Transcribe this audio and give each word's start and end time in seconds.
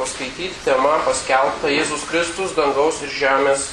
Paskaityti 0.00 0.62
tema 0.64 0.94
paskelbta 1.04 1.68
Jėzus 1.68 2.06
Kristus 2.08 2.54
dangaus 2.56 3.02
ir 3.04 3.10
žemės 3.12 3.66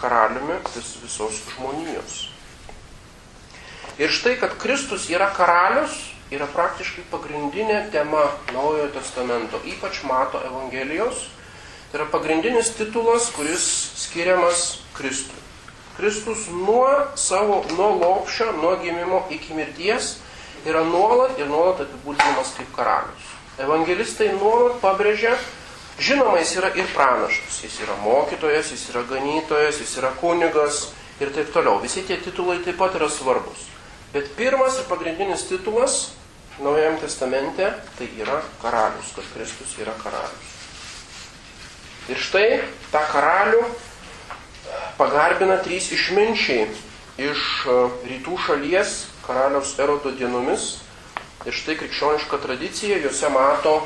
karaliumi 0.00 0.54
vis, 0.72 0.94
visos 1.02 1.42
žmonijos. 1.50 2.14
Ir 4.00 4.08
štai, 4.08 4.38
kad 4.40 4.54
Kristus 4.62 5.10
yra 5.12 5.26
karalius, 5.36 5.92
yra 6.32 6.46
praktiškai 6.48 7.04
pagrindinė 7.12 7.82
tema 7.92 8.22
Naujojo 8.54 8.86
Testamento, 8.94 9.60
ypač 9.68 10.00
Mato 10.08 10.40
Evangelijos. 10.40 11.26
Tai 11.90 12.00
yra 12.00 12.06
pagrindinis 12.08 12.72
titulas, 12.78 13.28
kuris 13.36 13.66
skiriamas 14.00 14.78
Kristui. 14.96 15.36
Kristus 15.98 16.46
nuo 16.48 16.88
savo, 17.20 17.60
nuo 17.76 17.90
lopšio, 18.00 18.54
nuo 18.56 18.72
gimimo 18.80 19.26
iki 19.28 19.52
mirties 19.52 20.14
yra 20.64 20.80
nuolat 20.88 21.36
ir 21.36 21.52
nuolat 21.52 21.84
apibūdinamas 21.84 22.56
kaip 22.56 22.72
karalius. 22.72 23.28
Evangelistai 23.60 24.30
nuolat 24.36 24.78
pabrėžia, 24.80 25.34
žinoma, 26.00 26.38
jis 26.40 26.54
yra 26.60 26.70
ir 26.80 26.88
pranašas, 26.94 27.58
jis 27.64 27.80
yra 27.84 27.98
mokytojas, 28.04 28.70
jis 28.72 28.86
yra 28.92 29.04
ganytojas, 29.10 29.82
jis 29.82 29.98
yra 30.00 30.14
kunigas 30.20 30.86
ir 31.20 31.34
taip 31.34 31.52
toliau. 31.52 31.80
Visi 31.82 32.06
tie 32.08 32.16
titulai 32.16 32.60
taip 32.64 32.80
pat 32.80 32.96
yra 32.96 33.10
svarbus. 33.12 33.66
Bet 34.14 34.32
pirmas 34.38 34.80
ir 34.80 34.88
pagrindinis 34.88 35.44
titulas 35.50 36.08
Naujajame 36.60 37.00
testamente 37.00 37.72
tai 37.96 38.08
yra 38.20 38.42
karalius, 38.60 39.14
kad 39.16 39.24
Kristus 39.32 39.78
yra 39.80 39.94
karalius. 39.96 40.48
Ir 42.12 42.20
štai 42.20 42.48
tą 42.92 43.00
karalių 43.08 43.62
pagarbina 44.98 45.56
trys 45.64 45.88
išminčiai 45.96 46.66
iš 47.16 47.46
rytų 48.10 48.36
šalies 48.44 48.92
karaliaus 49.24 49.72
erodo 49.80 50.12
dienomis 50.12 50.82
Ir 51.48 51.56
štai 51.56 51.78
krikščioniška 51.80 52.36
tradicija 52.42 52.98
juose 53.00 53.30
mato 53.32 53.78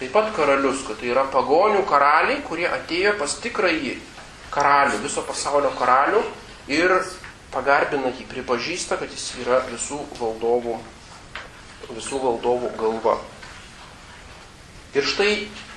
taip 0.00 0.10
pat 0.12 0.32
karalius, 0.34 0.82
kad 0.88 0.98
tai 0.98 1.12
yra 1.12 1.22
pagonių 1.30 1.84
karaliai, 1.86 2.40
kurie 2.44 2.66
atėjo 2.66 3.14
pas 3.20 3.36
tikrąjį 3.44 3.94
karalių, 4.50 4.98
viso 5.04 5.22
pasaulio 5.28 5.70
karalių 5.78 6.24
ir 6.72 6.96
pagarbina 7.54 8.10
jį, 8.10 8.26
pripažįsta, 8.32 8.98
kad 8.98 9.12
jis 9.14 9.28
yra 9.44 9.62
visų 9.70 10.00
valdovų, 10.18 10.76
visų 11.94 12.20
valdovų 12.26 12.72
galva. 12.80 13.16
Ir 14.96 15.06
štai 15.06 15.30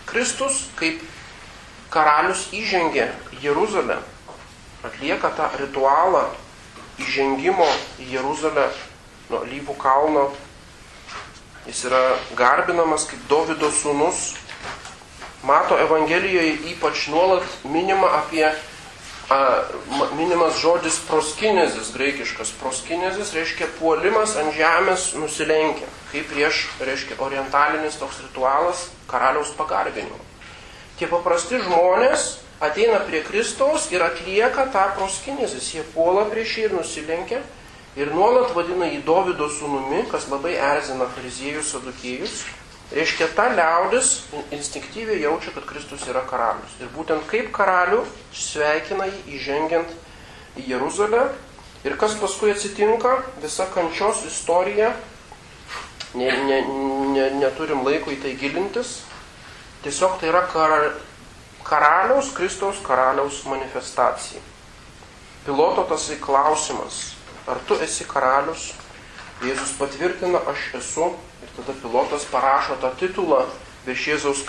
Kristus 0.09 0.66
kaip 0.80 1.05
karalius 1.93 2.47
įžengė 2.55 3.05
Jeruzalę, 3.43 4.02
atlieka 4.81 5.30
tą 5.38 5.53
ritualą 5.61 6.25
įžengimo 6.99 7.67
į 8.02 8.14
Jeruzalę 8.17 8.69
nuo 9.30 9.45
Lyvų 9.45 9.75
kalno 9.77 10.30
Jis 11.69 11.83
yra 11.85 12.01
garbinamas 12.33 13.03
kaip 13.05 13.25
Dovido 13.29 13.67
sūnus. 13.69 14.31
Mato 15.45 15.75
Evangelijoje 15.77 16.55
ypač 16.71 17.03
nuolat 17.13 17.45
minima 17.63 18.09
apie, 18.17 18.47
a, 19.29 19.37
minimas 20.17 20.57
žodis 20.63 20.97
proskinezis, 21.05 21.91
graikiškas 21.93 22.55
proskinezis, 22.57 23.35
reiškia 23.37 23.69
puolimas 23.77 24.33
ant 24.41 24.49
žemės 24.57 25.11
nusilenkia, 25.21 25.85
kaip 26.09 26.25
prieš, 26.33 26.63
reiškia, 26.81 27.19
orientalinis 27.21 28.01
toks 28.01 28.17
ritualas 28.25 28.87
karaliaus 29.11 29.53
pagarbinimo. 29.59 30.17
Tie 30.97 31.07
paprasti 31.13 31.61
žmonės 31.61 32.39
ateina 32.65 32.97
prie 33.05 33.21
Kristaus 33.29 33.91
ir 33.93 34.01
atlieka 34.09 34.65
tą 34.73 34.89
proskinezis, 34.97 35.69
jie 35.77 35.85
puola 35.93 36.25
prieš 36.33 36.57
jį 36.57 36.67
ir 36.71 36.77
nusilenkia 36.81 37.45
ir 37.97 38.11
nuolat 38.13 38.53
vadina 38.55 38.89
jį 38.89 39.01
Dovido 39.07 39.49
sūnumi, 39.49 40.05
kas 40.11 40.27
labai 40.29 40.55
erzina 40.57 41.07
fariziejus, 41.15 41.73
sadukėjus. 41.73 42.43
Reiškia, 42.89 43.27
ta 43.37 43.51
liaudis 43.53 44.15
instinktyviai 44.49 45.21
jaučia, 45.21 45.53
kad 45.53 45.67
Kristus 45.69 46.07
yra 46.09 46.23
karalius. 46.25 46.73
Ir 46.81 46.89
būtent 46.95 47.27
kaip 47.29 47.51
karalių 47.53 48.01
sveikina 48.33 49.05
jį 49.09 49.19
įžengiant 49.37 49.91
į 50.57 50.65
Jeruzalę. 50.71 51.27
Ir 51.85 51.95
kas 52.01 52.17
paskui 52.19 52.49
atsitinka, 52.51 53.14
visa 53.43 53.69
kančios 53.71 54.25
istorija, 54.27 54.89
ne, 56.17 56.31
ne, 56.49 56.58
ne, 57.14 57.30
neturim 57.39 57.85
laiko 57.85 58.11
į 58.11 58.17
tai 58.25 58.33
gilintis. 58.41 58.97
Tiesiog 59.85 60.17
tai 60.19 60.33
yra 60.33 60.41
kar, 60.49 60.89
karaliaus, 61.64 62.33
Kristaus 62.35 62.81
karaliaus 62.83 63.45
manifestacija. 63.47 64.41
Piloto 65.45 65.85
tasai 65.87 66.17
klausimas, 66.19 67.14
ar 67.49 67.60
tu 67.67 67.77
esi 67.83 68.08
karalius? 68.08 68.71
Jėzus 69.43 69.76
patvirtina, 69.80 70.42
aš 70.52 70.70
esu. 70.82 71.14
Ir 71.39 71.52
tada 71.55 71.76
pilotas 71.80 72.26
parašo 72.27 72.76
tą 72.82 72.92
titulą 72.99 73.45
virš 73.86 74.08
Jėzaus 74.11 74.43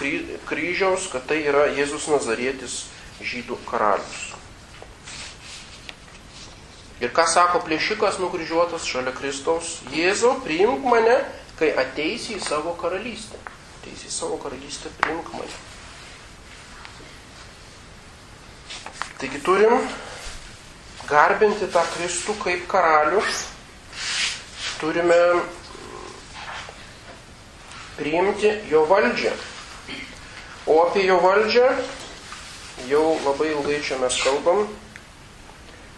kryžiaus, 0.49 1.07
kad 1.13 1.25
tai 1.31 1.41
yra 1.47 1.69
Jėzus 1.77 2.09
Nazarietis 2.11 2.85
žydų 3.23 3.61
karalius. 3.69 4.31
Ir 7.01 7.15
ką 7.17 7.25
sako 7.31 7.63
plėšikas 7.65 8.19
nukryžiuotas 8.21 8.85
šalia 8.85 9.15
Kristaus? 9.17 9.79
Jėzau, 9.95 10.35
priimk 10.45 10.85
mane, 10.85 11.17
kai 11.57 11.71
ateisi 11.73 12.37
į 12.37 12.43
savo 12.45 12.75
karalystę. 12.81 13.41
Ateisi 13.81 14.11
į 14.11 14.13
savo 14.13 14.37
karalystę, 14.43 14.93
priimk 15.01 15.31
mane. 15.33 15.57
Taigi 19.21 19.41
turim 19.45 19.79
garbinti 21.11 21.67
tą 21.73 21.83
Kristų 21.95 22.37
kaip 22.41 22.67
karalių, 22.71 23.23
turime 24.81 25.19
priimti 27.99 28.53
jo 28.71 28.85
valdžią. 28.89 29.33
O 30.71 30.79
apie 30.87 31.05
jo 31.09 31.19
valdžią 31.21 31.67
jau 32.89 33.05
labai 33.27 33.51
ilgai 33.53 33.81
čia 33.85 33.99
mes 34.01 34.17
kalbam. 34.23 34.69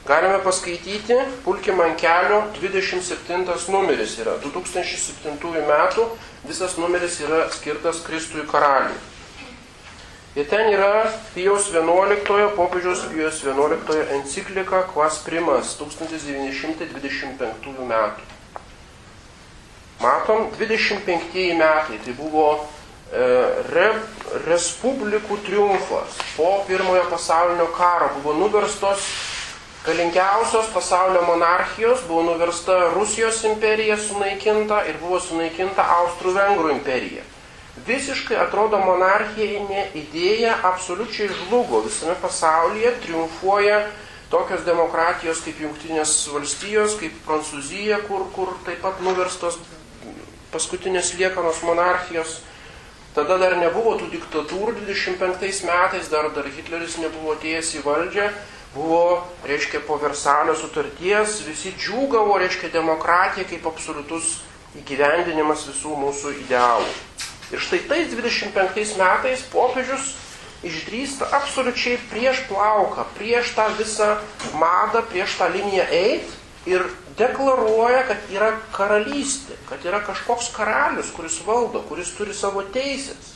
Galime 0.02 0.40
paskaityti, 0.42 1.14
pulkim 1.44 1.78
ant 1.80 2.00
kelio 2.00 2.40
27 2.56 3.46
numeris 3.70 4.16
yra. 4.18 4.34
2007 4.42 5.62
metų 5.68 6.08
visas 6.48 6.74
numeris 6.80 7.20
yra 7.22 7.44
skirtas 7.54 8.02
Kristui 8.02 8.42
karaliui. 8.50 9.11
Ir 10.32 10.46
ten 10.48 10.70
yra 10.72 11.12
Pijaus 11.34 11.66
11, 11.68 12.56
popiežiaus 12.56 13.04
Pijaus 13.12 13.42
11 13.44 14.16
enciklika 14.16 14.78
Quas 14.88 15.18
Primas 15.20 15.74
1925 15.76 17.84
metų. 17.90 18.22
Matom, 20.00 20.46
25 20.56 21.52
metai 21.58 21.98
tai 22.00 22.14
buvo 22.16 22.46
e, 22.56 22.62
re, 23.74 23.90
respublikų 24.46 25.36
triumfas 25.44 26.16
po 26.38 26.64
pirmojo 26.64 27.04
pasaulinio 27.12 27.68
karo. 27.76 28.08
Buvo 28.16 28.32
nuverstos 28.40 29.04
galingiausios 29.84 30.72
pasaulio 30.72 31.26
monarchijos, 31.28 32.08
buvo 32.08 32.24
nuversta 32.32 32.88
Rusijos 32.96 33.44
imperija 33.52 34.00
sunaikinta 34.00 34.80
ir 34.88 34.96
buvo 35.04 35.20
sunaikinta 35.20 35.84
Austrų-Vengrų 36.00 36.72
imperija 36.78 37.28
visiškai 37.86 38.36
atrodo 38.36 38.78
monarchijinė 38.82 39.88
idėja 39.96 40.58
absoliučiai 40.68 41.30
žlugo 41.32 41.82
visame 41.86 42.14
pasaulyje, 42.20 42.94
triumfuoja 43.06 43.82
tokios 44.32 44.64
demokratijos 44.64 45.42
kaip 45.44 45.60
Junktinės 45.60 46.14
valstijos, 46.32 46.96
kaip 47.00 47.16
Prancūzija, 47.26 48.02
kur, 48.08 48.26
kur 48.36 48.54
taip 48.66 48.80
pat 48.84 49.00
nuverstos 49.04 49.58
paskutinės 50.52 51.14
liekanos 51.18 51.62
monarchijos. 51.64 52.40
Tada 53.12 53.36
dar 53.40 53.58
nebuvo 53.60 53.98
tų 54.00 54.08
diktatūrų 54.14 54.86
25 54.86 55.66
metais, 55.68 56.08
dar, 56.08 56.30
dar 56.32 56.48
Hitleris 56.48 56.96
nebuvo 57.00 57.34
atėjęs 57.36 57.74
į 57.76 57.82
valdžią, 57.84 58.28
buvo, 58.72 59.02
reiškia, 59.44 59.82
po 59.84 59.98
Versalio 60.00 60.54
sutarties, 60.56 61.42
visi 61.44 61.74
džiūgavo, 61.76 62.38
reiškia, 62.40 62.72
demokratija 62.72 63.44
kaip 63.50 63.68
absoliutus 63.68 64.38
įgyvendinimas 64.80 65.66
visų 65.68 65.92
mūsų 66.06 66.32
idealų. 66.46 66.88
Ir 67.52 67.60
štai 67.60 67.82
tais 67.88 68.12
25 68.16 68.96
metais 68.96 69.42
popiežius 69.52 70.14
išdrįsta 70.64 71.28
absoliučiai 71.36 71.98
prieš 72.10 72.46
plauką, 72.48 73.04
prieš 73.18 73.52
tą 73.56 73.66
visą 73.76 74.14
madą, 74.56 75.02
prieš 75.10 75.36
tą 75.40 75.50
liniją 75.52 75.84
eiti 75.90 76.70
ir 76.70 76.86
deklaruoja, 77.18 78.04
kad 78.08 78.30
yra 78.32 78.52
karalystė, 78.72 79.58
kad 79.68 79.84
yra 79.84 80.00
kažkoks 80.06 80.52
karalius, 80.54 81.10
kuris 81.12 81.40
valdo, 81.46 81.82
kuris 81.90 82.14
turi 82.16 82.34
savo 82.34 82.62
teisės. 82.74 83.34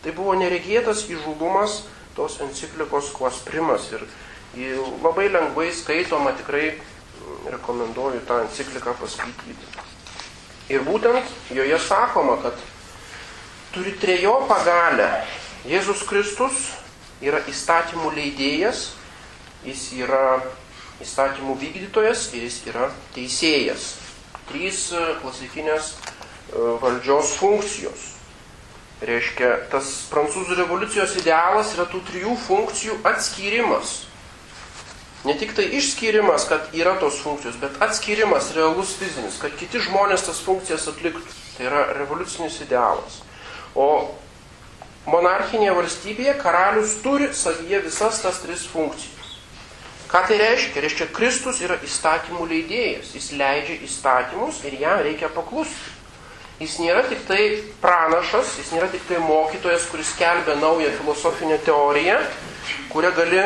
Tai 0.00 0.14
buvo 0.16 0.36
neregėtas 0.38 1.04
įžulumas 1.10 1.82
tos 2.16 2.38
enciklikos 2.40 3.10
kuos 3.12 3.42
primas 3.44 3.90
ir 3.92 4.06
labai 5.02 5.28
lengvai 5.30 5.68
skaitoma, 5.74 6.32
tikrai 6.38 6.78
rekomenduoju 7.50 8.22
tą 8.26 8.40
encikliką 8.46 8.94
paskaityti. 9.02 9.68
Ir 10.70 10.86
būtent 10.86 11.26
joje 11.52 11.78
sakoma, 11.82 12.38
kad 12.42 12.56
turi 13.74 13.92
trejopą 13.98 14.56
galę. 14.64 15.08
Jėzus 15.68 16.02
Kristus 16.08 16.70
yra 17.22 17.42
įstatymų 17.50 18.10
leidėjas, 18.16 18.90
jis 19.66 19.82
yra 20.00 20.40
įstatymų 21.04 21.56
vykdytojas 21.60 22.30
ir 22.34 22.46
jis 22.48 22.60
yra 22.70 22.88
teisėjas. 23.14 23.94
Trys 24.50 24.88
klasikinės 25.20 25.94
valdžios 26.82 27.36
funkcijos. 27.38 28.08
Reiškia, 29.00 29.52
tas 29.72 29.88
prancūzų 30.12 30.58
revoliucijos 30.58 31.14
idealas 31.22 31.72
yra 31.76 31.86
tų 31.88 32.02
trijų 32.10 32.34
funkcijų 32.48 32.98
atskyrimas. 33.08 33.94
Ne 35.24 35.36
tik 35.40 35.54
tai 35.56 35.66
išskyrimas, 35.76 36.46
kad 36.48 36.72
yra 36.76 36.96
tos 37.00 37.20
funkcijos, 37.20 37.56
bet 37.60 37.76
atskirimas 37.84 38.52
realus 38.56 38.94
fizinis, 38.96 39.38
kad 39.40 39.52
kiti 39.60 39.80
žmonės 39.84 40.24
tas 40.28 40.40
funkcijas 40.44 40.88
atliktų. 40.92 41.24
Tai 41.56 41.66
yra 41.68 41.82
revoliucinis 41.96 42.56
idealas. 42.64 43.20
O 43.74 43.88
monarchinėje 45.10 45.76
valstybėje 45.78 46.34
karalius 46.42 46.98
turi 47.04 47.30
savyje 47.34 47.82
visas 47.86 48.20
tas 48.24 48.42
tris 48.42 48.66
funkcijas. 48.70 49.20
Ką 50.10 50.24
tai 50.26 50.40
reiškia? 50.40 50.82
Reiškia, 50.82 51.06
Kristus 51.14 51.60
yra 51.62 51.76
įstatymų 51.86 52.48
leidėjas. 52.50 53.12
Jis 53.14 53.30
leidžia 53.38 53.76
įstatymus 53.86 54.58
ir 54.66 54.74
jam 54.80 54.98
reikia 55.06 55.30
paklusti. 55.30 55.98
Jis 56.60 56.74
nėra 56.82 57.04
tik 57.08 57.22
tai 57.28 57.62
pranašas, 57.80 58.56
jis 58.58 58.72
nėra 58.74 58.90
tik 58.92 59.06
tai 59.08 59.20
mokytojas, 59.22 59.86
kuris 59.88 60.10
kelbė 60.18 60.58
naują 60.60 60.90
filosofinę 60.98 61.56
teoriją, 61.64 62.18
kurią 62.92 63.12
gali 63.16 63.44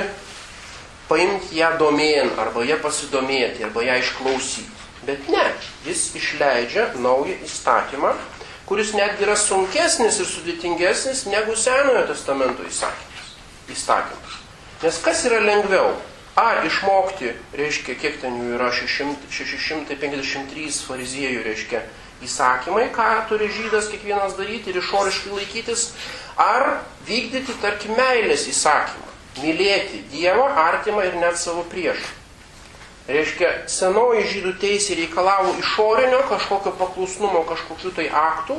paimti 1.07 1.61
ją 1.61 1.69
domėn, 1.79 2.33
arba 2.43 2.65
ją 2.67 2.81
pasidomėti, 2.83 3.63
arba 3.69 3.85
ją 3.87 4.01
išklausyti. 4.01 4.73
Bet 5.05 5.29
ne, 5.29 5.45
jis 5.85 6.09
išleidžia 6.17 6.89
naują 7.05 7.37
įstatymą, 7.45 8.17
kuris 8.69 8.95
netgi 8.97 9.27
yra 9.27 9.37
sunkesnis 9.37 10.21
ir 10.23 10.29
sudėtingesnis 10.31 11.27
negu 11.29 11.57
Senojo 11.57 12.07
testamento 12.09 12.65
įstatymas. 12.65 14.41
Nes 14.85 15.01
kas 15.05 15.25
yra 15.29 15.41
lengviau? 15.45 15.95
Ar 16.35 16.65
išmokti, 16.67 17.31
reiškia, 17.55 17.95
kiek 17.95 18.17
ten 18.19 18.41
jų 18.41 18.57
yra, 18.57 18.73
600, 18.75 19.29
653 19.31 20.81
fariziejų, 20.89 21.45
reiškia, 21.45 21.85
įsakymai, 22.27 22.89
ką 22.95 23.07
turi 23.31 23.47
žydas 23.55 23.87
kiekvienas 23.93 24.35
daryti 24.35 24.73
ir 24.73 24.81
išoriškai 24.81 25.31
laikytis, 25.31 25.87
ar 26.41 26.81
vykdyti, 27.07 27.55
tarkim, 27.63 27.95
meilės 27.95 28.49
įsakymą. 28.51 29.13
Mylėti 29.45 30.03
Dievą, 30.11 30.49
artimą 30.67 31.07
ir 31.07 31.17
net 31.23 31.39
savo 31.39 31.63
priešą. 31.71 32.24
Reiškia, 33.05 33.51
senoji 33.69 34.23
žydų 34.31 34.55
teisė 34.63 34.97
reikalavo 34.97 35.53
išorinio 35.61 36.23
kažkokio 36.31 36.73
paklusnumo, 36.79 37.43
kažkokių 37.51 37.93
tai 37.99 38.07
aktų, 38.09 38.57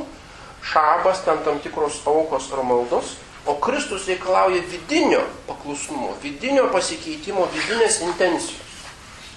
šabas, 0.70 1.24
ten 1.26 1.42
tam 1.46 1.58
tikros 1.64 1.98
aukos 2.06 2.46
ar 2.54 2.62
maldos, 2.66 3.16
o 3.46 3.56
Kristus 3.62 4.06
reikalauja 4.06 4.62
vidinio 4.70 5.24
paklusnumo, 5.48 6.14
vidinio 6.22 6.68
pasikeitimo, 6.70 7.48
vidinės 7.54 7.98
intencijos. 8.06 8.62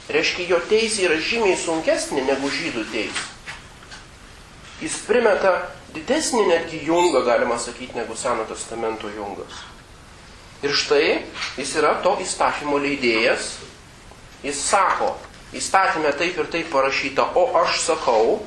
Reiškia, 0.10 0.48
jo 0.50 0.62
teisė 0.70 1.06
yra 1.06 1.18
žymiai 1.22 1.58
sunkesnė 1.58 2.24
negu 2.26 2.50
žydų 2.50 2.86
teisė. 2.94 3.26
Jis 4.80 4.96
primeta 5.06 5.52
didesnį 5.94 6.46
netgi 6.48 6.80
jungą, 6.88 7.22
galima 7.28 7.58
sakyti, 7.62 7.98
negu 7.98 8.16
Seno 8.18 8.46
testamento 8.50 9.10
jungas. 9.12 9.66
Ir 10.66 10.74
štai 10.76 11.22
jis 11.60 11.74
yra 11.80 11.98
to 12.04 12.16
įstatymo 12.24 12.80
leidėjas. 12.82 13.52
Jis 14.44 14.62
sako, 14.70 15.14
įstatymė 15.56 16.14
taip 16.16 16.38
ir 16.40 16.48
taip 16.54 16.70
parašyta, 16.72 17.26
o 17.36 17.50
aš 17.60 17.82
sakau, 17.90 18.40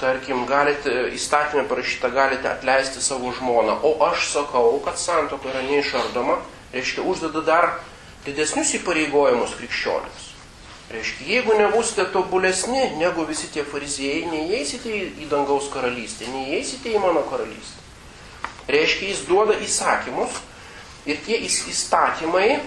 tarkim, 0.00 0.44
galite, 0.48 0.92
įstatymė 1.16 1.64
parašyta, 1.70 2.10
galite 2.12 2.50
atleisti 2.50 3.00
savo 3.04 3.32
žmoną, 3.32 3.78
o 3.80 3.94
aš 4.10 4.28
sakau, 4.34 4.76
kad 4.84 5.00
santoka 5.00 5.48
yra 5.52 5.64
neišardoma, 5.64 6.36
reiškia, 6.74 7.06
uždeda 7.08 7.44
dar 7.46 7.70
didesnius 8.26 8.74
įpareigojimus 8.80 9.56
krikščionėms. 9.60 10.30
Reiškia, 10.92 11.26
jeigu 11.32 11.56
nebusite 11.56 12.04
tobulesni 12.12 12.90
negu 13.00 13.24
visi 13.24 13.48
tie 13.54 13.64
fariziejai, 13.64 14.28
neįeisite 14.28 14.92
į 15.24 15.30
dangaus 15.30 15.70
karalystę, 15.72 16.28
neįeisite 16.28 16.92
į 16.92 17.00
mano 17.00 17.24
karalystę. 17.30 17.80
Reiškia, 18.68 19.08
jis 19.14 19.22
duoda 19.28 19.56
įsakymus 19.64 20.36
ir 21.08 21.24
tie 21.24 21.40
įstatymai 21.48 22.58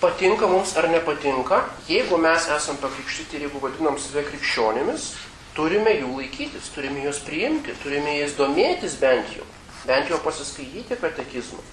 patinka 0.00 0.46
mums 0.46 0.76
ar 0.76 0.88
nepatinka, 0.92 1.62
jeigu 1.88 2.18
mes 2.20 2.48
esam 2.56 2.76
pakrikštyti 2.82 3.38
ir 3.38 3.46
jeigu 3.46 3.62
vadinam 3.62 3.98
save 4.00 4.26
krikščionėmis, 4.28 5.08
turime 5.56 5.94
jų 5.96 6.12
laikytis, 6.18 6.68
turime 6.74 7.06
juos 7.06 7.22
priimti, 7.24 7.74
turime 7.82 8.18
jais 8.18 8.36
domėtis 8.36 8.98
bent 9.00 9.32
jau, 9.38 9.46
bent 9.88 10.12
jau 10.12 10.20
pasiskaityti 10.24 10.98
katekizmą. 11.00 11.64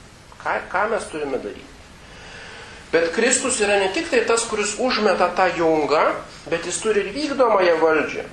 Ką, 0.43 0.57
ką 0.71 0.87
mes 0.91 1.07
turime 1.11 1.39
daryti? 1.43 1.71
Bet 2.93 3.09
Kristus 3.15 3.57
yra 3.63 3.79
ne 3.81 3.89
tik 3.89 4.11
tai 4.11 4.21
tas, 4.29 4.43
kuris 4.45 4.75
užmeta 4.77 5.31
tą 5.33 5.47
jungą, 5.57 6.03
bet 6.45 6.67
jis 6.69 6.77
turi 6.83 7.01
ir 7.01 7.13
vykdomąją 7.15 7.79
valdžią. 7.81 8.25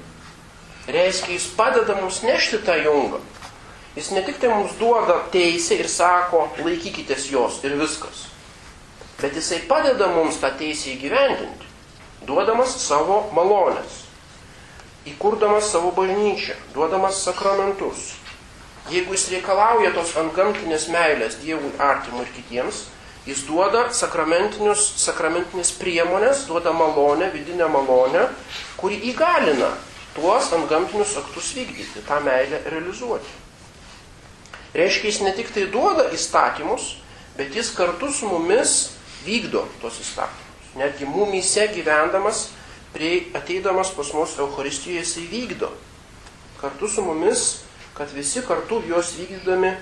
Reiškia, 0.91 1.33
jis 1.33 1.47
padeda 1.57 1.97
mums 1.97 2.21
nešti 2.27 2.61
tą 2.67 2.77
jungą. 2.85 3.23
Jis 3.97 4.11
ne 4.15 4.23
tik 4.27 4.37
tai 4.43 4.51
mums 4.53 4.77
duoda 4.79 5.17
teisę 5.33 5.79
ir 5.81 5.89
sako, 5.89 6.45
laikykitės 6.61 7.31
jos 7.33 7.63
ir 7.65 7.79
viskas. 7.81 8.27
Bet 9.21 9.37
jisai 9.37 9.61
padeda 9.69 10.09
mums 10.15 10.39
tą 10.41 10.53
teisę 10.59 10.95
įgyvendinti, 10.95 11.67
duodamas 12.29 12.77
savo 12.81 13.23
malonės, 13.37 14.05
įkurdamas 15.11 15.69
savo 15.73 15.91
bažnyčią, 15.97 16.57
duodamas 16.75 17.21
sakramentus. 17.27 18.15
Jeigu 18.91 19.13
jis 19.15 19.29
reikalauja 19.35 19.93
tos 19.93 20.17
antgamtinės 20.19 20.89
meilės 20.91 21.37
Dievui, 21.43 21.75
artimui 21.79 22.25
ir 22.25 22.33
kitiems, 22.39 22.87
Jis 23.29 23.43
duoda 23.45 23.83
sakramentinės 23.93 25.75
priemonės, 25.77 26.47
duoda 26.49 26.73
malonę, 26.73 27.29
vidinę 27.35 27.67
malonę, 27.69 28.23
kuri 28.81 28.97
įgalina 29.11 29.69
tuos 30.17 30.49
antgamtinius 30.57 31.19
aktus 31.21 31.53
vykdyti, 31.55 32.01
tą 32.09 32.21
meilę 32.25 32.63
realizuoti. 32.73 33.29
Reiškia, 34.73 35.11
jis 35.11 35.21
ne 35.27 35.35
tik 35.37 35.53
tai 35.53 35.67
duoda 35.69 36.09
įstatymus, 36.17 36.97
bet 37.37 37.53
jis 37.55 37.75
kartu 37.77 38.09
su 38.09 38.31
mumis 38.31 38.97
vykdo 39.27 39.67
tuos 39.81 40.01
įstatymus. 40.03 40.75
Netgi 40.79 41.07
mumyse 41.09 41.67
gyvendamas, 41.75 42.49
prie, 42.95 43.31
ateidamas 43.35 43.91
pas 43.95 44.13
mus 44.15 44.37
Euharistijoje 44.39 45.03
jisai 45.03 45.27
vykdo. 45.31 45.71
Kartu 46.61 46.89
su 46.89 47.03
mumis, 47.03 47.63
kad 47.97 48.13
visi 48.15 48.43
kartu 48.47 48.83
juos 48.87 49.15
vykdydami 49.19 49.75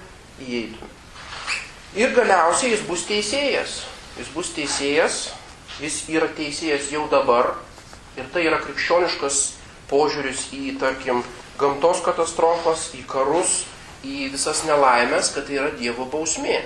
įeitume. 0.46 0.94
Ir 1.98 2.12
galiausiai 2.16 2.72
jis 2.74 2.84
bus 2.88 3.04
teisėjas. 3.08 3.82
Jis 4.18 4.30
bus 4.34 4.50
teisėjas, 4.56 5.18
jis 5.80 6.02
yra 6.12 6.28
teisėjas 6.36 6.90
jau 6.92 7.06
dabar. 7.10 7.54
Ir 8.18 8.26
tai 8.34 8.44
yra 8.48 8.58
krikščioniškas 8.62 9.40
požiūris 9.88 10.48
į, 10.52 10.74
tarkim, 10.80 11.22
gamtos 11.58 12.02
katastrofas, 12.04 12.90
į 12.98 13.04
karus, 13.08 13.62
į 14.04 14.28
visas 14.34 14.64
nelaimės, 14.68 15.32
kad 15.34 15.48
tai 15.48 15.58
yra 15.60 15.70
Dievo 15.78 16.06
bausmė. 16.10 16.60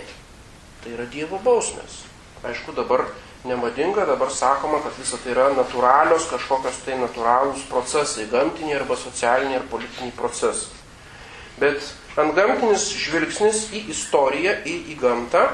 Tai 0.82 0.96
yra 0.96 1.06
Dievo 1.12 1.38
bausmės. 1.44 2.01
Aišku, 2.42 2.74
dabar 2.74 3.06
nemadinga, 3.46 4.06
dabar 4.06 4.30
sakoma, 4.34 4.82
kad 4.82 4.94
visa 4.98 5.18
tai 5.22 5.34
yra 5.34 5.48
natūralios, 5.54 6.28
kažkokios 6.30 6.82
tai 6.86 6.98
natūralūs 7.00 7.66
procesai, 7.70 8.28
gamtiniai 8.30 8.80
arba 8.80 8.98
socialiniai 8.98 9.60
ir 9.60 9.66
politiniai 9.70 10.14
procesai. 10.18 10.80
Bet 11.62 11.92
Antgamtinis 12.12 12.90
žvilgsnis 12.92 13.70
į 13.72 13.86
istoriją 13.94 14.52
ir 14.68 14.88
į 14.92 14.98
gamtą 15.00 15.46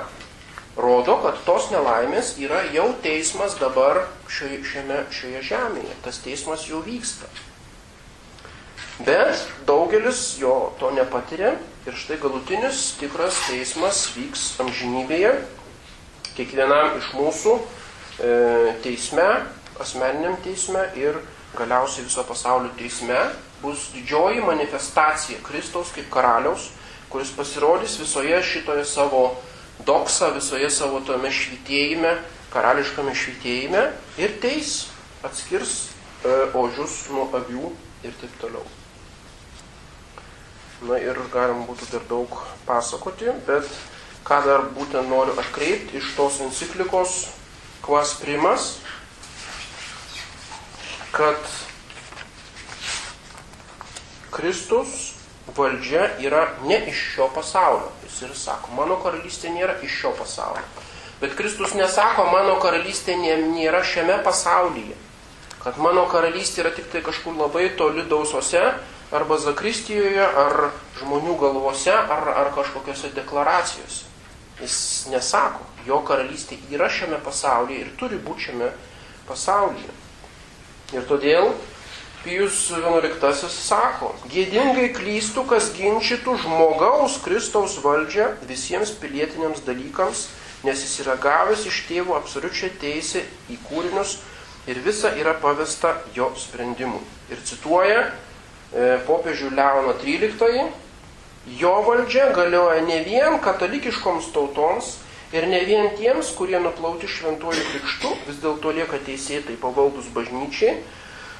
rodo, 0.78 1.14
kad 1.22 1.38
tos 1.46 1.68
nelaimės 1.70 2.32
yra 2.42 2.64
jau 2.74 2.88
teismas 3.02 3.54
dabar 3.60 4.00
šioje, 4.26 4.64
šiame, 4.66 5.04
šioje 5.14 5.42
žemėje. 5.52 5.94
Tas 6.02 6.18
teismas 6.24 6.66
jau 6.66 6.80
vyksta. 6.82 7.30
Bet 9.06 9.44
daugelis 9.68 10.32
jo 10.40 10.72
to 10.80 10.90
nepatiria 10.96 11.54
ir 11.86 11.94
štai 11.94 12.18
galutinis 12.18 12.96
tikras 12.98 13.38
teismas 13.46 14.08
vyks 14.16 14.56
amžinybėje. 14.64 15.36
Kiekvienam 16.38 16.94
iš 17.00 17.10
mūsų 17.18 17.52
e, 17.58 18.32
teisme, 18.84 19.26
asmeniniam 19.82 20.36
teisme 20.44 20.84
ir 20.94 21.18
galiausiai 21.58 22.06
viso 22.06 22.22
pasaulio 22.28 22.70
teisme 22.78 23.18
bus 23.62 23.88
didžioji 23.90 24.44
manifestacija 24.46 25.42
Kristaus 25.42 25.90
kaip 25.96 26.06
karaliaus, 26.14 26.68
kuris 27.10 27.32
pasirodys 27.34 27.98
visoje 27.98 28.38
šitoje 28.52 28.84
savo 28.86 29.24
doksa, 29.86 30.30
visoje 30.36 30.70
savo 30.70 31.00
tome 31.06 31.32
švitėjime, 31.34 32.14
karališkame 32.54 33.14
švitėjime 33.18 33.84
ir 34.22 34.38
teis 34.42 34.92
atskirs 35.26 35.76
e, 36.22 36.38
ožius 36.54 37.00
nuo 37.10 37.26
avių 37.34 37.72
ir 38.06 38.14
taip 38.22 38.38
toliau. 38.42 38.64
Na 40.86 41.02
ir 41.02 41.18
galim 41.34 41.64
būtų 41.66 41.90
dar 41.90 42.04
daug 42.06 42.34
pasakoti, 42.66 43.32
bet 43.48 43.66
ką 44.28 44.42
dar 44.44 44.66
būtent 44.76 45.08
noriu 45.08 45.32
atkreipti 45.40 45.98
iš 46.00 46.12
tos 46.16 46.40
enciklikos 46.44 47.24
Kvas 47.84 48.12
Primas, 48.20 48.74
kad 51.14 51.38
Kristus 54.34 55.14
valdžia 55.56 56.10
yra 56.20 56.42
ne 56.68 56.82
iš 56.90 56.98
šio 57.14 57.30
pasaulio. 57.34 57.88
Jis 58.04 58.20
ir 58.26 58.34
sako, 58.36 58.74
mano 58.76 58.98
karalystė 59.00 59.54
nėra 59.54 59.78
iš 59.82 59.96
šio 60.02 60.12
pasaulio. 60.18 60.66
Bet 61.22 61.32
Kristus 61.38 61.72
nesako, 61.74 62.28
mano 62.28 62.58
karalystė 62.62 63.16
nėra 63.16 63.80
šiame 63.82 64.20
pasaulyje. 64.26 64.98
Kad 65.64 65.80
mano 65.82 66.04
karalystė 66.12 66.62
yra 66.66 66.74
tik 66.76 66.92
tai 66.92 67.00
kažkur 67.02 67.34
labai 67.40 67.70
toli 67.80 68.04
dausose, 68.06 68.62
arba 69.12 69.38
Zakristijoje, 69.40 70.20
ar 70.20 70.68
žmonių 71.00 71.38
galvose, 71.40 71.94
ar, 71.96 72.28
ar 72.44 72.52
kažkokiose 72.56 73.14
deklaracijose. 73.16 74.07
Jis 74.58 75.06
nesako, 75.12 75.64
jo 75.86 76.00
karalystė 76.06 76.58
yra 76.74 76.88
šiame 76.90 77.20
pasaulyje 77.22 77.84
ir 77.84 77.90
turi 78.00 78.18
būti 78.22 78.48
šiame 78.48 78.70
pasaulyje. 79.28 79.92
Ir 80.96 81.04
todėl 81.08 81.52
Pijus 82.24 82.64
XI 82.74 83.48
sako, 83.48 84.10
gėdingai 84.28 84.88
klystų, 84.96 85.44
kas 85.46 85.68
ginčytų 85.76 86.34
žmogaus 86.42 87.20
Kristaus 87.22 87.76
valdžią 87.84 88.32
visiems 88.48 88.90
pilietiniams 88.98 89.62
dalykams, 89.64 90.24
nes 90.66 90.82
jis 90.82 90.96
yra 91.04 91.14
gavęs 91.22 91.62
iš 91.70 91.84
tėvų 91.86 92.16
absoliučią 92.18 92.72
teisę 92.82 93.22
į 93.48 93.60
kūrinius 93.68 94.16
ir 94.66 94.82
visa 94.82 95.14
yra 95.14 95.36
pavesta 95.38 95.94
jo 96.16 96.32
sprendimu. 96.36 96.98
Ir 97.30 97.38
cituoja 97.46 98.02
e, 98.02 98.98
popiežių 99.06 99.52
Leono 99.54 99.94
XIII, 100.02 100.66
jo 101.56 101.74
valdžia 101.86 102.32
galioja 102.36 102.82
ne 102.84 103.00
vien 103.06 103.38
katalikiškoms 103.40 104.32
tautoms 104.34 104.96
ir 105.32 105.46
ne 105.48 105.60
vien 105.64 105.90
tiems, 105.96 106.30
kurie 106.36 106.60
nuplauti 106.60 107.08
šventuoju 107.08 107.64
krikštu, 107.72 108.14
vis 108.28 108.38
dėlto 108.42 108.72
lieka 108.76 109.00
teisėtai 109.06 109.58
pavaldus 109.60 110.08
bažnyčiai, 110.14 110.78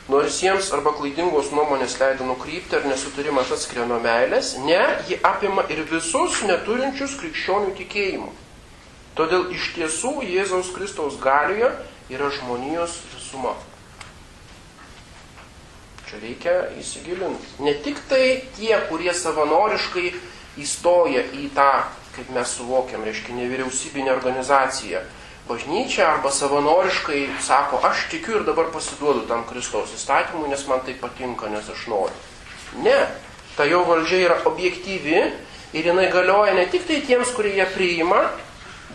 nors 0.08 0.40
jiems 0.42 0.68
arba 0.76 0.92
klaidingos 0.96 1.52
nuomonės 1.52 1.98
leido 2.00 2.26
nukrypti 2.28 2.76
ar 2.76 2.88
nesutarimas 2.88 3.52
atskiria 3.52 3.86
nuo 3.88 4.00
meilės, 4.04 4.54
ne, 4.64 4.80
ji 5.08 5.20
apima 5.24 5.64
ir 5.72 5.84
visus 5.88 6.42
neturinčius 6.48 7.16
krikščionių 7.20 7.74
tikėjimų. 7.80 8.30
Todėl 9.18 9.48
iš 9.50 9.72
tiesų 9.74 10.20
Jėzaus 10.22 10.70
Kristaus 10.76 11.16
galioje 11.20 11.72
yra 12.12 12.30
žmonijos 12.30 13.00
visuma. 13.16 13.56
Čia 16.08 16.18
reikia 16.22 16.52
įsigilinti. 16.80 17.50
Ne 17.60 17.74
tik 17.84 17.98
tai 18.08 18.40
tie, 18.56 18.72
kurie 18.88 19.12
savanoriškai 19.12 20.12
įstoja 20.56 21.26
į 21.36 21.50
tą, 21.52 21.84
kaip 22.16 22.30
mes 22.32 22.54
suvokiam, 22.56 23.04
reiškia 23.04 23.36
nevyriausybinę 23.36 24.14
organizaciją, 24.14 25.02
bažnyčia 25.48 26.06
arba 26.08 26.32
savanoriškai 26.32 27.20
sako, 27.44 27.82
aš 27.84 28.06
tikiu 28.12 28.38
ir 28.40 28.48
dabar 28.48 28.72
pasiduodu 28.72 29.26
tam 29.28 29.44
Kristaus 29.48 29.92
įstatymui, 29.96 30.48
nes 30.48 30.64
man 30.68 30.80
tai 30.86 30.96
patinka, 30.96 31.52
nes 31.52 31.68
aš 31.68 31.86
noriu. 31.92 32.16
Ne, 32.84 32.96
ta 33.56 33.68
jo 33.68 33.84
valdžia 33.88 34.24
yra 34.26 34.40
objektyvi 34.48 35.22
ir 35.76 35.92
jinai 35.92 36.08
galioja 36.12 36.56
ne 36.56 36.66
tik 36.72 36.88
tai 36.88 37.02
tiems, 37.04 37.36
kurie 37.36 37.52
ją 37.60 37.68
priima, 37.76 38.24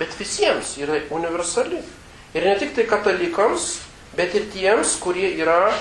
bet 0.01 0.13
visiems 0.17 0.77
yra 0.81 1.01
universali. 1.13 1.81
Ir 2.33 2.45
ne 2.49 2.57
tik 2.57 2.73
tai 2.73 2.89
katalikams, 2.89 3.75
bet 4.17 4.33
ir 4.33 4.49
tiems, 4.53 4.97
kurie 5.01 5.29
yra 5.37 5.73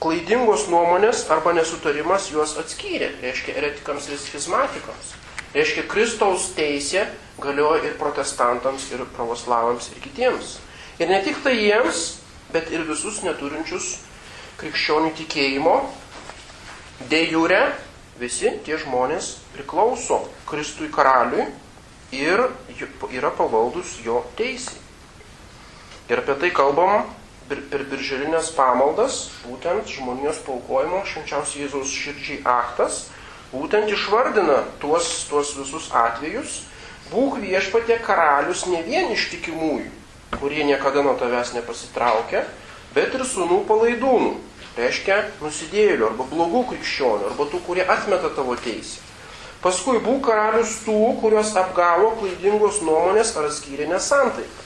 klaidingos 0.00 0.66
nuomonės 0.72 1.26
arba 1.32 1.52
nesutarimas 1.56 2.30
juos 2.32 2.56
atskyrė. 2.60 3.10
Reiškia 3.20 3.56
eretikams 3.60 4.08
ir 4.08 4.20
schizmatikams. 4.20 5.12
Reiškia 5.56 5.84
Kristaus 5.88 6.50
teisė 6.56 7.06
galioja 7.40 7.84
ir 7.84 7.98
protestantams, 8.00 8.88
ir 8.92 9.04
pravoslavams, 9.16 9.90
ir 9.92 10.00
kitiems. 10.04 10.56
Ir 11.00 11.10
ne 11.12 11.20
tik 11.24 11.42
tai 11.44 11.56
jiems, 11.58 12.22
bet 12.52 12.70
ir 12.72 12.86
visus 12.88 13.20
neturinčius 13.24 13.98
krikščionių 14.60 15.12
tikėjimo. 15.18 15.76
De 17.10 17.20
jure 17.28 17.60
visi 18.16 18.54
tie 18.64 18.78
žmonės 18.80 19.34
priklauso 19.52 20.22
Kristui 20.48 20.88
karaliui 20.88 21.44
ir 22.16 22.46
yra 23.12 23.32
pavaldus 23.36 23.98
jo 24.04 24.22
teisai. 24.38 24.80
Ir 26.08 26.22
apie 26.22 26.38
tai 26.40 26.52
kalbam 26.54 27.04
per 27.48 27.84
birželinės 27.90 28.50
pamaldas, 28.56 29.28
būtent 29.46 29.90
žmonijos 29.90 30.40
paukojimo 30.46 31.02
švenčiausiai 31.06 31.64
Jėzaus 31.64 31.92
širdžiai 31.94 32.40
aktas, 32.50 33.06
būtent 33.52 33.92
išvardina 33.94 34.62
tuos, 34.82 35.08
tuos 35.30 35.54
visus 35.58 35.88
atvejus, 35.94 36.64
būk 37.12 37.38
viešpatė 37.44 38.00
karalius 38.02 38.66
ne 38.70 38.82
vien 38.86 39.12
iš 39.14 39.28
tikimųjų, 39.36 39.88
kurie 40.40 40.66
niekada 40.66 41.06
nuo 41.06 41.14
tavęs 41.20 41.54
nepasitraukia, 41.54 42.42
bet 42.96 43.14
ir 43.14 43.24
sunų 43.28 43.62
palaidūnų, 43.70 44.34
reiškia 44.76 45.22
nusidėlių 45.44 46.10
arba 46.10 46.26
blogų 46.32 46.66
krikščionių, 46.72 47.30
arba 47.30 47.48
tų, 47.52 47.62
kurie 47.68 47.86
atmeta 47.86 48.32
tavo 48.34 48.58
teisę. 48.58 49.04
Paskui 49.62 49.98
būk 50.02 50.26
karalius 50.26 50.80
tų, 50.84 50.98
kuriuos 51.22 51.54
apgavo 51.58 52.12
klaidingos 52.20 52.82
nuomonės 52.84 53.32
ar 53.38 53.48
skyrė 53.54 53.88
nesantaiką 53.94 54.65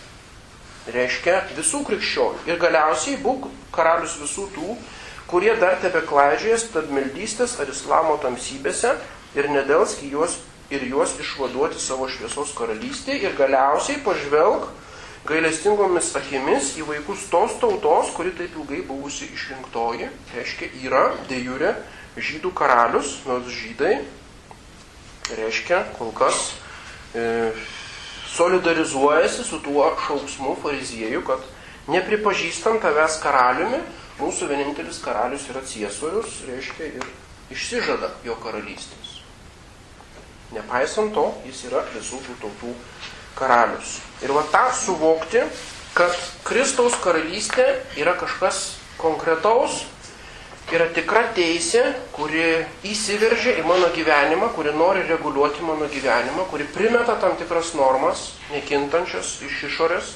reiškia 0.88 1.42
visų 1.56 1.82
krikščionių. 1.88 2.44
Ir 2.48 2.60
galiausiai 2.62 3.18
būk 3.20 3.48
karalius 3.74 4.16
visų 4.22 4.48
tų, 4.54 4.76
kurie 5.30 5.52
dar 5.60 5.76
tebe 5.82 6.02
klaidžiojas 6.06 6.66
stabmeldystės 6.70 7.58
ar 7.60 7.70
islamo 7.70 8.16
tamsybėse 8.22 8.96
ir 9.36 9.50
nedelsk 9.52 10.02
juos 10.08 10.40
ir 10.70 10.84
juos 10.86 11.16
išvaduoti 11.18 11.80
savo 11.82 12.06
šviesos 12.10 12.52
karalystėje 12.58 13.26
ir 13.26 13.34
galiausiai 13.38 13.98
pažvelg 14.06 14.68
gailestingomis 15.28 16.14
akimis 16.16 16.74
į 16.80 16.86
vaikus 16.88 17.26
tos 17.30 17.58
tautos, 17.60 18.12
kuri 18.16 18.32
taip 18.38 18.54
ilgai 18.56 18.80
buvusi 18.86 19.28
išrinktoji, 19.34 20.08
reiškia 20.34 20.70
yra 20.86 21.02
dėjurė 21.28 21.74
žydų 22.16 22.52
karalius, 22.56 23.18
nors 23.28 23.50
žydai, 23.52 23.98
reiškia 25.36 25.84
kol 25.98 26.14
kas 26.16 26.54
e, 27.14 27.52
solidarizuojasi 28.30 29.44
su 29.44 29.60
tuo 29.64 29.88
šauksmu 30.06 30.56
fariziejų, 30.62 31.22
kad 31.26 31.42
nepripažįstam 31.90 32.78
tavęs 32.82 33.18
karaliumi, 33.22 33.80
mūsų 34.20 34.50
vienintelis 34.50 35.00
karalius 35.02 35.48
yra 35.50 35.62
ciesorius, 35.66 36.42
reiškia 36.48 36.92
ir 37.00 37.06
išsižada 37.50 38.12
jo 38.26 38.36
karalystės. 38.42 39.18
Nepaisant 40.54 41.14
to, 41.14 41.28
jis 41.46 41.64
yra 41.68 41.84
visų 41.94 42.20
tų 42.26 42.36
tautų 42.42 42.74
karalius. 43.38 43.98
Ir 44.22 44.34
va 44.34 44.42
tą 44.50 44.64
suvokti, 44.74 45.44
kad 45.94 46.14
Kristaus 46.46 46.96
karalystė 47.02 47.66
yra 47.98 48.16
kažkas 48.18 48.76
konkretaus, 49.00 49.84
yra 50.74 50.86
tikra 50.94 51.24
teisė, 51.34 51.82
kuri 52.14 52.62
įsiveržia 52.86 53.56
į 53.58 53.66
mano 53.66 53.88
gyvenimą, 53.94 54.52
kuri 54.54 54.72
nori 54.76 55.02
reguliuoti 55.08 55.64
mano 55.66 55.88
gyvenimą, 55.90 56.46
kuri 56.50 56.68
primeta 56.70 57.16
tam 57.22 57.34
tikras 57.40 57.72
normas, 57.78 58.30
nekintančias 58.54 59.38
iš 59.46 59.64
išorės. 59.70 60.14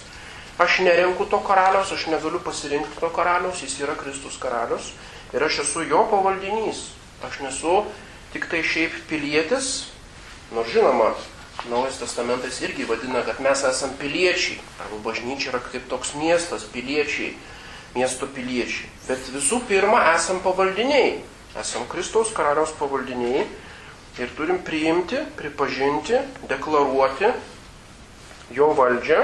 Aš 0.62 0.78
nerenku 0.86 1.26
to 1.26 1.40
karaliaus, 1.42 1.90
aš 1.90 2.06
negaliu 2.12 2.38
pasirinkti 2.44 3.00
to 3.00 3.10
karaliaus, 3.10 3.64
jis 3.66 3.80
yra 3.82 3.96
Kristus 3.98 4.38
karalius 4.38 4.92
ir 5.34 5.42
aš 5.42 5.64
esu 5.64 5.82
jo 5.90 6.04
pavaldinys. 6.12 6.86
Aš 7.26 7.40
nesu 7.42 7.80
tik 8.34 8.46
tai 8.50 8.62
šiaip 8.62 8.94
pilietis, 9.10 9.90
nors 10.54 10.70
žinoma, 10.70 11.14
Naujas 11.70 11.96
testamentas 11.96 12.58
irgi 12.60 12.84
vadina, 12.84 13.22
kad 13.24 13.38
mes 13.40 13.62
esame 13.64 13.94
piliečiai, 13.96 14.58
arba 14.84 14.98
bažnyčia 15.06 15.48
yra 15.52 15.60
kaip 15.64 15.86
toks 15.88 16.10
miestas, 16.18 16.66
piliečiai 16.68 17.30
miesto 17.94 18.26
piliečiai. 18.26 18.90
Bet 19.08 19.28
visų 19.34 19.62
pirma, 19.68 20.02
esam 20.14 20.40
pavaldiniai. 20.44 21.22
Esam 21.60 21.86
Kristaus 21.86 22.32
karaliaus 22.34 22.74
pavaldiniai 22.78 23.44
ir 24.18 24.30
turim 24.34 24.58
priimti, 24.66 25.20
pripažinti, 25.38 26.18
deklaruoti 26.50 27.30
jo 28.54 28.72
valdžią. 28.74 29.22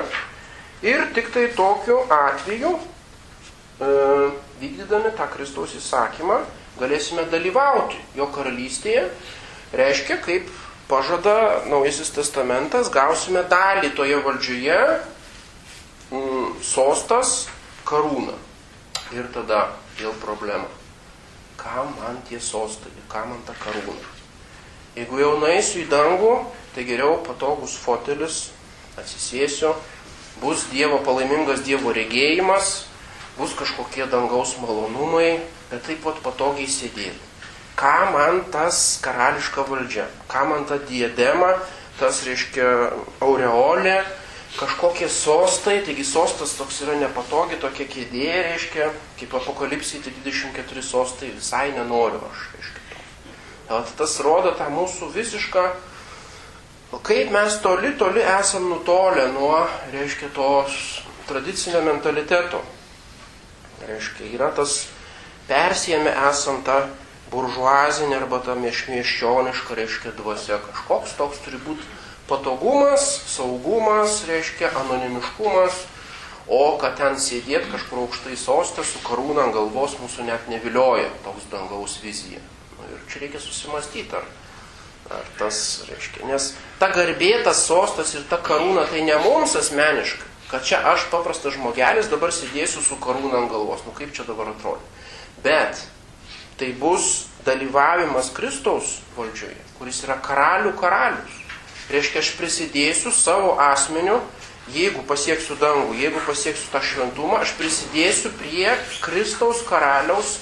Ir 0.86 1.10
tik 1.14 1.32
tai 1.34 1.48
tokiu 1.54 1.98
atveju, 2.10 2.70
e, 2.78 3.90
vykdydami 4.62 5.12
tą 5.18 5.26
Kristaus 5.34 5.74
įsakymą, 5.76 6.40
galėsime 6.80 7.26
dalyvauti 7.30 7.98
jo 8.16 8.26
karalystėje. 8.32 9.08
Reiškia, 9.76 10.16
kaip 10.24 10.48
pažada 10.88 11.62
Naujasis 11.70 12.10
testamentas, 12.10 12.90
gausime 12.90 13.42
dalį 13.46 13.92
toje 13.94 14.18
valdžioje, 14.24 14.78
m, 16.10 16.54
sostas, 16.62 17.48
karūną. 17.86 18.49
Ir 19.10 19.26
tada 19.34 19.72
vėl 19.98 20.14
problema. 20.22 20.68
Kam 21.58 21.90
man 21.98 22.20
tie 22.28 22.38
sostai, 22.40 22.92
kam 23.10 23.32
man 23.32 23.40
ta 23.46 23.56
karūna? 23.58 24.16
Jeigu 24.94 25.18
jau 25.20 25.32
naisiu 25.42 25.82
į 25.84 25.88
dangų, 25.90 26.34
tai 26.74 26.84
geriau 26.86 27.18
patogus 27.26 27.74
fotelis, 27.78 28.48
atsisėsiu, 28.98 29.74
bus 30.42 30.64
Dievo 30.72 31.00
palaimingas 31.06 31.62
Dievo 31.66 31.92
regėjimas, 31.94 32.86
bus 33.38 33.54
kažkokie 33.58 34.06
dangaus 34.10 34.56
malonumai, 34.62 35.40
bet 35.70 35.84
taip 35.86 36.02
pat 36.06 36.22
patogiai 36.24 36.70
sėdėti. 36.70 37.28
Ką 37.78 38.10
man 38.12 38.42
tas 38.52 38.98
karališka 39.02 39.64
valdžia, 39.68 40.08
ką 40.28 40.46
man 40.50 40.66
ta 40.68 40.76
diadema, 40.90 41.54
tas 42.00 42.22
reiškia 42.26 42.66
aureolė, 43.24 44.00
kažkokie 44.58 45.08
sostai, 45.08 45.80
taigi 45.86 46.04
sostas 46.04 46.56
toks 46.58 46.80
yra 46.84 46.96
nepatogi, 46.98 47.58
tokia 47.62 47.86
kėdė, 47.90 48.30
reiškia, 48.48 48.88
kaip 49.20 49.36
apokalipsai, 49.38 50.02
tai 50.02 50.14
24 50.24 50.82
sostai 50.82 51.30
visai 51.36 51.70
nenoriu 51.76 52.22
aš, 52.30 52.48
reiškia. 52.56 52.80
Tai 53.68 53.84
tas 54.00 54.16
rodo 54.26 54.50
tą 54.58 54.66
mūsų 54.74 55.12
visišką, 55.14 55.64
kaip 57.06 57.30
mes 57.30 57.60
toli, 57.62 57.94
toli 57.98 58.24
esam 58.26 58.66
nutolę 58.72 59.28
nuo, 59.36 59.62
reiškia, 59.94 60.32
tos 60.34 61.04
tradicinio 61.28 61.84
mentaliteto. 61.86 62.64
Reiškia, 63.86 64.32
yra 64.34 64.50
tas 64.54 64.82
persijėme 65.48 66.10
esam 66.30 66.64
tą 66.66 66.82
buržuazinė 67.30 68.18
arba 68.18 68.40
ta 68.42 68.56
miešmieščioniška, 68.58 69.78
reiškia, 69.78 70.12
dvasia. 70.18 70.58
Kažkoks 70.66 71.14
toks 71.18 71.42
turi 71.44 71.62
būti 71.62 71.86
patogumas, 72.30 73.06
saugumas, 73.26 74.22
reiškia, 74.28 74.70
anonimiškumas, 74.84 75.84
o 76.50 76.62
kad 76.80 76.96
ten 76.98 77.18
sėdėt 77.20 77.68
kažkur 77.70 78.04
aukštai 78.04 78.36
sostė 78.38 78.84
su 78.86 79.02
karūna 79.06 79.48
ant 79.48 79.54
galvos 79.54 79.96
mūsų 80.00 80.26
net 80.30 80.48
nevilioja 80.50 81.10
toks 81.26 81.46
dangaus 81.52 81.98
vizija. 82.02 82.42
Nu, 82.78 82.86
ir 82.94 83.02
čia 83.10 83.24
reikia 83.24 83.42
susimastyti, 83.42 84.16
ar, 84.18 84.26
ar 85.18 85.30
tas 85.38 85.60
reiškia. 85.90 86.26
Nes 86.30 86.52
ta 86.80 86.90
garbė, 86.94 87.32
tas 87.46 87.62
sostas 87.66 88.14
ir 88.18 88.26
ta 88.30 88.40
karūna 88.42 88.86
tai 88.90 89.04
ne 89.06 89.18
mums 89.26 89.54
asmeniškai, 89.58 90.30
kad 90.50 90.66
čia 90.66 90.82
aš 90.94 91.06
paprastas 91.12 91.54
žmogelis 91.58 92.10
dabar 92.10 92.34
sėdėsiu 92.34 92.82
su 92.82 92.98
karūna 93.02 93.44
ant 93.44 93.52
galvos. 93.52 93.86
Nu 93.86 93.94
kaip 93.94 94.14
čia 94.16 94.26
dabar 94.26 94.50
atrodo. 94.54 94.82
Bet 95.44 95.78
tai 96.60 96.72
bus 96.76 97.28
dalyvavimas 97.46 98.32
Kristaus 98.36 98.98
valdžioje, 99.16 99.60
kuris 99.78 100.02
yra 100.04 100.18
karalių 100.24 100.74
karalius. 100.80 101.39
Reiškia, 101.90 102.22
aš 102.22 102.34
prisidėsiu 102.38 103.10
savo 103.10 103.56
asmeniu, 103.58 104.20
jeigu 104.70 105.02
pasieksiu 105.08 105.56
dangų, 105.58 105.96
jeigu 105.98 106.22
pasieksiu 106.26 106.70
tą 106.70 106.82
šventumą, 106.86 107.40
aš 107.42 107.56
prisidėsiu 107.58 108.30
prie 108.38 108.70
Kristaus 109.02 109.64
karaliaus, 109.66 110.36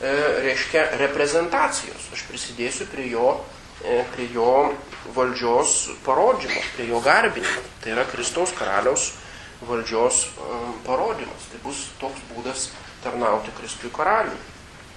e, 0.00 0.10
reiškia, 0.48 0.88
reprezentacijos. 0.98 2.08
Aš 2.16 2.24
prisidėsiu 2.26 2.88
prie 2.90 3.06
jo, 3.12 3.36
e, 3.84 4.02
prie 4.16 4.26
jo 4.34 4.72
valdžios 5.14 5.90
parodymų, 6.06 6.62
prie 6.76 6.88
jo 6.90 7.00
garbinimo. 7.04 7.62
Tai 7.84 7.94
yra 7.94 8.06
Kristaus 8.10 8.50
karaliaus 8.58 9.12
valdžios 9.66 10.24
e, 10.26 10.30
parodymas. 10.86 11.50
Tai 11.52 11.60
bus 11.64 11.84
toks 12.00 12.24
būdas 12.32 12.70
tarnauti 13.04 13.52
Kristui 13.58 13.92
karaliui. 13.94 14.40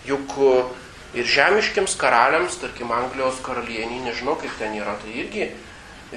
Juk 0.07 0.33
e, 0.39 0.55
ir 1.19 1.29
žemiškiams 1.29 1.95
karaliams, 1.99 2.57
tarkim, 2.61 2.91
Anglijos 2.91 3.37
karalieniai, 3.45 4.01
nežinau 4.07 4.35
kaip 4.41 4.57
ten 4.59 4.75
yra, 4.79 4.97
tai 5.03 5.13
irgi 5.21 5.51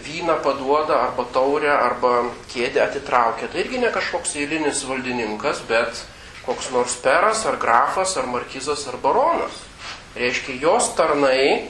vyną 0.05 0.41
paduoda 0.45 1.01
arba 1.09 1.25
taurę 1.33 1.73
arba 1.73 2.25
kėdę 2.53 2.83
atitraukia. 2.85 3.49
Tai 3.49 3.61
irgi 3.63 3.81
ne 3.81 3.91
kažkoks 3.95 4.37
eilinis 4.37 4.85
valdininkas, 4.89 5.63
bet 5.69 6.03
koks 6.47 6.71
nors 6.75 6.97
peras 7.03 7.45
ar 7.47 7.57
grafas 7.57 8.17
ar 8.17 8.29
markizas 8.31 8.87
ar 8.89 8.99
baronas. 9.03 9.63
Reiškia, 10.17 10.61
jos 10.61 10.93
tarnai 10.97 11.69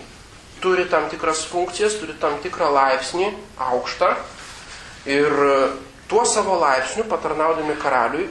turi 0.61 0.87
tam 0.91 1.09
tikras 1.11 1.45
funkcijas, 1.51 1.99
turi 2.01 2.17
tam 2.21 2.39
tikrą 2.43 2.71
laipsnį 2.75 3.31
aukštą 3.59 4.11
ir 5.07 5.33
tuo 6.09 6.25
savo 6.27 6.59
laipsniu 6.61 7.07
patarnaudami 7.11 7.77
karaliui 7.83 8.29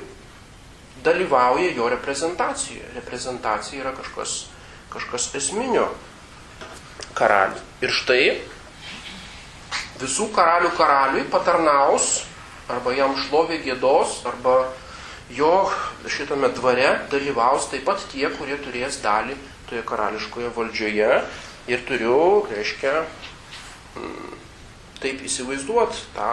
dalyvauja 1.05 1.71
jo 1.75 1.89
reprezentacijoje. 1.89 2.89
Reprezentacija 2.95 3.83
yra 3.83 3.93
kažkas, 3.95 4.45
kažkas 4.93 5.29
esminio 5.37 5.89
karalių. 7.15 7.61
Ir 7.85 7.93
štai 7.93 8.23
visų 10.01 10.29
karalių 10.35 10.71
karaliui 10.75 11.27
patarnaus 11.31 12.25
arba 12.71 12.93
jam 12.95 13.13
šlovė 13.25 13.59
gėdos, 13.63 14.21
arba 14.25 14.71
jo 15.33 15.69
šitame 16.09 16.49
dvare 16.53 17.07
dalyvaus 17.11 17.69
taip 17.71 17.85
pat 17.87 18.01
tie, 18.11 18.27
kurie 18.37 18.57
turės 18.61 18.99
dalį 19.03 19.37
toje 19.69 19.83
karališkoje 19.85 20.51
valdžioje. 20.55 21.11
Ir 21.65 21.81
turiu, 21.87 22.45
reiškia, 22.51 23.05
mm, 23.97 24.33
taip 25.01 25.23
įsivaizduoti 25.25 26.03
tą, 26.13 26.29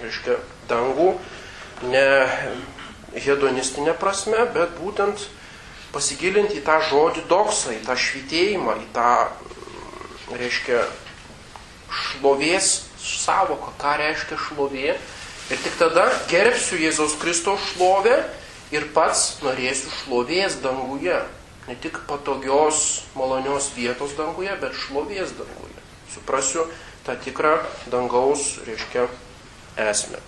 reiškia, 0.00 0.38
dangų, 0.70 1.10
ne 1.92 2.06
hedonistinė 3.12 3.92
prasme, 4.00 4.46
bet 4.54 4.78
būtent 4.78 5.26
pasigilinti 5.92 6.62
į 6.62 6.64
tą 6.64 6.78
žodį 6.88 7.26
doksą, 7.28 7.74
į 7.76 7.82
tą 7.84 7.98
švitėjimą, 8.00 8.78
į 8.80 8.88
tą, 8.96 9.10
reiškia, 10.32 10.86
šlovės 11.92 12.91
savoką, 13.02 13.74
ką 13.80 13.96
reiškia 14.00 14.38
šlovė. 14.46 14.96
Ir 15.52 15.60
tik 15.60 15.74
tada 15.80 16.06
gerbsiu 16.30 16.78
Jėzaus 16.80 17.18
Kristaus 17.20 17.64
šlovę 17.72 18.16
ir 18.72 18.88
pats 18.94 19.42
norėsiu 19.42 19.90
šlovės 20.02 20.60
danguje. 20.62 21.18
Ne 21.68 21.76
tik 21.78 22.00
patogios, 22.08 23.04
malonios 23.14 23.70
vietos 23.76 24.16
danguje, 24.18 24.54
bet 24.62 24.78
šlovės 24.86 25.34
danguje. 25.38 25.84
Suprasiu 26.14 26.66
tą 27.06 27.16
tikrą 27.22 27.58
dangaus, 27.92 28.58
reiškia, 28.66 29.06
esmę. 29.90 30.22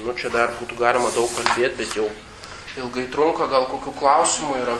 Nu, 0.00 0.14
čia 0.14 0.30
dar 0.30 0.54
būtų 0.58 0.78
galima 0.78 1.10
daug 1.14 1.30
kalbėti, 1.34 1.76
bet 1.82 1.96
jau 1.98 2.08
ilgai 2.78 3.06
trunka, 3.10 3.50
gal 3.50 3.66
kokių 3.70 3.94
klausimų 3.98 4.56
yra. 4.62 4.78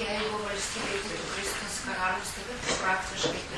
Jeigu 0.00 0.40
valstybė 0.46 1.02
būtų 1.04 1.28
Kristus 1.34 1.80
karalius, 1.84 2.34
tai 2.36 2.76
praktiškai. 2.80 3.49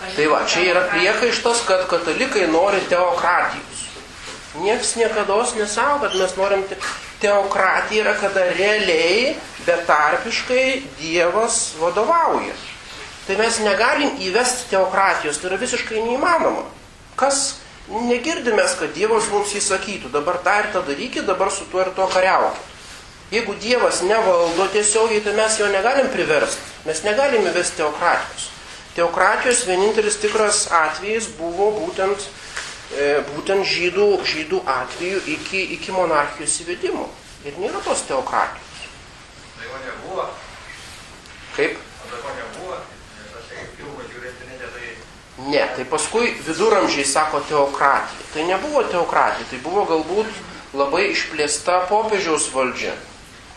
Tai 0.00 0.26
va, 0.32 0.40
čia 0.48 0.64
yra 0.72 0.86
priekaištas, 0.88 1.64
kad 1.68 1.84
katalikai 1.90 2.46
nori 2.48 2.80
teokratijos. 2.88 3.84
Niekas 4.62 4.96
niekada 4.96 5.36
nesako, 5.58 5.98
kad 6.06 6.16
mes 6.16 6.36
norim 6.36 6.62
te 6.68 6.76
teokratija 7.20 8.04
yra, 8.04 8.14
kada 8.16 8.46
realiai, 8.56 9.36
betarpiškai 9.66 10.82
Dievas 10.98 11.74
vadovauja. 11.78 12.56
Tai 13.26 13.36
mes 13.38 13.60
negalim 13.60 14.16
įvesti 14.24 14.70
teokratijos, 14.72 15.38
tai 15.38 15.50
yra 15.52 15.58
visiškai 15.60 16.00
neįmanoma. 16.06 16.64
Kas 17.20 17.60
negirdime, 18.08 18.64
kad 18.80 18.94
Dievas 18.96 19.28
mums 19.30 19.52
įsakytų, 19.60 20.10
dabar 20.14 20.40
tą 20.42 20.56
ir 20.62 20.70
tą 20.72 20.82
darykit, 20.88 21.28
dabar 21.28 21.52
su 21.52 21.68
tuo 21.70 21.84
ir 21.84 21.92
tuo 21.94 22.08
kariaukit. 22.10 22.66
Jeigu 23.30 23.54
Dievas 23.62 24.00
nevaldo 24.02 24.66
tiesiogiai, 24.72 25.20
tai 25.22 25.36
mes 25.36 25.60
jo 25.60 25.68
negalim 25.70 26.08
priversti, 26.10 26.64
mes 26.88 27.04
negalim 27.06 27.44
įvesti 27.52 27.78
teokratijos. 27.84 28.48
Teokratijos 28.94 29.64
vienintelis 29.68 30.18
tikras 30.22 30.64
atvejis 30.74 31.28
buvo 31.38 31.70
būtent, 31.78 32.26
e, 32.96 33.20
būtent 33.34 33.66
žydų, 33.66 34.08
žydų 34.26 34.62
atveju 34.66 35.20
iki, 35.36 35.62
iki 35.78 35.94
monarchijos 35.94 36.58
įvedimo. 36.64 37.06
Ir 37.46 37.56
nėra 37.62 37.80
tos 37.84 38.02
teokratijos. 38.08 38.82
Tai 39.56 39.68
jo 39.68 39.78
nebuvo. 39.86 40.26
Kaip? 41.56 41.78
Tai 41.78 41.90
Ne, 45.48 45.62
tai 45.76 45.84
paskui 45.88 46.34
viduramžiai 46.44 47.04
sako 47.04 47.40
teokratija. 47.48 48.26
Tai 48.34 48.44
nebuvo 48.44 48.82
teokratija, 48.84 49.46
tai 49.50 49.60
buvo 49.64 49.86
galbūt 49.88 50.28
labai 50.76 51.06
išplėsta 51.14 51.86
popiežiaus 51.88 52.50
valdžia. 52.52 52.92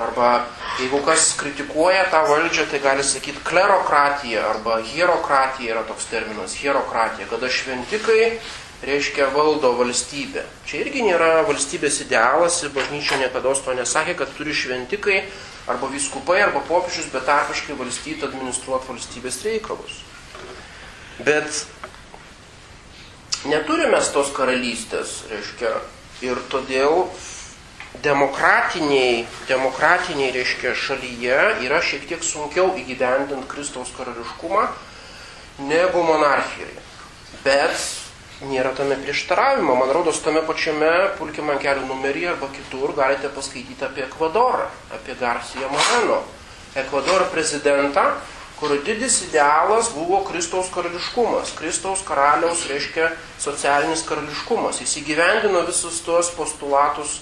Arba 0.01 0.47
jeigu 0.79 1.03
kas 1.05 1.35
kritikuoja 1.37 2.07
tą 2.09 2.23
valdžią, 2.25 2.65
tai 2.71 2.79
gali 2.81 3.03
sakyti 3.05 3.43
klerokratija 3.45 4.41
arba 4.49 4.79
hierokratija 4.81 5.75
yra 5.75 5.83
toks 5.85 6.07
terminas, 6.09 6.55
hierokratija, 6.57 7.27
kada 7.29 7.49
šventikai 7.49 8.39
reiškia 8.83 9.29
valdo 9.35 9.71
valstybę. 9.77 10.43
Čia 10.65 10.81
irgi 10.83 11.05
nėra 11.05 11.43
valstybės 11.47 12.01
idealas 12.03 12.57
ir 12.63 12.73
bažnyčia 12.73 13.19
niekada 13.21 13.53
to 13.53 13.75
nesakė, 13.77 14.17
kad 14.17 14.33
turi 14.37 14.53
šventikai 14.53 15.21
arba 15.69 15.87
viskupai 15.87 16.41
arba 16.41 16.63
popiežius 16.67 17.11
betarpiškai 17.13 17.77
valstyti 17.79 18.25
administruoti 18.25 18.89
valstybės 18.91 19.39
reikalus. 19.45 20.01
Bet 21.23 21.63
neturime 23.45 24.01
tos 24.13 24.33
karalystės, 24.35 25.21
reiškia, 25.29 25.77
ir 26.25 26.41
todėl 26.51 27.07
demokratiniai, 28.01 29.25
demokratiniai, 29.47 30.31
reiškia, 30.33 30.73
šalyje 30.75 31.39
yra 31.67 31.81
šiek 31.85 32.07
tiek 32.09 32.23
sunkiau 32.25 32.73
įgyvendinti 32.79 33.49
Kristaus 33.51 33.93
karališkumą 33.97 34.65
negu 35.69 36.01
monarchijoje. 36.03 36.81
Bet 37.43 37.77
nėra 38.49 38.73
tame 38.75 38.97
prieštaravimo. 38.97 39.75
Man 39.77 39.91
rodos, 39.93 40.21
tame 40.25 40.41
pačiame 40.47 40.91
pulkime 41.19 41.53
ant 41.53 41.63
kelių 41.63 41.85
numerį 41.87 42.29
arba 42.33 42.49
kitur 42.55 42.95
galite 42.97 43.29
paskaityti 43.33 43.85
apie 43.85 44.07
Ekvadorą, 44.07 44.69
apie 44.95 45.15
Garciją 45.19 45.69
Moreno. 45.71 46.23
Ekvadoro 46.73 47.27
prezidentą, 47.29 48.07
kurio 48.57 48.79
didis 48.81 49.19
idealas 49.27 49.91
buvo 49.93 50.23
Kristaus 50.25 50.71
karališkumas. 50.73 51.53
Kristaus 51.59 52.01
karaliaus 52.07 52.65
reiškia 52.71 53.11
socialinis 53.39 54.01
karališkumas. 54.09 54.81
Jis 54.81 54.97
įgyvendino 55.03 55.61
visus 55.69 56.01
tuos 56.01 56.33
postulatus 56.33 57.19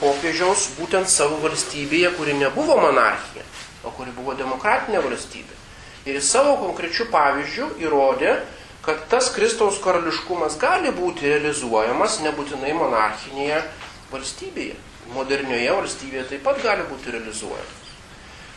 popiežiaus 0.00 0.70
būtent 0.78 1.10
savo 1.12 1.38
valstybėje, 1.42 2.12
kuri 2.16 2.36
nebuvo 2.38 2.78
monarchija, 2.80 3.44
o 3.84 3.92
kuri 3.96 4.14
buvo 4.16 4.34
demokratinė 4.38 5.02
valstybė. 5.04 5.56
Ir 6.06 6.18
jis 6.20 6.30
savo 6.32 6.54
konkrečių 6.60 7.08
pavyzdžių 7.12 7.68
įrodė, 7.82 8.36
kad 8.86 9.02
tas 9.10 9.32
Kristaus 9.34 9.80
karališkumas 9.82 10.56
gali 10.62 10.92
būti 10.94 11.26
realizuojamas 11.26 12.20
nebūtinai 12.22 12.72
monarchinėje 12.78 13.64
valstybėje. 14.12 14.76
Modernioje 15.14 15.74
valstybėje 15.74 16.24
taip 16.30 16.46
pat 16.46 16.62
gali 16.62 16.86
būti 16.86 17.12
realizuojamas. 17.14 17.92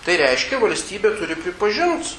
Tai 0.06 0.16
reiškia, 0.22 0.62
valstybė 0.62 1.16
turi 1.20 1.38
pripažinti 1.38 2.18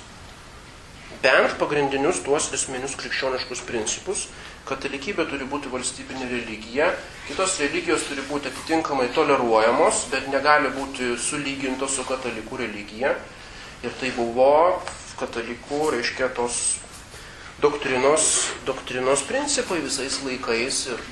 bent 1.23 1.57
pagrindinius 1.61 2.23
tuos 2.25 2.49
esminius 2.57 2.97
krikščioniškus 2.99 3.63
principus. 3.69 4.27
Katalikybė 4.69 5.25
turi 5.31 5.47
būti 5.51 5.71
valstybinė 5.73 6.29
religija, 6.31 6.91
kitos 7.27 7.57
religijos 7.63 8.05
turi 8.07 8.23
būti 8.29 8.51
atitinkamai 8.53 9.09
toleruojamos, 9.17 10.05
bet 10.13 10.29
negali 10.31 10.71
būti 10.75 11.15
sulygintos 11.19 11.97
su 11.97 12.05
katalikų 12.07 12.61
religija. 12.61 13.17
Ir 13.81 13.97
tai 13.99 14.13
buvo 14.15 14.51
katalikų, 15.19 15.81
reiškia, 15.97 16.29
tos 16.37 16.79
doktrinos, 17.61 18.51
doktrinos 18.69 19.25
principai 19.29 19.81
visais 19.85 20.21
laikais 20.25 20.85
ir 20.93 21.03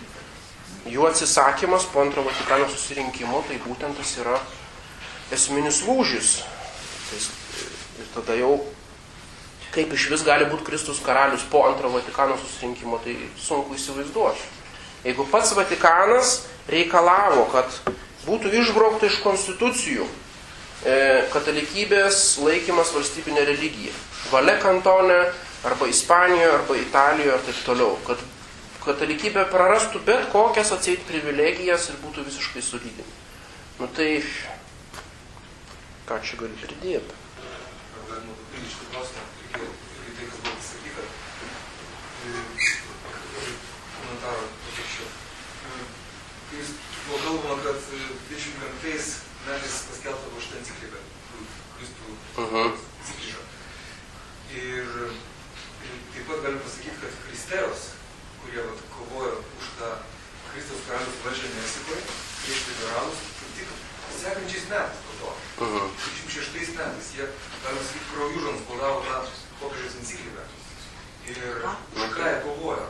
jų 0.89 1.09
atsisakymas 1.09 1.89
po 1.93 2.05
antro 2.05 2.25
Vatikano 2.25 2.69
susirinkimo, 2.73 3.43
tai 3.49 3.59
būtent 3.65 3.99
tas 3.99 4.15
yra 4.21 4.39
esminis 5.35 5.83
lūžis. 5.89 6.39
Tai, 7.09 7.21
ir 8.01 8.13
tada 8.15 8.37
jau, 8.39 8.53
kaip 9.75 9.93
iš 9.93 10.09
vis 10.13 10.25
gali 10.27 10.49
būti 10.49 10.67
Kristus 10.67 11.01
karalius 11.05 11.45
po 11.51 11.65
antro 11.69 11.91
Vatikano 11.93 12.39
susirinkimo, 12.41 13.01
tai 13.05 13.17
sunku 13.41 13.77
įsivaizduoti. 13.77 14.47
Jeigu 15.05 15.27
pats 15.31 15.53
Vatikanas 15.57 16.33
reikalavo, 16.69 17.47
kad 17.53 17.77
būtų 18.25 18.51
išbraukta 18.63 19.09
iš 19.09 19.21
konstitucijų 19.25 20.07
e, 20.09 20.97
katalikybės 21.33 22.39
laikymas 22.43 22.91
valstybinė 22.97 23.45
religija, 23.49 23.95
valia 24.33 24.57
kantone, 24.63 25.21
arba 25.69 25.87
Ispanijoje, 25.91 26.51
arba 26.55 26.77
Italijoje 26.77 27.37
ir 27.37 27.47
taip 27.47 27.63
toliau, 27.67 27.95
kad 28.07 28.21
katalikybė 28.85 29.47
prarastų 29.53 30.03
bet 30.07 30.29
kokias 30.33 30.73
atseit 30.75 31.03
privilegijas 31.09 31.91
ir 31.93 31.99
būtų 32.03 32.27
visiškai 32.29 32.65
solidinė. 32.65 33.07
Nu 33.79 33.87
tai, 33.95 34.11
ką 36.09 36.21
čia 36.25 36.39
gali 36.41 36.57
pridėti? 36.63 37.19
galima 38.09 38.33
papildyti 38.41 38.73
šitą 38.73 38.87
klausimą, 38.93 39.23
irgi, 39.45 39.67
irgi 40.01 40.15
tai, 40.17 40.27
kas 40.31 40.39
buvo 40.43 40.55
pasakyta, 40.57 41.03
e, 42.25 42.33
komentaro 43.97 44.47
paprašiau. 44.65 45.11
Kai 46.49 46.63
jūs 46.63 46.73
buvo 47.09 47.19
kalbama, 47.25 47.63
kad 47.65 47.77
e, 47.77 47.99
25 48.31 48.59
metais 49.49 49.77
paskelbta 49.89 50.27
buvo 50.31 50.41
šitą 50.45 50.57
encikliką, 50.61 51.01
Kristų 51.79 52.07
Mhm. 52.43 52.73
encikliką. 53.01 53.43
Ir, 54.59 54.87
ir 55.87 55.97
taip 56.13 56.25
pat 56.29 56.43
galim 56.45 56.61
pasakyti, 56.65 56.97
kad 57.03 57.13
kristeros, 57.27 57.81
kurie 58.43 58.63
vat, 58.69 58.81
kovojo 58.95 59.35
už 59.61 59.67
tą 59.79 59.91
Kristaus 60.53 60.85
karalius 60.89 61.19
valdžią 61.25 61.49
Meksikoje, 61.57 62.01
prieš 62.43 62.61
liberalus, 62.71 63.19
kaip 63.39 63.51
tik 63.59 63.69
sekančiais 64.21 64.65
metais 64.71 65.03
po 65.07 65.13
to. 65.21 65.29
Mhm. 65.65 65.91
26 66.29 66.73
metais 66.79 67.09
jie, 67.17 67.27
galima 67.65 67.83
sakyti, 67.89 68.09
kraujužom 68.13 68.57
spaudavo 68.63 69.03
tą 69.09 69.19
popiežiaus 69.61 69.99
encikliką. 70.01 70.45
Ir 71.29 71.39
už 71.97 72.11
ką 72.17 72.25
jie 72.33 72.41
kovojo. 72.47 72.89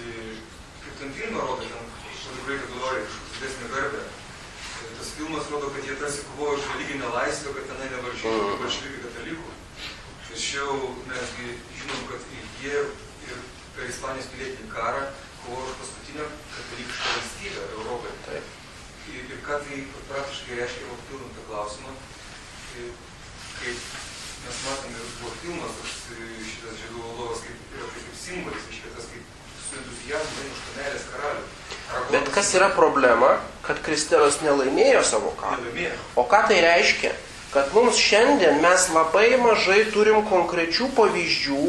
Ir 0.00 0.36
Kaip 0.84 0.98
ten 1.00 1.12
filmą 1.16 1.40
rodo, 1.40 1.64
ten 1.64 1.84
tikrai 2.38 2.58
kategorija, 2.62 3.06
kažkoks 3.08 3.34
didesnė 3.36 3.70
garbė. 3.74 4.04
Ir 4.84 4.96
Tas 4.98 5.10
filmas 5.16 5.50
rodo, 5.52 5.70
kad 5.74 5.86
jie 5.88 5.96
tarsi 6.00 6.24
kovojo 6.28 6.56
už 6.58 6.64
religinę 6.72 7.08
laisvę, 7.14 7.52
kad 7.56 7.68
tenai 7.70 7.88
nevaržytų 7.92 8.88
lygiai 8.88 9.04
katalikų. 9.04 9.52
Tačiau 10.28 10.78
mesgi 11.08 11.48
žinom, 11.78 12.02
kad 12.10 12.26
ir 12.38 12.48
jie 12.62 12.80
ir 13.28 13.44
per 13.76 13.88
Ispanijos 13.90 14.30
pilietinį 14.32 14.70
karą 14.72 15.04
kovojo 15.44 15.68
už 15.70 15.78
paskutinę 15.82 16.26
katalikišką 16.56 17.12
valstybę 17.14 17.66
Europoje. 17.78 18.16
Taip. 18.26 18.52
Ir, 19.12 19.28
ir 19.28 19.40
ką 19.44 19.60
tai 19.66 19.78
praktiškai 20.08 20.58
reiškia, 20.60 20.88
va, 20.90 20.98
pildant 21.10 21.36
tą 21.36 21.46
klausimą, 21.50 21.92
kaip 23.60 23.88
mes 24.44 24.62
matome, 24.66 25.04
buvo 25.20 25.32
filmas, 25.42 25.82
šitas 26.04 26.80
žiedų 26.80 27.02
valdovas, 27.04 27.44
kaip, 27.44 27.60
kaip, 27.72 27.92
kaip 27.98 28.16
simbolis, 28.20 28.70
iškėtas 28.72 29.12
kaip 29.12 29.36
su 29.66 29.78
entuzijazmu 29.80 30.48
už 30.54 30.64
tą 30.64 30.74
meilės 30.80 31.06
karalių. 31.12 31.46
Bet 32.10 32.28
kas 32.34 32.54
yra 32.56 32.70
problema, 32.74 33.36
kad 33.64 33.80
Kristeros 33.84 34.40
nelaimėjo 34.44 35.02
savo? 35.06 35.32
Nelaimėjo. 35.44 35.94
O 36.20 36.26
ką 36.28 36.44
tai 36.48 36.60
reiškia? 36.64 37.12
Kad 37.54 37.70
mums 37.76 37.98
šiandien 38.00 38.58
mes 38.62 38.88
labai 38.90 39.36
mažai 39.38 39.84
turim 39.94 40.24
konkrečių 40.26 40.88
pavyzdžių 40.96 41.66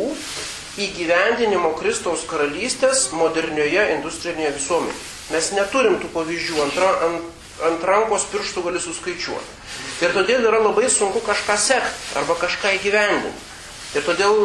įgyvendinimo 0.81 1.71
Kristaus 1.79 2.25
karalystės 2.27 3.09
modernioje 3.15 3.83
industrinėje 3.95 4.55
visuomenėje. 4.57 5.03
Mes 5.31 5.51
neturim 5.57 5.99
tų 6.01 6.09
pavyzdžių, 6.13 6.57
ant, 6.65 6.79
ra- 6.81 6.97
ant, 7.07 7.29
ant 7.69 7.85
rankos 7.87 8.25
pirštų 8.33 8.65
gali 8.65 8.81
suskaičiuoti. 8.83 9.53
Ir 10.03 10.11
todėl 10.17 10.43
yra 10.49 10.59
labai 10.59 10.89
sunku 10.91 11.21
kažką 11.23 11.55
sekti 11.61 12.17
arba 12.19 12.35
kažką 12.41 12.75
įgyvendinti. 12.79 13.45
Ir 13.95 14.03
todėl 14.03 14.35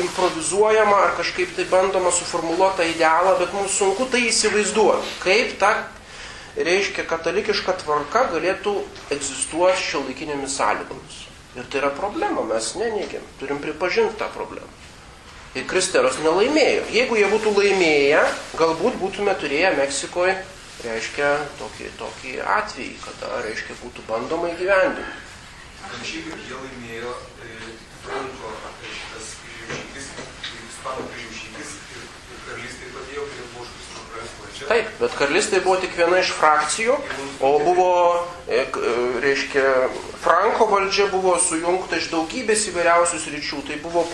improvizuojama 0.00 0.96
ar 1.04 1.14
kažkaip 1.18 1.54
tai 1.56 1.66
bandoma 1.70 2.10
suformuoluoti 2.14 2.80
tą 2.80 2.88
idealą, 2.88 3.36
bet 3.38 3.54
mums 3.56 3.78
sunku 3.78 4.08
tai 4.10 4.26
įsivaizduoti, 4.28 5.14
kaip 5.22 5.54
ta 5.60 5.72
reiškia 6.58 7.06
katalikiška 7.08 7.76
tvarka 7.82 8.26
galėtų 8.32 8.74
egzistuoti 9.14 9.84
šio 9.84 10.02
laikinėmis 10.08 10.58
sąlygomis. 10.58 11.24
Ir 11.56 11.66
tai 11.70 11.80
yra 11.82 11.90
problema, 11.94 12.44
mes 12.46 12.74
neneigiam, 12.78 13.24
turim 13.40 13.58
pripažinti 13.62 14.18
tą 14.20 14.28
problemą. 14.34 14.68
Ir 15.56 15.64
Kristeros 15.66 16.18
nelaimėjo. 16.22 16.84
Jeigu 16.92 17.16
jie 17.18 17.28
būtų 17.32 17.54
laimėję, 17.56 18.20
galbūt 18.60 18.98
būtume 19.00 19.32
turėję 19.40 19.72
Meksikoje, 19.78 20.34
reiškia, 20.84 21.30
tokį, 21.58 21.88
tokį 21.98 22.34
atvejį, 22.58 22.92
kada, 23.06 23.40
reiškia, 23.46 23.78
būtų 23.80 24.04
bandoma 24.10 24.52
įgyvendinti. 24.52 25.08
Kaip 25.88 26.04
jie 26.04 26.58
laimėjo 26.60 27.14
Franko 28.04 28.52
e, 28.52 28.67
kryžiaus 30.96 31.38
žygis 31.42 31.72
ir, 31.94 32.04
ir 32.32 32.40
karalystė 32.46 32.90
padėjo, 32.94 33.26
kurie 33.28 33.44
buvo 33.52 33.64
už 33.64 33.72
Kristų 33.74 34.04
karalius 34.08 34.34
valdžia. 34.40 34.68
Taip, 34.70 34.90
bet 35.02 35.16
karalystė 35.20 35.60
buvo 35.66 35.76
tik 35.82 35.94
viena 35.98 36.22
iš 36.22 36.32
frakcijų, 36.38 36.96
o 37.40 37.52
buvo, 37.64 37.90
e, 38.48 38.62
e, 38.64 38.96
reiškia, 39.24 39.74
Franko 40.22 40.68
valdžia 40.72 41.08
buvo 41.12 41.36
sujungta 41.42 42.00
iš 42.00 42.10
daugybės 42.14 42.66
įvairiausių 42.72 43.22
sričių. 43.22 43.62
Tai 43.68 43.78
buvo, 43.84 44.04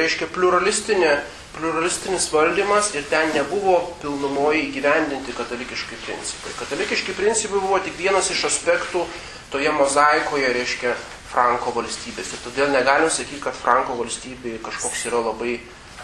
reiškia, 0.00 0.28
pluralistinė, 0.34 1.14
pluralistinis 1.54 2.28
valdymas 2.34 2.92
ir 2.98 3.06
ten 3.10 3.30
nebuvo 3.36 3.78
pilnumoji 4.02 4.66
įgyvendinti 4.68 5.36
katalikiški 5.38 6.00
principai. 6.04 6.54
Katalikiški 6.60 7.16
principai 7.16 7.62
buvo 7.62 7.80
tik 7.84 7.96
vienas 8.00 8.30
iš 8.34 8.46
aspektų 8.50 9.06
toje 9.54 9.70
mozaikoje, 9.72 10.50
reiškia, 10.56 10.96
Franko 11.34 11.72
valstybės. 11.74 12.30
Ir 12.30 12.42
todėl 12.44 12.70
negalim 12.70 13.10
sakyti, 13.10 13.40
kad 13.42 13.56
Franko 13.58 13.96
valstybė 13.98 14.58
kažkoks 14.62 15.06
yra 15.10 15.22
labai 15.30 15.56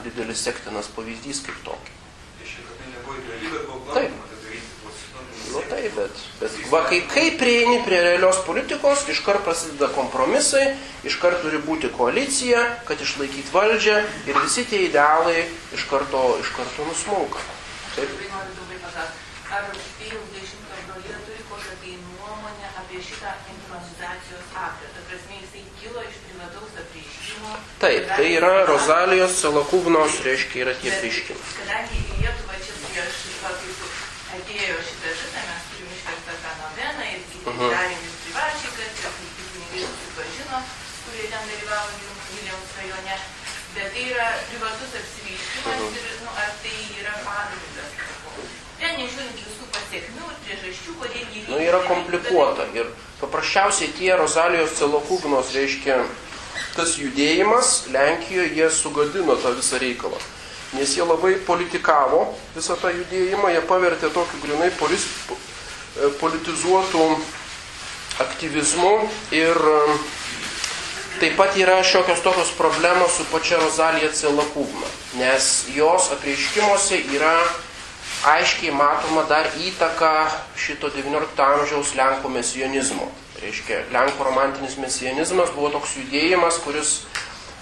didelis 0.05 0.45
sektinas 0.47 0.91
pavyzdys 0.97 1.45
kaip 1.47 1.65
kad 1.65 1.79
tai 3.95 3.95
Taip. 3.95 3.95
tai. 3.95 4.31
Nu 5.51 5.61
taip, 5.69 5.95
bet, 5.95 6.15
bet 6.39 6.53
va, 6.71 6.85
kai, 6.87 7.01
kai 7.11 7.31
prieini 7.35 7.81
prie 7.83 7.99
realios 8.05 8.39
politikos, 8.47 9.03
iškart 9.11 9.43
prasideda 9.43 9.89
kompromisai, 9.97 10.77
iškart 11.11 11.43
turi 11.43 11.59
būti 11.65 11.91
koalicija, 11.97 12.61
kad 12.87 13.03
išlaikyti 13.03 13.51
valdžią 13.55 13.97
ir 14.31 14.39
visi 14.45 14.63
tie 14.71 14.85
idealai 14.87 15.49
iš 15.75 15.89
karto, 15.91 16.23
iš 16.45 16.53
karto 16.55 16.87
nusmunka. 16.87 17.43
Taip. 17.97 18.15
Ar 19.51 19.65
Pijaus 19.99 20.29
dešimtojo 20.31 20.83
brolija 20.87 21.17
turi 21.27 21.43
kokią 21.49 21.73
tai 21.83 21.97
nuomonę 21.99 22.69
apie 22.79 23.01
šitą 23.03 23.33
improvizacijos 23.51 24.53
aktą? 24.55 24.93
Ta 24.95 25.03
prasme, 25.09 25.41
jisai 25.41 25.65
kilo 25.81 26.05
iš 26.07 26.21
privataus 26.29 26.79
apreiškimo. 26.85 27.57
Taip, 27.81 28.05
tai 28.13 28.29
yra 28.37 28.65
Rozalijos 28.69 29.39
Celakūvnos, 29.41 30.19
reiškia, 30.27 30.59
yra 30.67 30.75
tie 30.77 30.91
Bet 30.93 31.01
pareiškimai. 31.01 31.47
Kadangi 31.57 31.97
į 31.97 32.19
Lietuvą 32.21 32.57
čia 32.61 32.75
prieš, 32.83 33.21
va, 33.41 33.53
kaip 33.57 34.37
atėjo 34.37 34.77
šitą 34.89 35.13
žiną, 35.21 35.41
mes 35.49 35.63
turim 35.71 35.95
išverstą 35.97 36.35
tą 36.45 36.51
noveną 36.61 37.07
ir 37.15 37.21
Mhm. 37.49 37.71
darėm 37.73 38.03
ir 38.05 38.13
privačiai, 38.25 38.73
kad 38.77 38.93
kunigai 39.01 39.81
susipažino, 39.89 40.59
kurie 41.07 41.27
ten 41.33 41.43
dalyvavo 41.49 41.91
Vilniaus- 42.35 42.75
rajone. 42.77 43.17
Bet 43.75 43.89
tai 43.95 44.05
yra 44.13 44.29
privatus 44.51 44.91
apsireiškimas 45.01 45.81
Mhm. 45.81 45.97
ir 45.97 46.15
nu, 46.25 46.31
ar 46.45 46.51
tai 46.63 46.77
yra 47.01 47.15
pagrindas. 47.25 47.91
Ten 48.81 48.93
nežiūrint 49.01 49.39
visų 49.41 49.65
pasiekmių 49.75 50.25
ir 50.33 50.39
priežasčių, 50.45 50.93
kodėl 51.01 51.27
jį 51.33 51.49
Nu, 51.49 51.57
yra 51.71 51.81
komplikuota 51.89 52.65
ir 52.77 52.87
paprasčiausiai 53.21 53.93
tie 53.99 54.13
Rozalijos 54.17 54.77
Celakūvnos, 54.81 55.49
reiškia, 55.57 56.05
tas 56.77 56.97
judėjimas 56.99 57.91
Lenkijoje, 57.95 58.53
jie 58.57 58.71
sugadino 58.71 59.37
tą 59.41 59.55
visą 59.57 59.81
reikalą. 59.83 60.19
Nes 60.77 60.95
jie 60.95 61.03
labai 61.03 61.35
politikavo 61.47 62.29
visą 62.55 62.77
tą 62.79 62.93
judėjimą, 62.95 63.51
jie 63.51 63.63
pavertė 63.67 64.11
tokiu 64.15 64.39
grinai 64.45 64.71
polis, 64.79 65.07
e, 65.31 66.11
politizuotų 66.21 67.07
aktyvizmu 68.23 68.93
ir 69.35 69.59
e, 69.73 69.81
taip 71.21 71.35
pat 71.41 71.59
yra 71.59 71.81
šiokios 71.83 72.23
tokios 72.23 72.53
problemos 72.59 73.19
su 73.19 73.27
pačia 73.33 73.59
Rozalija 73.59 74.13
Celakūvna, 74.15 74.93
nes 75.19 75.51
jos 75.75 76.13
apreiškimuose 76.15 77.03
yra 77.17 77.35
aiškiai 78.31 78.71
matoma 78.77 79.25
dar 79.29 79.49
įtaka 79.59 80.13
šito 80.59 80.93
XIX 80.95 81.45
amžiaus 81.51 81.97
Lenkų 81.99 82.31
mesijonizmo. 82.37 83.09
Reiškia, 83.41 83.87
Lenkų 83.95 84.25
romantinis 84.27 84.77
mesijonizmas 84.77 85.53
buvo 85.57 85.71
toks 85.73 85.95
judėjimas, 85.97 86.59
kuris 86.61 86.91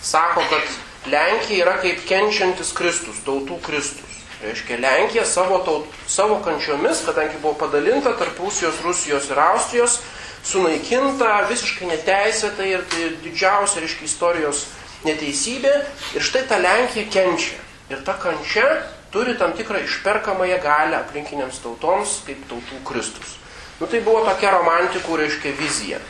sako, 0.03 0.43
kad 0.51 1.13
Lenkija 1.13 1.65
yra 1.65 1.77
kaip 1.83 2.03
kenčiantis 2.09 2.73
Kristus, 2.75 3.21
tautų 3.27 3.61
Kristus. 3.63 4.17
Reiškia, 4.43 4.81
Lenkija 4.83 5.25
savo, 5.27 5.61
taut, 5.67 5.87
savo 6.11 6.41
kančiomis, 6.43 7.05
kadangi 7.07 7.39
buvo 7.43 7.55
padalinta 7.63 8.13
tarp 8.19 8.39
Rusijos, 8.43 8.83
Rusijos 8.83 9.31
ir 9.31 9.39
Austrijos, 9.43 10.01
sunaikinta 10.47 11.45
visiškai 11.51 11.89
neteisėtai 11.93 12.69
ir 12.75 12.85
tai 12.91 13.09
didžiausia, 13.23 13.83
reiškia, 13.83 14.11
istorijos 14.11 14.67
neteisybė. 15.07 15.75
Ir 16.19 16.27
štai 16.27 16.47
ta 16.51 16.59
Lenkija 16.63 17.07
kenčia. 17.15 17.59
Ir 17.89 18.03
ta 18.07 18.19
kančia 18.21 18.67
turi 19.15 19.39
tam 19.39 19.55
tikrą 19.59 19.81
išperkamąją 19.87 20.59
galę 20.63 20.99
aplinkiniams 21.01 21.63
tautoms, 21.65 22.19
kaip 22.27 22.43
tautų 22.51 22.83
Kristus. 22.87 23.38
Nu 23.79 23.87
tai 23.87 24.01
buvo 24.03 24.25
tokia 24.27 24.53
romantikų, 24.57 25.19
reiškia, 25.21 25.55
vizija. 25.59 26.01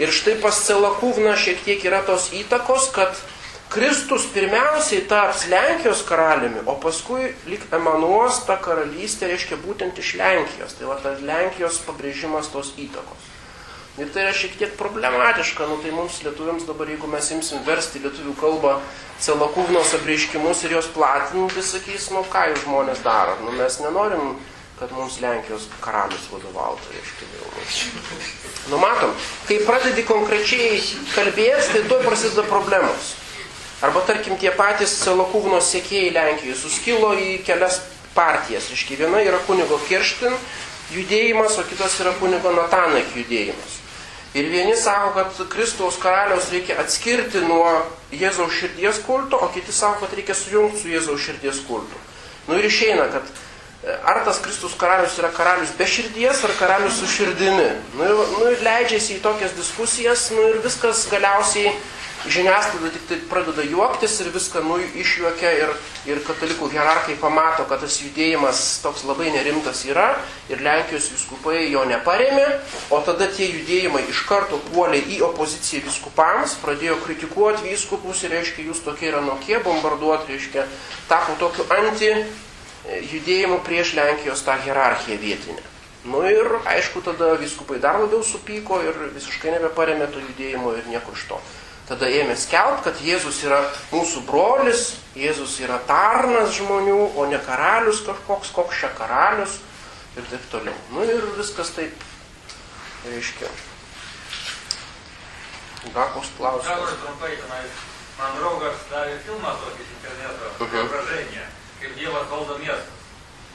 Ir 0.00 0.12
štai 0.14 0.38
pas 0.40 0.56
Celakūvną 0.64 1.34
šiek 1.36 1.60
tiek 1.66 1.82
yra 1.84 2.00
tos 2.06 2.30
įtakos, 2.32 2.88
kad 2.94 3.18
Kristus 3.68 4.24
pirmiausiai 4.32 5.02
taps 5.10 5.42
Lenkijos 5.52 6.00
karaliumi, 6.08 6.62
o 6.64 6.78
paskui 6.80 7.34
lik 7.50 7.66
emanuos 7.76 8.38
ta 8.48 8.56
karalystė, 8.56 9.28
reiškia 9.28 9.58
būtent 9.60 9.98
iš 10.00 10.14
Lenkijos. 10.16 10.78
Tai 10.78 10.88
va 10.88 10.96
tas 11.02 11.20
Lenkijos 11.20 11.82
pabrėžimas 11.84 12.48
tos 12.54 12.72
įtakos. 12.80 13.26
Ir 13.98 14.08
tai 14.14 14.24
yra 14.24 14.32
šiek 14.32 14.54
tiek 14.56 14.74
problematiška, 14.78 15.66
nu 15.66 15.76
tai 15.82 15.90
mums 15.90 16.20
lietuviams 16.22 16.64
dabar, 16.64 16.88
jeigu 16.88 17.10
mes 17.10 17.28
imsim 17.34 17.64
versti 17.66 18.00
lietuvių 18.04 18.36
kalbą 18.38 18.76
Celakūvnos 19.20 19.96
apreiškimus 19.98 20.62
ir 20.64 20.76
jos 20.78 20.88
platinti, 20.94 21.64
sakys, 21.66 22.12
nu 22.14 22.22
ką 22.30 22.44
jūs 22.52 22.62
žmonės 22.62 23.02
daro, 23.02 23.34
nu 23.42 23.56
mes 23.58 23.80
nenorim, 23.82 24.36
kad 24.78 24.92
mums 24.94 25.18
Lenkijos 25.22 25.66
karalius 25.82 26.28
vadovautų, 26.32 26.92
reiškia 26.94 27.28
vėl. 27.34 27.48
Nu 28.70 28.78
matom, 28.82 29.14
kai 29.48 29.58
pradedi 29.66 30.04
konkrečiai 30.06 30.78
kalbėti, 31.14 31.72
tai 31.74 31.82
tuoj 31.90 32.04
prasideda 32.06 32.44
problemos. 32.46 33.14
Arba 33.82 34.02
tarkim 34.06 34.38
tie 34.38 34.50
patys 34.54 34.96
Celakūvnos 35.04 35.68
sėkėjai 35.70 36.14
Lenkijoje 36.14 36.56
suskilo 36.58 37.12
į 37.14 37.40
kelias 37.46 37.80
partijas. 38.14 38.70
Reiškia, 38.72 39.04
viena 39.04 39.22
yra 39.22 39.38
kunigo 39.46 39.78
Kirštin 39.86 40.34
judėjimas, 40.94 41.58
o 41.60 41.66
kitas 41.68 41.98
yra 42.02 42.14
kunigo 42.18 42.54
Natanak 42.56 43.12
judėjimas. 43.14 43.76
Ir 44.36 44.50
vieni 44.52 44.74
sako, 44.76 45.12
kad 45.16 45.38
Kristaus 45.48 45.96
karaliaus 46.02 46.50
reikia 46.52 46.76
atskirti 46.82 47.40
nuo 47.46 47.70
Jėzaus 48.12 48.52
širdies 48.58 49.00
kulto, 49.06 49.38
o 49.40 49.48
kiti 49.54 49.72
sako, 49.72 50.04
kad 50.04 50.18
reikia 50.18 50.36
sujungti 50.36 50.82
su 50.82 50.90
Jėzaus 50.92 51.24
širdies 51.24 51.62
kultu. 51.68 52.02
Nu 52.48 52.58
ir 52.58 52.68
išeina, 52.68 53.08
kad 53.12 53.30
ar 54.04 54.24
tas 54.24 54.40
Kristus 54.44 54.74
karalius 54.78 55.18
yra 55.20 55.30
karalius 55.32 55.72
be 55.78 55.86
širdies, 55.88 56.42
ar 56.44 56.56
karalius 56.58 56.98
su 57.00 57.06
širdimi. 57.08 57.68
Nu, 57.98 58.08
nu 58.38 58.50
ir 58.52 58.64
leidžiasi 58.64 59.16
į 59.18 59.22
tokias 59.24 59.54
diskusijas, 59.56 60.28
nu 60.34 60.50
ir 60.52 60.60
viskas 60.64 61.06
galiausiai 61.12 61.72
žiniasklaida 62.26 62.90
tik 62.92 63.04
tai 63.08 63.18
pradeda 63.30 63.62
juoktis 63.62 64.16
ir 64.20 64.32
viską 64.34 64.62
nu, 64.66 64.78
išjuokia 64.82 65.52
ir, 65.60 65.70
ir 66.10 66.20
katalikų 66.26 66.70
hierarchai 66.72 67.14
pamato, 67.20 67.64
kad 67.70 67.84
tas 67.84 68.00
judėjimas 68.02 68.62
toks 68.82 69.04
labai 69.06 69.30
nerimtas 69.34 69.84
yra 69.86 70.08
ir 70.50 70.62
Lenkijos 70.64 71.10
viskupai 71.14 71.68
jo 71.70 71.84
neparėmė, 71.88 72.46
o 72.90 73.00
tada 73.06 73.30
tie 73.30 73.48
judėjimai 73.52 74.02
iš 74.10 74.24
karto 74.28 74.58
puolė 74.72 75.00
į 75.14 75.22
opoziciją 75.28 75.86
viskupams, 75.86 76.58
pradėjo 76.64 76.98
kritikuoti 77.06 77.70
vyskupus 77.70 78.24
ir 78.26 78.34
reiškia, 78.34 78.66
jūs 78.66 78.82
tokie 78.84 79.12
yra 79.12 79.22
nokie, 79.24 79.56
bombarduoti, 79.62 80.34
reiškia, 80.34 80.66
tapo 81.08 81.38
tokiu 81.38 81.68
anti 81.78 82.12
judėjimu 83.12 83.60
prieš 83.66 83.94
Lenkijos 83.98 84.42
tą 84.46 84.56
hierarchiją 84.64 85.18
vietinę. 85.20 85.62
Nu 86.08 86.22
ir 86.24 86.46
aišku, 86.64 87.02
tada 87.04 87.34
viskupai 87.40 87.78
dar 87.82 87.98
labiau 88.00 88.22
supyko 88.24 88.78
ir 88.86 88.96
visiškai 89.16 89.50
nebeparėmė 89.56 90.06
to 90.14 90.22
judėjimo 90.22 90.72
ir 90.78 90.86
nieko 90.88 91.12
iš 91.12 91.24
to. 91.28 91.40
Tada 91.88 92.06
ėmė 92.12 92.36
skelbti, 92.36 92.84
kad 92.84 93.00
Jėzus 93.00 93.40
yra 93.44 93.58
mūsų 93.92 94.22
brolis, 94.28 94.96
Jėzus 95.16 95.54
yra 95.64 95.78
tarnas 95.88 96.52
žmonių, 96.58 96.98
o 97.16 97.24
ne 97.30 97.38
karalius 97.46 98.02
kažkoks, 98.06 98.50
koks 98.56 98.80
čia 98.82 98.90
karalius 98.98 99.58
ir 100.16 100.24
taip 100.30 100.44
toliau. 100.52 100.76
Nu 100.92 101.04
ir 101.08 101.24
viskas 101.38 101.72
taip, 101.76 101.96
reiškia. 103.08 103.48
Gal 105.94 106.10
koks 106.14 106.28
Gal 106.38 106.58
klausimas? 106.60 106.92
ir 106.92 106.98
trumpai 107.04 107.30
tenai, 107.40 107.62
man 108.18 108.34
draugas 108.36 108.80
davė 108.90 109.16
filmą 109.24 109.52
tokį 109.62 109.86
interneto, 109.96 110.50
Mhm. 110.58 110.68
Preobraženė, 110.72 111.44
kaip 111.80 111.94
Dievas 111.98 112.26
valdo 112.30 112.58
miestas. 112.58 112.96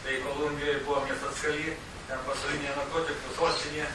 Tai 0.03 0.15
Kolumbijoje 0.23 0.79
buvo 0.85 1.03
miestas 1.07 1.43
Kali, 1.43 1.75
ten 2.07 2.25
pasaulinė 2.27 2.73
narkotikų 2.77 3.37
sostinė. 3.37 3.85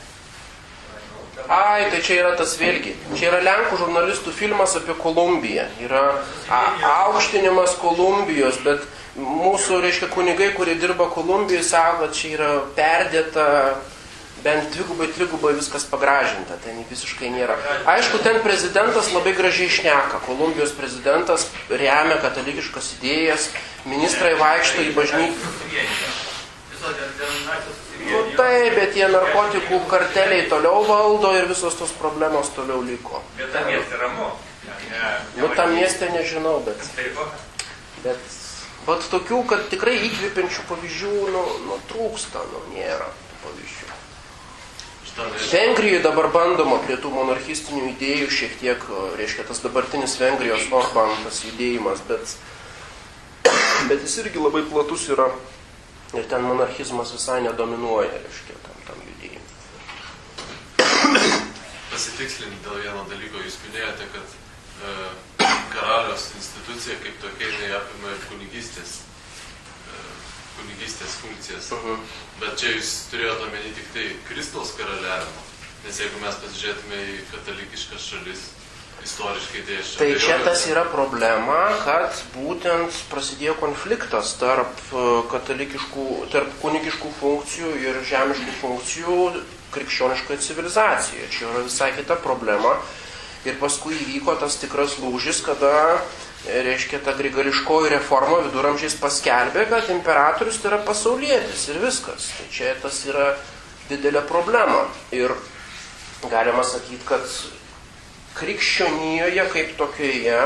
Ai, 1.49 1.91
tai 1.93 2.01
čia 2.03 2.17
yra 2.23 2.31
tas 2.37 2.57
vėlgi. 2.59 2.95
Čia 3.15 3.29
yra 3.31 3.41
Lenkų 3.45 3.79
žurnalistų 3.79 4.33
filmas 4.35 4.75
apie 4.79 4.97
Kolumbiją. 4.99 5.69
Yra 5.85 6.03
a, 6.51 6.63
aukštinimas 7.09 7.77
Kolumbijos, 7.79 8.59
bet 8.65 8.83
mūsų, 9.19 9.83
reiškia, 9.85 10.09
kunigai, 10.15 10.51
kurie 10.57 10.75
dirba 10.81 11.07
Kolumbijoje, 11.13 11.63
sako, 11.69 12.11
čia 12.17 12.33
yra 12.35 12.51
perdėta, 12.77 13.47
bent 14.45 14.71
dvigubai, 14.75 15.09
trigubai 15.15 15.53
viskas 15.57 15.85
pagražinta. 15.89 16.59
Ten 16.65 16.81
visiškai 16.91 17.31
nėra. 17.35 17.57
Aišku, 17.91 18.21
ten 18.25 18.41
prezidentas 18.45 19.13
labai 19.15 19.35
gražiai 19.39 19.71
šneka. 19.73 20.23
Kolumbijos 20.27 20.75
prezidentas 20.79 21.49
remia 21.71 22.19
katalikiškas 22.23 22.95
idėjas, 22.99 23.51
ministrai 23.89 24.35
vaikšto 24.41 24.89
į 24.89 24.97
bažnyčią. 24.99 26.27
Nu 28.09 28.21
taip, 28.39 28.77
bet 28.79 28.95
tie 28.95 29.09
narkotikų 29.11 29.81
karteliai 29.91 30.47
toliau 30.49 30.85
valdo 30.87 31.35
ir 31.37 31.49
visos 31.51 31.75
tos 31.77 31.91
problemos 31.99 32.49
toliau 32.57 32.81
liko. 32.87 33.21
Bet 33.37 33.51
tam 33.53 33.67
mieste 33.69 33.99
ramu. 34.01 34.31
Nu, 35.37 35.49
tam 35.57 35.75
mieste 35.75 36.09
nežinau, 36.13 36.59
bet, 36.67 36.81
Taip, 36.97 37.15
va. 37.17 37.27
bet 38.05 38.37
vat 38.87 39.07
tokių, 39.13 39.43
kad 39.51 39.69
tikrai 39.73 39.97
įkvepiančių 40.09 40.67
pavyzdžių, 40.71 41.15
nu, 41.35 41.45
nu 41.69 41.79
trūksta, 41.91 42.43
nu, 42.53 42.65
nėra 42.75 43.09
tų 43.09 43.41
pavyzdžių. 43.47 43.98
Vengrijoje 45.19 46.03
dabar 46.05 46.29
bandoma 46.31 46.79
prie 46.85 46.97
tų 47.03 47.11
monarchistinių 47.11 47.89
idėjų 47.95 48.29
šiek 48.31 48.53
tiek, 48.61 48.79
reiškia, 49.19 49.43
tas 49.49 49.59
dabartinis 49.65 50.15
Vengrijos 50.21 50.69
Orban, 50.71 51.11
tas 51.25 51.43
judėjimas, 51.43 51.99
bet, 52.07 52.25
bet 53.91 53.99
jis 54.07 54.15
irgi 54.23 54.39
labai 54.39 54.63
platus 54.71 55.09
yra 55.11 55.29
ir 56.15 56.25
ten 56.31 56.43
monarchizmas 56.47 57.11
visai 57.17 57.41
nedominuoja, 57.49 58.15
reiškia, 58.15 58.55
tam, 58.69 58.77
tam 58.87 58.99
judėjimui. 59.11 59.47
pasitikslinti 61.99 62.63
dėl 62.63 62.79
vieno 62.85 63.03
dalyko. 63.11 63.43
Jūs 63.43 63.59
minėjote, 63.67 64.07
kad 64.15 64.27
e, 64.31 65.49
karalios 65.75 66.31
institucija 66.39 66.99
kaip 67.03 67.17
tokia 67.25 67.51
jinai 67.51 67.73
apima 67.81 68.13
ir 68.15 68.21
kunigystės, 68.29 69.01
kunigystės 70.89 71.19
funkcijas. 71.21 71.71
Mhm. 71.73 72.01
Bet 72.41 72.57
čia 72.59 72.73
jūs 72.77 73.09
turėjote 73.11 73.49
omeny 73.49 73.73
tik 73.75 73.89
tai 73.93 74.07
Kristaus 74.29 74.73
karaliavimo. 74.77 75.43
Nes 75.85 75.99
jeigu 76.01 76.21
mes 76.23 76.35
pasižiūrėtume 76.35 76.97
į 76.97 77.19
katalikiškas 77.33 78.07
šalis, 78.11 78.41
istoriškai 79.05 79.63
tai 79.67 79.77
aš 79.79 79.93
Tai 79.99 80.09
čia 80.19 80.39
tas 80.45 80.65
yra 80.67 80.85
problema, 80.91 81.59
kad 81.85 82.15
būtent 82.35 82.91
prasidėjo 83.13 83.55
konfliktas 83.61 84.35
tarp 84.41 84.75
e, 84.91 85.05
tarp 86.33 86.51
kunigiškų 86.63 87.13
funkcijų 87.21 87.75
ir 87.79 88.01
žemiškų 88.05 88.57
funkcijų 88.61 89.19
krikščioniškoje 89.71 90.39
civilizacijoje. 90.39 91.29
Čia 91.31 91.47
yra 91.53 91.67
visai 91.69 91.93
kita 91.95 92.17
problema. 92.17 92.79
Ir 93.47 93.55
paskui 93.61 93.95
įvyko 93.95 94.35
tas 94.41 94.59
tikras 94.59 94.99
lūžis, 94.99 95.45
kada, 95.47 96.03
e, 96.03 96.28
reiškia, 96.47 97.01
ta 97.05 97.13
grigališkoji 97.19 97.91
reforma 97.93 98.41
viduramžiais 98.47 98.97
paskelbė, 99.01 99.67
kad 99.71 99.91
imperatorius 99.93 100.61
tai 100.63 100.73
yra 100.73 100.81
pasaulietis 100.87 101.69
ir 101.73 101.81
viskas. 101.83 102.31
Tai 102.37 102.47
čia 102.53 102.75
tas 102.83 103.01
yra 103.09 103.33
didelė 103.91 104.23
problema. 104.29 104.87
Ir 105.13 105.35
galima 106.31 106.65
sakyti, 106.67 107.05
kad 107.09 107.25
krikščionijoje 108.39 109.49
kaip 109.53 109.75
tokioje 109.79 110.43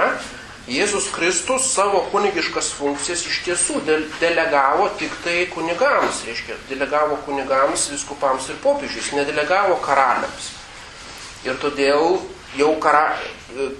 Jėzus 0.70 1.08
Kristus 1.10 1.64
savo 1.74 2.04
kunigiškas 2.12 2.68
funkcijas 2.78 3.24
iš 3.26 3.40
tiesų 3.48 3.80
de- 3.82 4.04
delegavo 4.20 4.86
tik 4.94 5.10
tai 5.24 5.48
kunigams, 5.50 6.20
reiškia, 6.22 6.54
delegavo 6.68 7.16
kunigams, 7.26 7.88
viskupams 7.90 8.46
ir 8.48 8.60
popiežius, 8.62 9.10
nedelegavo 9.12 9.80
karaliams. 9.82 10.52
Ir 11.42 11.58
todėl 11.58 12.20
jau 12.58 12.74
kara, 12.80 13.16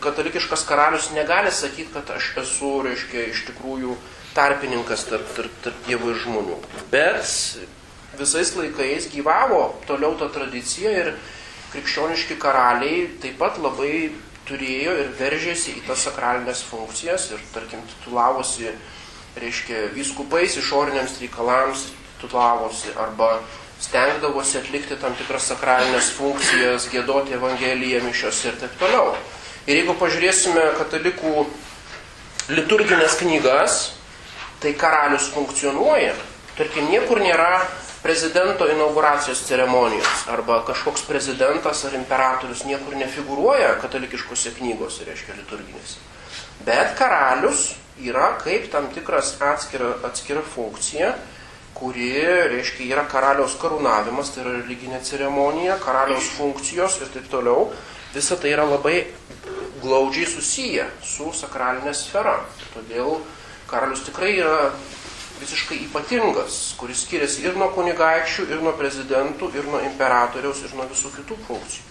katalikiškas 0.01 0.65
karalius 0.69 1.11
negali 1.17 1.53
sakyti, 1.53 1.93
kad 1.95 2.11
aš 2.17 2.33
esu, 2.45 2.73
reiškia, 2.87 3.29
iš 3.33 3.45
tikrųjų 3.51 3.97
tarpininkas 4.37 5.07
tarp, 5.11 5.29
tarp, 5.37 5.55
tarp 5.65 5.87
dievų 5.89 6.15
ir 6.15 6.21
žmonių. 6.25 6.59
Bet 6.93 7.29
visais 8.19 8.53
laikais 8.57 9.09
gyvavo 9.13 9.63
toliau 9.89 10.17
ta 10.21 10.29
tradicija 10.33 10.93
ir 11.03 11.15
krikščioniški 11.73 12.37
karaliai 12.41 13.07
taip 13.23 13.39
pat 13.41 13.61
labai 13.61 14.13
turėjo 14.49 14.97
ir 15.01 15.13
veržėsi 15.17 15.79
į 15.79 15.85
tas 15.87 16.05
sakralinės 16.09 16.65
funkcijas 16.67 17.31
ir, 17.33 17.43
tarkim, 17.55 17.81
titulavosi, 17.95 18.73
reiškia, 19.41 19.87
vyskupais 19.97 20.59
išoriniams 20.61 21.21
reikalams, 21.23 21.87
titulavosi 22.21 22.93
arba 23.01 23.37
stengdavosi 23.83 24.61
atlikti 24.61 24.97
tam 25.01 25.17
tikras 25.19 25.51
sakralinės 25.51 26.13
funkcijas, 26.17 26.89
gėdoti 26.93 27.35
Evangeliją 27.39 28.03
mišios 28.07 28.45
ir 28.47 28.59
taip 28.61 28.77
toliau. 28.81 29.17
Ir 29.67 29.83
jeigu 29.83 29.95
pažiūrėsime 29.99 30.63
katalikų 30.79 31.47
liturginės 32.55 33.19
knygas, 33.21 33.81
tai 34.63 34.75
karalius 34.79 35.29
funkcionuoja. 35.35 36.15
Tarkim, 36.57 36.91
niekur 36.93 37.23
nėra 37.23 37.63
prezidento 38.03 38.67
inauguracijos 38.71 39.45
ceremonijos 39.47 40.27
arba 40.31 40.61
kažkoks 40.67 41.05
prezidentas 41.07 41.85
ar 41.87 41.95
imperatorius 41.95 42.65
niekur 42.67 42.97
nefigūruoja 42.99 43.77
katalikiškose 43.83 44.57
knygose, 44.59 45.07
reiškia 45.07 45.39
liturginėse. 45.39 46.01
Bet 46.67 46.97
karalius 46.99 47.73
yra 48.03 48.33
kaip 48.43 48.69
tam 48.75 48.89
tikras 48.95 49.37
atskira, 49.43 49.95
atskira 50.07 50.43
funkcija, 50.55 51.15
kuri, 51.83 52.13
reiškia, 52.53 52.87
yra 52.95 53.03
karaliaus 53.11 53.57
karūnavimas, 53.59 54.31
tai 54.31 54.45
yra 54.45 54.53
religinė 54.61 55.01
ceremonija, 55.03 55.81
karaliaus 55.83 56.29
funkcijos 56.37 57.01
ir 57.03 57.11
taip 57.11 57.27
toliau. 57.33 57.73
Visa 58.15 58.37
tai 58.39 58.53
yra 58.55 58.69
labai 58.69 59.01
glaudžiai 59.83 60.29
susiję 60.31 60.87
su 61.03 61.33
sakralinė 61.35 61.95
sfera. 61.97 62.37
Todėl 62.77 63.17
karalius 63.67 64.05
tikrai 64.07 64.37
yra 64.37 64.71
visiškai 65.41 65.81
ypatingas, 65.89 66.61
kuris 66.79 67.03
skiriasi 67.03 67.49
ir 67.49 67.59
nuo 67.59 67.73
kunigaikščių, 67.75 68.47
ir 68.53 68.63
nuo 68.63 68.77
prezidentų, 68.79 69.51
ir 69.59 69.67
nuo 69.67 69.83
imperatoriaus, 69.83 70.63
ir 70.63 70.77
nuo 70.79 70.87
visų 70.93 71.11
kitų 71.17 71.39
funkcijų. 71.49 71.89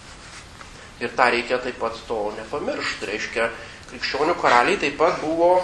Ir 1.04 1.12
tą 1.18 1.28
reikia 1.34 1.58
taip 1.60 1.76
pat 1.82 1.98
to 2.08 2.22
nepamiršti. 2.38 3.10
Reiškia, 3.10 3.50
krikščionių 3.90 4.38
karaliai 4.40 4.80
taip 4.80 4.96
pat 5.02 5.20
buvo 5.20 5.56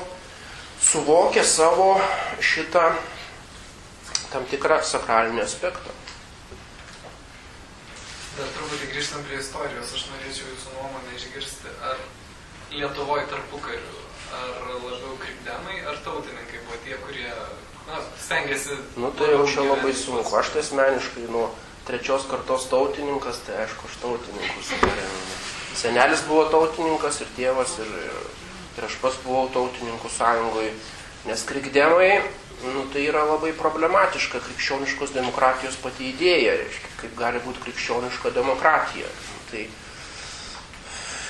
suvokę 0.85 1.45
savo 1.47 1.95
šitą 2.45 2.91
tam 4.33 4.47
tikrą 4.51 4.81
sakralinį 4.85 5.43
aspektą. 5.45 5.95
Dar 8.39 8.51
truputį 8.55 8.91
grįžtant 8.93 9.27
prie 9.27 9.41
istorijos, 9.43 9.95
aš 9.97 10.05
norėčiau 10.13 10.51
jūsų 10.53 10.75
nuomonę 10.77 11.17
išgirsti, 11.19 11.73
ar 11.91 12.03
Lietuvoje 12.69 13.25
tarpukariu, 13.31 14.03
ar 14.37 14.67
labiau 14.69 15.15
krikdemai, 15.23 15.79
ar 15.89 15.97
tautininkai 16.05 16.61
buvo 16.67 16.77
tie, 16.85 16.99
kurie 17.01 17.31
na, 17.89 18.03
stengiasi... 18.21 18.77
Nu 19.01 19.09
tai 19.17 19.31
jau 19.33 19.47
čia 19.49 19.65
labai 19.65 19.95
sunku. 19.97 20.37
Aš 20.37 20.53
tai 20.53 20.61
asmeniškai 20.61 21.25
nuo 21.33 21.47
trečios 21.89 22.27
kartos 22.29 22.69
tautininkas, 22.69 23.41
tai 23.47 23.63
aišku, 23.65 23.89
aš 23.89 23.97
tautininkus 24.03 24.75
paremiu. 24.83 25.23
Senelis 25.79 26.27
buvo 26.29 26.45
tautininkas 26.53 27.23
ir 27.25 27.33
tėvas, 27.39 27.79
ir, 27.81 27.89
ir, 28.05 28.21
ir 28.77 28.89
aš 28.91 28.99
pas 29.01 29.17
buvau 29.25 29.49
tautininkų 29.55 30.13
sąjungoje, 30.13 30.75
nes 31.31 31.47
krikdemai, 31.49 32.13
nu, 32.63 32.87
tai 32.93 33.05
yra 33.07 33.23
labai 33.29 33.53
problematiška 33.57 34.41
krikščioniškos 34.43 35.13
demokratijos 35.15 35.79
pati 35.83 36.11
idėja, 36.13 36.57
reiškia, 36.63 36.95
kaip 37.03 37.13
gali 37.19 37.43
būti 37.45 37.63
krikščioniška 37.67 38.33
demokratija. 38.35 39.11
Nu, 39.29 39.43
tai, 39.51 39.67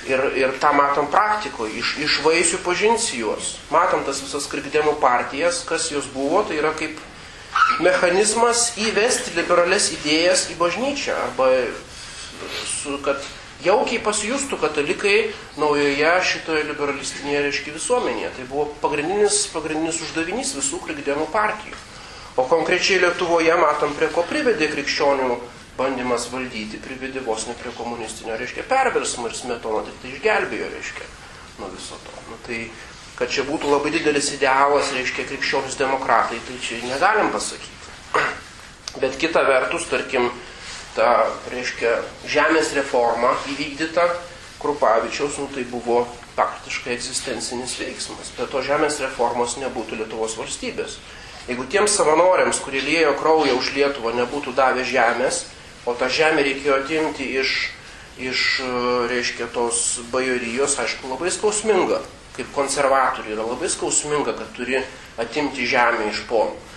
ir, 0.09 0.23
ir 0.41 0.55
tą 0.61 0.71
matom 0.77 1.09
praktikoje, 1.13 1.77
iš, 1.81 1.93
iš 2.05 2.19
vaisių 2.25 2.61
pažinsi 2.65 3.21
juos. 3.21 3.57
Matom 3.73 4.05
tas 4.07 4.23
visas 4.25 4.49
krikdemų 4.51 4.97
partijas, 5.03 5.63
kas 5.69 5.91
jos 5.93 6.09
buvo, 6.13 6.43
tai 6.47 6.59
yra 6.61 6.73
kaip 6.77 6.97
mechanizmas 7.83 8.71
įvesti 8.79 9.35
liberales 9.37 9.91
idėjas 9.99 10.47
į 10.53 10.57
bažnyčią, 10.59 11.15
arba 11.27 11.51
su, 12.65 12.97
kad 13.05 13.21
jaukiai 13.63 13.99
pasijustų 14.03 14.59
katalikai 14.61 15.17
naujoje 15.59 16.13
šitoje 16.31 16.63
liberalistinėje, 16.69 17.43
reiškia, 17.47 17.75
visuomenėje. 17.75 18.31
Tai 18.37 18.47
buvo 18.51 18.65
pagrindinis, 18.83 19.45
pagrindinis 19.53 20.01
uždavinys 20.05 20.55
visų 20.57 20.81
krikdemų 20.85 21.27
partijų. 21.33 21.77
O 22.39 22.45
konkrečiai 22.47 23.01
Lietuvoje 23.03 23.55
matom, 23.59 23.95
prie 23.97 24.07
ko 24.15 24.23
privedė 24.27 24.69
krikščionių 24.71 25.39
bandymas 25.79 26.27
valdyti, 26.31 26.79
privedė 26.83 27.23
vos 27.25 27.47
ne 27.47 27.55
prie 27.59 27.71
komunistinio, 27.75 28.37
reiškia, 28.39 28.67
perversmo 28.69 29.27
ir 29.27 29.35
smetona 29.35 29.83
tik 29.87 29.97
tai 30.03 30.13
išgelbėjo, 30.13 30.69
reiškia, 30.75 31.07
nuo 31.59 31.71
viso 31.73 31.99
to. 32.05 32.15
Nu, 32.29 32.39
tai, 32.47 32.61
kad 33.19 33.31
čia 33.31 33.43
būtų 33.47 33.71
labai 33.71 33.91
didelis 33.95 34.31
idealas, 34.35 34.93
reiškia, 34.95 35.27
krikščionis 35.31 35.79
demokratai, 35.79 36.39
tai 36.47 36.59
čia 36.63 36.79
negalim 36.85 37.31
pasakyti. 37.35 37.75
Bet 39.03 39.19
kita 39.21 39.43
vertus, 39.47 39.87
tarkim, 39.91 40.31
ta, 40.99 41.29
reiškia, 41.51 42.01
žemės 42.27 42.73
reforma 42.75 43.31
įvykdyta 43.53 44.09
Krupavičiaus, 44.59 45.37
nu, 45.39 45.47
tai 45.53 45.63
buvo 45.71 46.03
faktiškai 46.35 46.91
egzistencinis 46.97 47.77
veiksmas. 47.79 48.33
Be 48.35 48.47
to 48.51 48.59
žemės 48.65 48.99
reformos 48.99 49.55
nebūtų 49.61 50.01
Lietuvos 50.01 50.35
valstybės. 50.39 50.97
Jeigu 51.47 51.65
tiems 51.71 51.95
savanoriams, 51.95 52.59
kurie 52.61 52.83
liejo 52.83 53.15
kraują 53.17 53.55
už 53.57 53.71
Lietuvą, 53.77 54.11
nebūtų 54.19 54.53
davę 54.57 54.83
žemės, 54.85 55.45
o 55.87 55.95
tą 55.95 56.11
žemę 56.11 56.43
reikėjo 56.45 56.81
atimti 56.83 57.31
iš, 57.39 57.55
iš 58.19 58.43
reiškia, 59.09 59.47
tos 59.55 60.01
bajorijos, 60.11 60.75
aišku, 60.83 61.07
labai 61.15 61.31
skausminga. 61.33 62.03
Kaip 62.35 62.51
konservatoriui 62.55 63.33
yra 63.35 63.47
labai 63.47 63.71
skausminga, 63.71 64.35
kad 64.35 64.51
turi 64.55 64.83
atimti 65.19 65.67
žemę 65.67 66.11
iš 66.11 66.25
ponų. 66.29 66.68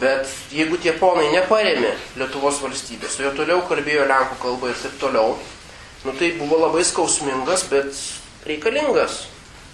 Bet 0.00 0.28
jeigu 0.54 0.78
tie 0.80 0.94
ponai 0.96 1.28
neparėmė 1.34 1.90
Lietuvos 2.16 2.62
valstybės, 2.64 3.18
o 3.20 3.26
jo 3.26 3.34
toliau 3.36 3.60
kalbėjo 3.68 4.06
Lenkų 4.08 4.38
kalba 4.40 4.70
ir 4.70 4.78
taip 4.80 4.96
toliau, 5.02 5.34
nu 6.06 6.14
tai 6.16 6.30
buvo 6.38 6.60
labai 6.62 6.86
skausmingas, 6.88 7.66
bet 7.68 7.92
reikalingas 8.48 9.26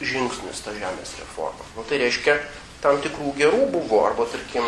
žingsnis 0.02 0.64
ta 0.64 0.74
žemės 0.74 1.14
reforma. 1.20 1.68
Nu 1.76 1.84
tai 1.86 2.00
reiškia, 2.02 2.40
tam 2.82 2.98
tikrų 3.04 3.36
gerų 3.38 3.68
buvo, 3.76 4.02
arba 4.08 4.26
tarkim, 4.32 4.66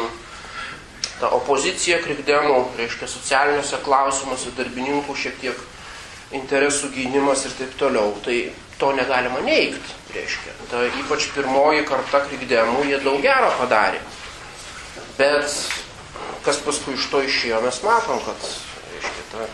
ta 1.19 1.33
opozicija 1.35 1.99
krikdemų, 2.05 2.61
reiškia 2.79 3.11
socialiniuose 3.11 3.83
klausimuose, 3.85 4.55
darbininkų 4.57 5.17
šiek 5.19 5.43
tiek 5.43 5.67
interesų 6.39 6.93
gynimas 6.95 7.45
ir 7.49 7.57
taip 7.59 7.75
toliau. 7.81 8.15
Tai 8.25 8.39
to 8.79 8.93
negalima 8.95 9.43
neigti, 9.43 9.99
reiškia. 10.15 10.55
Ta 10.71 10.85
ypač 11.03 11.29
pirmoji 11.35 11.85
karta 11.89 12.23
krikdemų, 12.29 12.87
jie 12.93 13.03
daug 13.03 13.21
gero 13.25 13.51
padarė. 13.59 14.01
Bet 15.19 15.53
kas 16.47 16.61
paskui 16.65 16.95
iš 16.97 17.09
to 17.13 17.23
išėjo, 17.27 17.61
mes 17.65 17.81
matom, 17.85 18.21
kad 18.25 18.47
reiškia, 18.93 19.25
ta, 19.33 19.47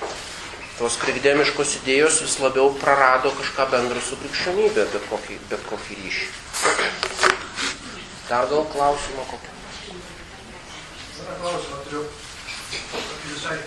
tos 0.79 0.99
krikdemiškos 1.03 1.79
idėjos 1.81 2.21
vis 2.25 2.37
labiau 2.43 2.73
prarado 2.81 3.33
kažką 3.39 3.67
bendro 3.73 4.03
su 4.05 4.19
krikščionybė, 4.21 4.87
bet 4.93 5.09
kokį, 5.11 5.39
bet 5.51 5.65
kokį 5.71 5.99
ryšį. 6.03 6.29
Dar 8.29 8.47
gal 8.53 8.65
klausimą 8.75 9.27
kokį? 9.33 9.53
Vieną 11.25 11.41
klausimą 11.41 11.83
turiu. 11.89 12.05
Visai 13.25 13.59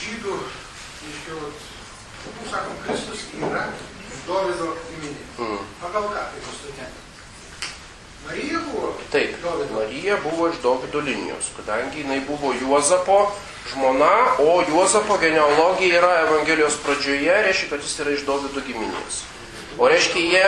žydų, 0.00 0.34
iškiau, 1.10 1.52
sakom, 2.50 2.82
Kristus 2.86 3.28
yra 3.38 3.68
Dovido 4.26 4.74
giminė. 4.88 5.22
Mm. 5.38 5.62
Pagal 5.80 6.10
ką 6.12 6.26
tai 6.32 6.42
nustatė? 6.44 6.90
Marija 8.26 8.58
buvo 8.72 8.94
Taip, 9.12 9.42
Dovido. 9.42 9.74
Marija 9.74 10.16
buvo 10.22 10.48
iš 10.48 10.56
Dovido 10.62 11.00
linijos, 11.00 11.50
kadangi 11.56 12.00
jinai 12.00 12.20
buvo 12.28 12.54
Juozapo 12.60 13.32
žmona, 13.72 14.12
o 14.38 14.62
Juozapo 14.68 15.18
genealogija 15.18 15.98
yra 15.98 16.20
Evangelijos 16.28 16.76
pradžioje, 16.84 17.42
reiškia, 17.42 17.68
kad 17.70 17.80
jis 17.80 17.98
yra 17.98 18.10
iš 18.14 18.24
Dovido 18.26 18.60
giminės. 18.66 19.22
O 19.78 19.88
reiškia, 19.88 20.20
jie 20.20 20.44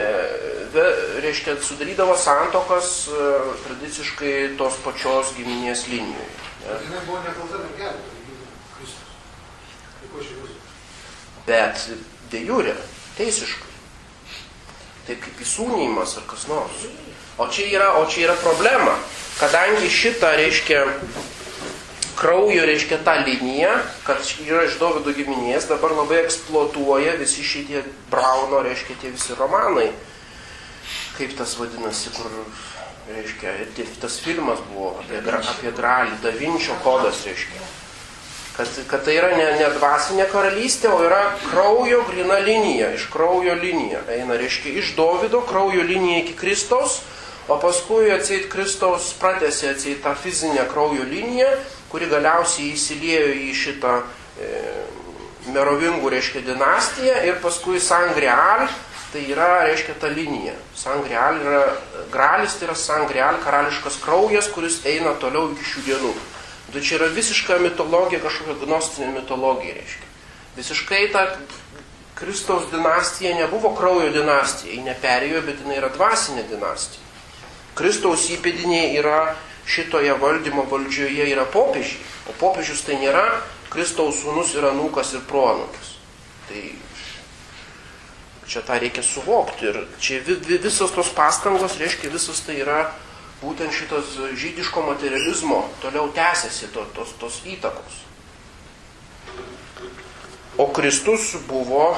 e, 0.00 0.84
reiškia, 1.20 1.56
sudarydavo 1.62 2.16
santokas 2.16 3.08
e, 3.08 3.32
tradiciškai 3.66 4.34
tos 4.58 4.78
pačios 4.84 5.34
giminės 5.36 5.86
linijoje. 5.90 6.30
Ne? 6.64 6.78
Jinai 6.86 7.02
buvo 7.06 7.20
nekalta 7.26 7.60
mergelė. 7.64 7.98
Tai? 8.00 8.16
Bet 11.46 11.86
de 12.30 12.44
jure, 12.46 12.76
teisiškai. 13.18 13.68
Taip 15.08 15.22
kaip 15.24 15.40
įsūnymas 15.42 16.18
ar 16.20 16.26
kas 16.30 16.46
nors. 16.46 16.84
O 17.38 17.46
čia 17.48 17.68
yra, 17.70 17.92
o 18.00 18.06
čia 18.10 18.28
yra 18.28 18.36
problema. 18.42 18.96
Kadangi 19.40 19.88
šitą, 19.88 20.34
reiškia, 20.36 20.84
kraujo, 22.20 22.66
reiškia, 22.66 22.98
tą 23.04 23.14
liniją, 23.24 23.72
kad 24.04 24.20
yra 24.44 24.66
iš 24.68 24.76
Dovido 24.80 25.14
giminės, 25.16 25.70
dabar 25.70 25.94
labai 25.96 26.20
eksploatuoja 26.26 27.16
visi 27.20 27.44
šitie 27.46 27.84
Brauno, 28.12 28.60
reiškia, 28.66 28.98
tie 29.00 29.12
visi 29.14 29.36
romanai. 29.38 29.88
Kaip 31.16 31.32
tas 31.38 31.54
vadinasi, 31.56 32.12
kur, 32.16 32.28
reiškia, 33.14 33.54
tas 34.00 34.18
filmas 34.20 34.60
buvo 34.70 34.94
apie, 35.00 35.20
apie 35.24 35.72
gralį, 35.76 36.18
Da 36.22 36.32
Vinčio 36.36 36.76
kodas, 36.84 37.24
reiškia. 37.24 37.68
Kad, 38.56 38.68
kad 38.90 39.04
tai 39.06 39.14
yra 39.16 39.30
ne, 39.38 39.46
ne 39.56 39.68
dvasinė 39.78 40.26
karalystė, 40.28 40.90
o 40.92 40.98
yra 41.06 41.22
kraujo 41.46 42.02
grina 42.10 42.36
linija, 42.44 42.90
iš 42.92 43.06
kraujo 43.12 43.54
linija. 43.56 44.02
Eina, 44.12 44.36
reiškia, 44.36 44.74
iš 44.82 44.92
Dovido 44.98 45.40
kraujo 45.48 45.86
linija 45.86 46.20
iki 46.24 46.36
Kristaus, 46.36 46.98
o 47.50 47.58
paskui 47.58 48.12
atseit 48.14 48.46
Kristaus 48.52 49.10
pratėsi 49.18 49.66
atseit 49.72 50.04
tą 50.04 50.14
fizinę 50.14 50.68
kraujo 50.70 51.02
liniją, 51.08 51.48
kuri 51.90 52.06
galiausiai 52.10 52.70
įsiliejo 52.76 53.32
į 53.34 53.48
šitą 53.58 53.96
e, 53.98 54.50
merovingų, 55.50 56.12
reiškia, 56.14 56.44
dinastiją 56.46 57.16
ir 57.26 57.40
paskui 57.42 57.82
Sangreal, 57.82 58.68
tai 59.10 59.24
yra, 59.32 59.64
reiškia, 59.66 59.96
ta 59.98 60.12
linija. 60.12 60.54
Sangreal 60.78 61.40
yra, 61.42 61.64
gralis 62.12 62.54
tai 62.60 62.68
yra 62.68 62.78
Sangreal, 62.78 63.40
karališkas 63.42 63.98
kraujas, 64.04 64.50
kuris 64.54 64.78
eina 64.86 65.16
toliau 65.18 65.50
iki 65.50 65.66
šių 65.72 65.84
dienų. 65.88 66.14
Tai 66.70 66.84
čia 66.86 67.00
yra 67.00 67.10
visiška 67.10 67.58
mitologija, 67.58 68.22
kažkokia 68.22 68.60
gnostinė 68.62 69.10
mitologija, 69.16 69.74
reiškia. 69.80 70.10
Visiškai 70.54 71.04
ta 71.10 71.26
Kristaus 72.14 72.70
dinastija 72.70 73.34
nebuvo 73.34 73.74
kraujo 73.74 74.12
dinastija, 74.14 74.76
ji 74.76 74.86
neperėjo, 74.86 75.42
bet 75.46 75.64
jinai 75.64 75.80
yra 75.80 75.90
dvasinė 75.94 76.46
dinastija. 76.46 77.09
Kristaus 77.80 78.28
įpėdiniai 78.36 78.92
yra 79.00 79.32
šitoje 79.70 80.12
valdymo 80.20 80.66
valdžioje 80.68 81.30
yra 81.32 81.46
popiežiai. 81.48 81.98
O 82.28 82.36
popiežius 82.36 82.84
tai 82.84 83.00
nėra 83.00 83.24
Kristaus 83.72 84.20
sūnus 84.20 84.52
ir 84.58 84.66
anūkas 84.68 85.14
ir 85.16 85.24
proanūkis. 85.30 85.94
Tai 86.50 86.62
čia 88.50 88.62
tą 88.66 88.78
reikia 88.82 89.04
suvokti. 89.06 89.70
Ir 89.70 89.80
čia 90.02 90.20
vi, 90.26 90.36
vi, 90.46 90.58
visos 90.62 90.92
tos 90.92 91.12
pastangos, 91.14 91.78
reiškia, 91.80 92.10
visas 92.12 92.42
tai 92.44 92.58
yra 92.64 92.82
būtent 93.40 93.72
šitas 93.72 94.16
žydiško 94.36 94.84
materializmo 94.84 95.62
toliau 95.80 96.10
tęsiasi 96.12 96.72
to, 96.74 96.84
tos, 96.96 97.14
tos 97.22 97.40
įtakos. 97.48 98.02
O 100.60 100.66
Kristus 100.76 101.32
buvo 101.48 101.94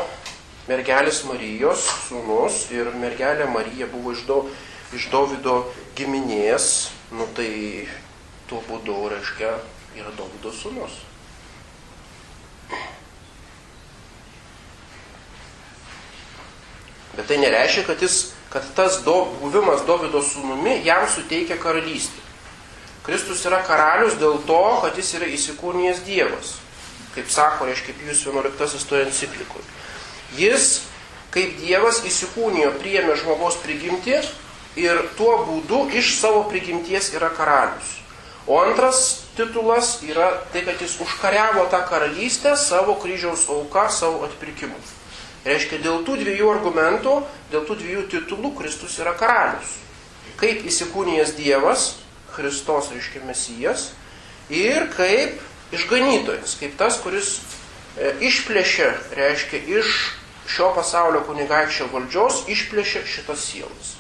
mergelės 0.69 1.25
Marijos 1.27 1.89
sūnus 2.07 2.69
ir 2.71 2.93
mergelė 3.01 3.49
Marija 3.51 3.89
buvo 3.91 4.13
iš, 4.15 4.23
do, 4.29 4.45
iš 4.97 5.09
Dovido 5.13 5.63
giminės, 5.97 6.91
nu 7.13 7.27
tai 7.37 7.89
tuo 8.51 8.61
būdu, 8.69 8.99
reiškia, 9.13 9.55
yra 9.97 10.13
Dovido 10.17 10.53
sūnus. 10.53 11.01
Bet 17.13 17.29
tai 17.29 17.39
nereiškia, 17.43 17.85
kad, 17.85 18.01
jis, 18.01 18.33
kad 18.53 18.67
tas 18.77 19.03
do, 19.05 19.17
buvimas 19.43 19.85
Dovido 19.89 20.23
sūnumi 20.25 20.79
jam 20.87 21.05
suteikia 21.09 21.59
karalystę. 21.61 22.21
Kristus 23.03 23.43
yra 23.49 23.59
karalius 23.67 24.15
dėl 24.21 24.39
to, 24.47 24.63
kad 24.85 24.97
jis 24.97 25.17
yra 25.19 25.29
įsikūnijęs 25.35 26.05
Dievas. 26.07 26.55
Kaip 27.13 27.29
sako, 27.29 27.67
reiškia, 27.69 27.97
Pijus 27.99 28.23
11 28.25 28.87
toje 28.89 29.09
enciklikoje. 29.09 29.67
Jis, 30.39 30.69
kaip 31.35 31.59
Dievas, 31.61 32.01
įsikūnijo, 32.09 32.71
priėmė 32.81 33.19
žmogaus 33.21 33.59
prigimtį 33.65 34.23
ir 34.77 35.03
tuo 35.19 35.35
būdu 35.47 35.85
iš 35.99 36.17
savo 36.21 36.45
prigimties 36.51 37.13
yra 37.17 37.31
karalius. 37.37 37.99
O 38.47 38.59
antras 38.59 39.29
titulas 39.37 40.01
yra 40.03 40.33
tai, 40.53 40.65
kad 40.67 40.81
jis 40.83 40.97
užkariavo 41.01 41.69
tą 41.71 41.85
karalystę 41.87 42.57
savo 42.57 42.97
kryžiaus 42.99 43.47
auką, 43.49 43.87
savo 43.91 44.25
atpirkimu. 44.27 44.79
Reiškia, 45.47 45.79
dėl 45.83 46.03
tų 46.07 46.19
dviejų 46.23 46.51
argumentų, 46.51 47.15
dėl 47.51 47.65
tų 47.67 47.79
dviejų 47.83 48.03
titulų 48.11 48.53
Kristus 48.59 48.99
yra 49.03 49.15
karalius. 49.19 49.79
Kaip 50.39 50.67
įsikūnijęs 50.67 51.35
Dievas, 51.39 51.87
Kristos, 52.35 52.91
reiškia 52.95 53.23
Mesijas, 53.27 53.91
ir 54.51 54.89
kaip 54.97 55.39
išganytojas, 55.75 56.57
kaip 56.59 56.77
tas, 56.79 56.99
kuris 57.03 57.37
e, 57.97 58.13
išplėšė, 58.27 58.91
reiškia, 59.19 59.63
iš 59.79 59.97
šio 60.51 60.73
pasaulio 60.77 61.23
kunigaikščio 61.27 61.91
valdžios, 61.93 62.45
išplėšė 62.51 63.05
šitas 63.07 63.47
sielas. 63.51 63.97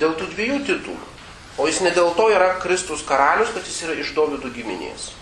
Dėl 0.00 0.14
tų 0.18 0.30
dviejų 0.34 0.62
titulų. 0.68 1.10
O 1.54 1.68
jis 1.70 1.84
ne 1.86 1.92
dėl 1.94 2.10
to 2.18 2.26
yra 2.34 2.56
Kristus 2.62 3.04
karalius, 3.06 3.52
kad 3.54 3.66
jis 3.68 3.84
yra 3.86 3.94
iš 4.02 4.10
Dovido 4.16 4.50
giminės. 4.50 5.12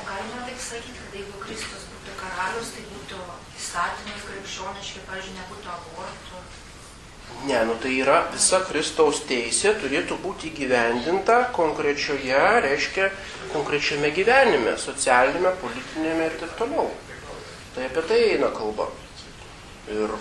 O 0.00 0.06
galima 0.08 0.46
taip 0.46 0.62
sakyti, 0.64 0.96
kad 0.96 1.18
jeigu 1.20 1.42
Kristus 1.44 1.84
būtų 1.92 2.16
karalius, 2.22 2.72
tai 2.72 2.86
būtų 2.94 3.20
įstatymai 3.60 4.22
krikščioniški, 4.30 5.04
pažiūrėjau, 5.10 5.40
nebūtų 5.42 5.74
abortų. 5.76 6.44
Ne, 7.44 7.58
nu 7.68 7.74
tai 7.82 7.92
yra 8.00 8.22
visa 8.32 8.62
Kristaus 8.64 9.20
teisė 9.28 9.74
turėtų 9.76 10.16
būti 10.22 10.48
įgyvendinta 10.48 11.50
konkrečioje, 11.52 12.38
reiškia, 12.64 13.10
konkrečiame 13.52 14.08
gyvenime, 14.16 14.78
socialinėme, 14.80 15.52
politinėme 15.60 16.30
ir 16.30 16.38
taip 16.40 16.56
toliau. 16.62 16.88
Tai 17.76 17.84
apie 17.84 18.02
tai 18.08 18.20
eina 18.32 18.48
kalba. 18.56 18.86
Ir 19.92 20.12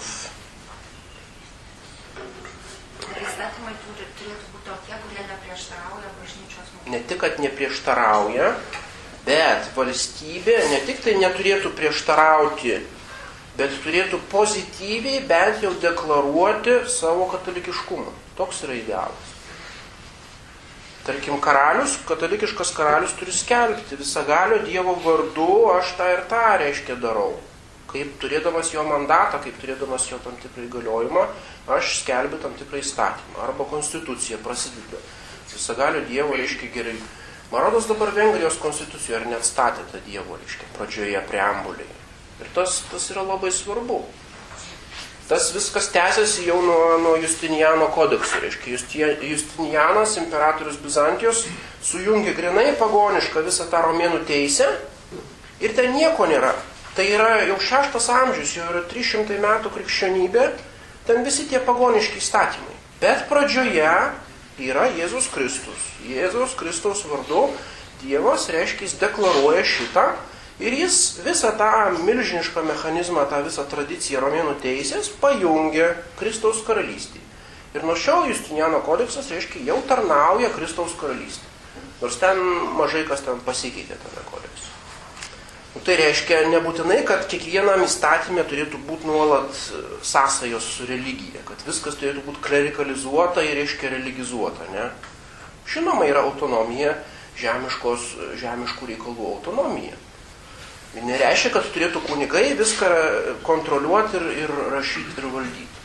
įstatymai 3.16 3.76
turi, 3.84 4.08
turėtų 4.20 4.50
būti 4.52 4.66
tokie, 4.68 4.98
kurie 5.06 5.24
neprieštarauja 5.30 6.10
bažnyčios 6.18 6.74
mokymui. 6.74 6.92
ne 6.92 7.00
tik, 7.08 7.22
kad 7.22 7.40
neprieštarauja, 7.40 8.50
bet 9.24 9.70
valstybė 9.78 10.58
ne 10.74 10.82
tik 10.90 11.00
tai 11.06 11.16
neturėtų 11.22 11.72
prieštarauti, 11.80 12.76
bet 13.56 13.80
turėtų 13.86 14.20
pozityviai 14.36 15.24
bent 15.32 15.64
jau 15.64 15.72
deklaruoti 15.80 16.82
savo 16.92 17.30
katalikiškumą. 17.32 18.12
Toks 18.36 18.66
yra 18.68 18.76
idealas. 18.82 19.35
Tarkim, 21.06 21.38
karalius, 21.38 22.00
katalikiškas 22.10 22.72
karalius 22.74 23.12
turi 23.14 23.34
skelbti 23.34 23.98
visagalio 24.00 24.58
Dievo 24.66 24.96
vardu, 25.04 25.50
aš 25.76 25.92
tą 26.00 26.08
ir 26.16 26.24
tą 26.32 26.46
reiškia 26.62 26.96
darau. 26.98 27.36
Kaip 27.92 28.16
turėdamas 28.24 28.72
jo 28.74 28.82
mandatą, 28.88 29.38
kaip 29.44 29.60
turėdamas 29.62 30.08
jo 30.10 30.18
tam 30.24 30.34
tikrą 30.42 30.66
įgaliojimą, 30.66 31.28
aš 31.78 32.00
skelbiu 32.00 32.40
tam 32.42 32.58
tikrą 32.58 32.82
įstatymą. 32.82 33.38
Arba 33.46 33.70
konstitucija 33.70 34.42
prasideda. 34.42 35.04
Visagalio 35.54 36.02
Dievo 36.10 36.34
reiškia 36.42 36.72
gerai. 36.74 36.98
Man 37.52 37.62
rodos 37.62 37.86
dabar 37.86 38.10
Vengrijos 38.18 38.58
konstitucijoje 38.58 39.22
ar 39.22 39.30
net 39.30 39.46
statė 39.46 39.86
tą 39.92 40.02
Dievo, 40.10 40.40
reiškia, 40.42 40.74
pradžioje 40.80 41.22
preambuliai. 41.30 42.02
Ir 42.42 42.50
tas, 42.58 42.82
tas 42.90 43.12
yra 43.14 43.22
labai 43.30 43.54
svarbu. 43.54 44.02
Tas 45.30 45.48
viskas 45.56 45.88
tęsiasi 45.90 46.46
jau 46.46 46.60
nuo, 46.62 46.98
nuo 47.02 47.16
Justiniano 47.18 47.88
kodekso. 47.96 48.38
Reiškia, 48.44 48.74
Justie- 48.76 49.18
Justinianas, 49.26 50.18
imperatorius 50.22 50.78
Bizantijos, 50.78 51.46
sujungė 51.82 52.36
grinai 52.38 52.76
pagonišką 52.78 53.42
visą 53.48 53.66
tą 53.72 53.82
romėnų 53.88 54.22
teisę 54.30 54.68
ir 55.62 55.74
ten 55.74 55.96
nieko 55.98 56.28
nėra. 56.30 56.54
Tai 56.96 57.06
yra 57.10 57.32
jau 57.50 57.58
šeštas 57.60 58.06
amžius, 58.14 58.54
jau 58.56 58.68
yra 58.70 58.84
300 58.92 59.40
metų 59.42 59.72
krikščionybė, 59.74 60.46
ten 61.08 61.26
visi 61.26 61.48
tie 61.50 61.60
pagoniški 61.60 62.22
įstatymai. 62.22 62.78
Bet 63.02 63.26
pradžioje 63.28 63.90
yra 64.70 64.86
Jėzus 64.96 65.28
Kristus. 65.34 65.90
Jėzus 66.08 66.54
Kristaus 66.56 67.02
vardu 67.10 67.50
Dievas, 68.04 68.46
reiškia, 68.54 68.86
jis 68.86 68.94
deklaruoja 69.02 69.64
šitą 69.66 70.06
ir 70.60 70.78
jis 70.80 71.20
visą 71.26 71.52
tą 71.60 71.72
milžinišką 72.06 72.64
mechanizmą, 72.64 73.26
tą 73.32 73.42
visą 73.48 73.66
tradiciją 73.72 74.24
romėnų 74.24 74.56
teisės 74.64 75.12
pajungia 75.22 75.94
Kristaus 76.20 76.64
karalystį. 76.68 77.24
Ir 77.76 77.84
nuo 77.84 77.98
šiol 78.00 78.30
Justiniano 78.32 78.80
kodeksas, 78.86 79.28
reiškia, 79.34 79.66
jau 79.68 79.82
tarnauja 79.90 80.48
Kristaus 80.56 80.96
karalystė. 81.00 81.50
Nors 82.00 82.16
ten 82.20 82.40
mažai 82.78 83.04
kas 83.08 83.24
ten 83.26 83.42
pasikeitė 83.44 83.98
tame 84.00 84.24
kodekse. 84.30 84.72
Nu, 85.76 85.82
tai 85.84 85.98
reiškia 86.00 86.46
nebūtinai, 86.54 87.02
kad 87.08 87.26
kiekvienam 87.28 87.84
įstatymė 87.84 88.46
turėtų 88.48 88.80
būti 88.88 89.10
nuolat 89.10 89.52
e, 89.52 89.82
sąsajos 90.08 90.70
su 90.78 90.88
religija, 90.88 91.44
kad 91.48 91.60
viskas 91.68 92.00
turėtų 92.00 92.24
būti 92.30 92.44
klerikalizuota 92.48 93.44
ir 93.44 93.60
reiškia 93.60 93.92
religizuota. 93.92 94.70
Ne? 94.72 94.88
Žinoma, 95.68 96.08
yra 96.08 96.24
autonomija, 96.24 96.96
žemiškos, 97.42 98.08
žemiškų 98.40 98.92
reikalų 98.94 99.28
autonomija. 99.34 100.00
Ir 100.96 101.04
nereiškia, 101.04 101.52
kad 101.58 101.68
turėtų 101.76 102.02
kunigai 102.08 102.54
viską 102.56 102.90
kontroliuoti 103.44 104.16
ir, 104.20 104.28
ir 104.46 104.54
rašyti 104.72 105.20
ir 105.20 105.30
valdyti. 105.34 105.84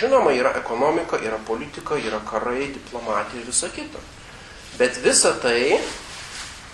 Žinoma, 0.00 0.32
yra 0.34 0.52
ekonomika, 0.58 1.18
yra 1.22 1.38
politika, 1.46 1.98
yra 1.98 2.20
karai, 2.26 2.70
diplomatija 2.74 3.42
ir 3.42 3.46
visa 3.50 3.70
kita. 3.74 4.02
Bet 4.78 4.98
visa 5.04 5.32
tai 5.42 5.78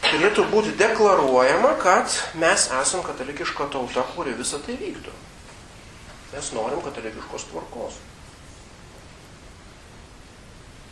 turėtų 0.07 0.45
būti 0.53 0.75
deklaruojama, 0.79 1.77
kad 1.83 2.13
mes 2.41 2.69
esam 2.81 3.05
katalikiška 3.07 3.71
tauta, 3.73 4.05
kuri 4.15 4.37
visą 4.37 4.61
tai 4.65 4.77
vykdo. 4.81 5.15
Mes 6.33 6.53
norim 6.53 6.83
katalikiškos 6.85 7.49
tvarkos. 7.51 7.97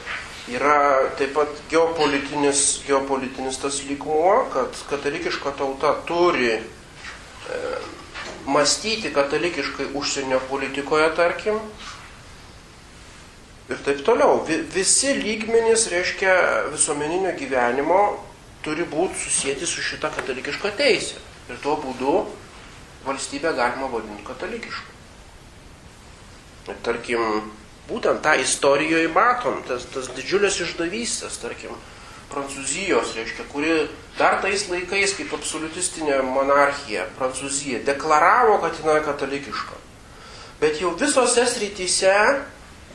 yra 0.55 1.11
taip 1.19 1.35
pat 1.37 1.61
geopolitinis, 1.71 2.81
geopolitinis 2.87 3.61
tas 3.61 3.83
lygmuo, 3.89 4.49
kad 4.53 4.75
katalikiška 4.91 5.53
tauta 5.59 5.95
turi 6.09 6.55
e, 6.57 6.63
mąstyti 8.49 9.13
katalikiškai 9.15 9.91
užsienio 9.99 10.41
politikoje, 10.49 11.11
tarkim, 11.17 11.61
ir 13.69 13.85
taip 13.85 14.03
toliau. 14.05 14.43
Vi, 14.49 14.63
visi 14.73 15.13
lygmenys, 15.19 15.89
reiškia, 15.93 16.35
visuomeninio 16.73 17.35
gyvenimo 17.39 18.03
turi 18.65 18.87
būti 18.89 19.21
susijęti 19.25 19.69
su 19.69 19.85
šita 19.85 20.11
katalikiška 20.17 20.73
teisė. 20.81 21.21
Ir 21.49 21.61
tuo 21.65 21.77
būdu 21.81 22.15
valstybę 23.07 23.53
galima 23.57 23.89
vadinti 23.93 24.25
katalikišką. 24.27 24.97
Tarkim, 26.85 27.23
būtent 27.89 28.23
tą 28.25 28.35
istorijoje 28.41 29.09
matom, 29.13 29.63
tas, 29.69 29.87
tas 29.95 30.11
didžiulės 30.17 30.61
išdavystės, 30.65 31.41
tarkim, 31.43 31.77
Prancūzijos, 32.29 33.15
reiškia, 33.17 33.47
kuri 33.49 33.75
dar 34.19 34.43
tais 34.45 34.67
laikais 34.69 35.15
kaip 35.17 35.31
absoliutistinė 35.33 36.19
monarchija, 36.27 37.07
Prancūzija, 37.17 37.81
deklaravo, 37.87 38.59
kad 38.61 38.77
jinai 38.83 38.99
katalikiška. 39.07 39.79
Bet 40.61 40.83
jau 40.83 40.93
visose 41.01 41.47
srityse 41.49 42.13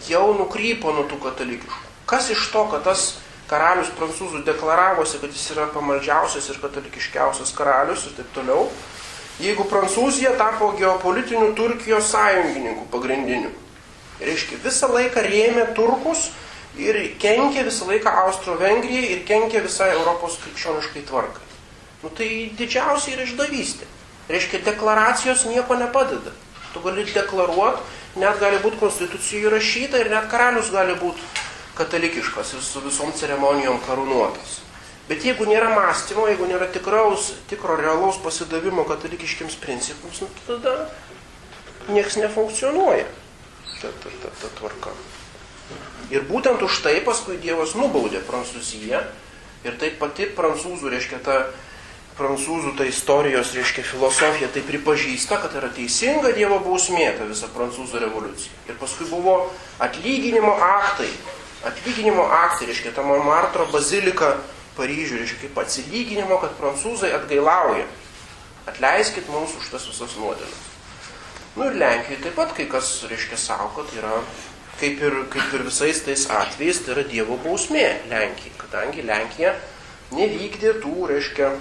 jau 0.05 0.27
nukrypo 0.37 0.93
nuo 0.93 1.07
tų 1.09 1.17
katalikiškų. 1.23 1.81
Kas 2.05 2.29
iš 2.29 2.45
to, 2.53 2.65
kad 2.69 2.85
tas 2.85 3.07
karalius 3.49 3.91
prancūzų 3.97 4.43
deklaravosi, 4.47 5.19
kad 5.21 5.33
jis 5.33 5.49
yra 5.55 5.69
pamaldžiausias 5.73 6.49
ir 6.51 6.59
katalikiškiausias 6.61 7.53
karalius 7.57 8.05
ir 8.07 8.17
taip 8.19 8.29
toliau, 8.35 8.67
jeigu 9.41 9.65
Prancūzija 9.71 10.35
tapo 10.37 10.71
geopolitiniu 10.77 11.53
Turkijos 11.57 12.11
sąjungininku 12.13 12.85
pagrindiniu. 12.93 13.51
Reiškia, 14.21 14.59
visą 14.61 14.89
laiką 14.93 15.23
rėmė 15.25 15.65
turkus 15.77 16.29
ir 16.77 16.97
kenkė 17.21 17.65
visą 17.67 17.87
laiką 17.89 18.11
Austro-Vengrijai 18.27 19.09
ir 19.15 19.23
kenkė 19.27 19.63
visai 19.65 19.89
Europos 19.95 20.37
krikščioniškai 20.43 21.05
tvarkai. 21.09 21.45
Nu 22.03 22.11
tai 22.13 22.29
didžiausia 22.57 23.15
yra 23.15 23.25
išdavystė. 23.27 23.87
Reiškia, 24.29 24.61
deklaracijos 24.65 25.45
nieko 25.49 25.75
nepadeda. 25.79 26.33
Tu 26.73 26.81
gali 26.83 27.05
deklaruoti, 27.05 27.81
net 28.21 28.39
gali 28.41 28.59
būti 28.63 28.79
konstitucijų 28.81 29.49
įrašyta 29.49 30.01
ir 30.01 30.11
net 30.13 30.29
karalius 30.31 30.71
gali 30.73 30.95
būti 30.99 31.21
katalikiškas 31.77 32.53
ir 32.53 32.61
su 32.65 32.83
visom 32.85 33.13
ceremonijom 33.17 33.81
karūnuotas. 33.87 34.61
Bet 35.09 35.25
jeigu 35.25 35.45
nėra 35.49 35.73
mąstymo, 35.73 36.29
jeigu 36.29 36.47
nėra 36.47 36.69
tikraus, 36.71 37.33
tikro 37.49 37.75
realaus 37.75 38.21
pasidavimo 38.23 38.85
katalikiškiams 38.87 39.57
principams, 39.59 40.21
nu, 40.23 40.29
tada 40.47 40.77
nieks 41.91 42.15
nefunkcionuoja 42.21 43.09
ta, 43.83 43.91
ta, 44.03 44.15
ta, 44.23 44.31
ta 44.41 44.53
tvarka. 44.59 44.95
Ir 46.13 46.25
būtent 46.27 46.63
už 46.63 46.81
tai 46.83 46.97
paskui 47.03 47.37
Dievas 47.41 47.75
nubaudė 47.79 48.23
Prancūziją 48.27 49.03
ir 49.63 49.77
tai 49.79 49.93
pati 49.99 50.27
prancūzų, 50.35 50.91
reiškia, 50.91 51.19
ta 51.23 51.37
prancūzų 52.17 52.73
ta 52.77 52.85
istorijos, 52.85 53.53
reiškia, 53.55 53.85
filosofija 53.87 54.49
tai 54.53 54.63
pripažįsta, 54.67 55.39
kad 55.41 55.55
yra 55.57 55.71
teisinga 55.73 56.33
Dievo 56.35 56.59
bausmė 56.63 57.07
ta 57.17 57.27
visa 57.29 57.49
prancūzų 57.53 58.03
revoliucija. 58.03 58.57
Ir 58.69 58.77
paskui 58.81 59.07
buvo 59.09 59.37
atlyginimo 59.81 60.51
aktai, 60.67 61.09
atlyginimo 61.69 62.27
aktai, 62.43 62.69
reiškia, 62.69 62.93
ta 62.95 63.05
Montmartre 63.07 63.69
bazilika 63.73 64.35
Paryžių, 64.77 65.19
reiškia, 65.21 65.39
kaip 65.45 65.59
atsilyginimo, 65.61 66.39
kad 66.41 66.55
prancūzai 66.57 67.13
atgailauja. 67.13 67.85
Atleiskit 68.69 69.27
mums 69.29 69.53
už 69.59 69.67
tas 69.69 69.85
visas 69.85 70.15
nuodėmes. 70.17 70.72
Nu 71.55 71.67
ir 71.69 71.75
Lenkijoje 71.77 72.23
taip 72.23 72.33
pat 72.39 72.53
kai 72.57 72.65
kas, 72.65 72.87
reiškia, 73.09 73.37
savo, 73.37 73.67
kad 73.75 73.91
yra, 73.93 74.15
kaip 74.79 75.03
ir, 75.05 75.19
kaip 75.33 75.53
ir 75.53 75.65
visais 75.67 75.99
tais 76.01 76.25
atvejais, 76.25 76.79
tai 76.81 76.95
yra 76.95 77.03
Dievo 77.05 77.37
bausmė 77.43 77.83
Lenkijai, 78.09 78.55
kadangi 78.57 79.05
Lenkija 79.05 79.53
nevykdė 80.17 80.73
tų, 80.81 80.95
reiškia, 81.11 81.51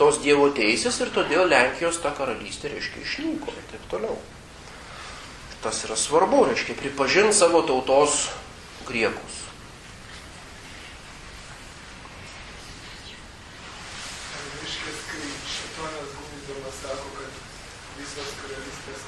tos 0.00 0.20
Dievo 0.20 0.50
teisės 0.56 1.00
ir 1.00 1.14
todėl 1.16 1.48
Lenkijos 1.48 2.02
ta 2.04 2.12
karalystė, 2.16 2.74
reiškia, 2.74 3.06
išnyko 3.06 3.56
ir 3.56 3.66
taip 3.72 3.88
toliau. 3.92 4.18
Tas 5.64 5.80
yra 5.88 5.96
svarbu, 5.96 6.44
reiškia, 6.50 6.76
pripažinti 6.76 7.36
savo 7.36 7.64
tautos 7.68 8.26
griekus. 8.88 9.40
Reiškia, 14.60 14.96
kai 15.08 15.28
šitonas 15.56 16.16
gūdamas 16.16 16.80
sako, 16.84 17.12
kad 17.16 17.49
visos 18.00 18.30
karalystės 18.40 19.02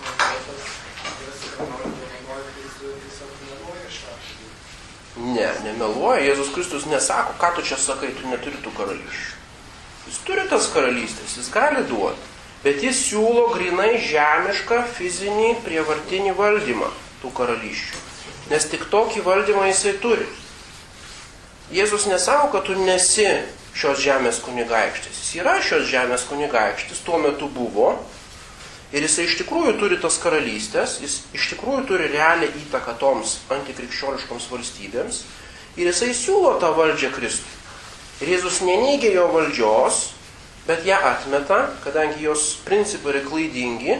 jas 1.24 1.44
ką 1.56 1.66
nori 1.70 1.92
dovanoja, 1.92 2.48
tai 2.54 2.64
jis 2.64 2.74
tiesiog 2.80 3.38
meluoja 3.46 3.92
šaškai. 3.96 4.50
Ne, 5.32 5.48
nemeluoja. 5.66 6.26
Jėzus 6.26 6.52
Kristus 6.54 6.88
nesako, 6.90 7.36
ką 7.40 7.54
tu 7.56 7.64
čia 7.70 7.78
sakai, 7.80 8.12
tu 8.18 8.28
neturi 8.28 8.60
tų 8.64 8.74
karalysčių. 8.76 9.40
Jis 10.10 10.20
turi 10.26 10.44
tas 10.50 10.68
karalystės, 10.74 11.38
jis 11.38 11.48
gali 11.54 11.84
duoti. 11.88 12.30
Bet 12.62 12.82
jis 12.84 13.00
siūlo 13.08 13.48
grinai 13.54 13.96
žemišką, 14.06 14.84
fizinį, 14.98 15.48
prievartinį 15.64 16.36
valdymą 16.38 16.92
tų 17.22 17.32
karalysčių. 17.38 18.02
Nes 18.52 18.68
tik 18.70 18.86
tokį 18.92 19.24
valdymą 19.26 19.66
jisai 19.70 19.96
turi. 20.02 20.28
Jėzus 21.72 22.04
nesako, 22.10 22.52
kad 22.52 22.68
tu 22.68 22.76
nesi 22.78 23.26
šios 23.74 24.02
žemės 24.04 24.42
kunigaikštis. 24.44 25.22
Jis 25.22 25.36
yra 25.40 25.56
šios 25.64 25.88
žemės 25.88 26.26
kunigaikštis, 26.28 27.00
tuo 27.06 27.18
metu 27.22 27.48
buvo. 27.50 27.94
Ir 28.92 29.06
jisai 29.06 29.24
iš 29.24 29.38
tikrųjų 29.40 29.72
turi 29.80 29.96
tas 30.00 30.18
karalystės, 30.20 30.98
jis 31.00 31.22
iš 31.32 31.46
tikrųjų 31.54 31.86
turi 31.88 32.10
realią 32.12 32.50
įtaką 32.66 32.98
toms 33.00 33.38
antikrikščioniškoms 33.54 34.50
valstybėms. 34.52 35.22
Ir 35.80 35.88
jisai 35.88 36.10
siūlo 36.12 36.58
tą 36.60 36.74
valdžią 36.76 37.08
Kristui. 37.14 37.60
Ir 38.22 38.34
Jėzus 38.34 38.60
neneigia 38.62 39.14
jo 39.14 39.24
valdžios, 39.32 40.02
bet 40.68 40.84
ją 40.86 40.98
atmeta, 41.08 41.62
kadangi 41.82 42.20
jos 42.22 42.52
principai 42.66 43.14
yra 43.14 43.22
klaidingi 43.24 43.96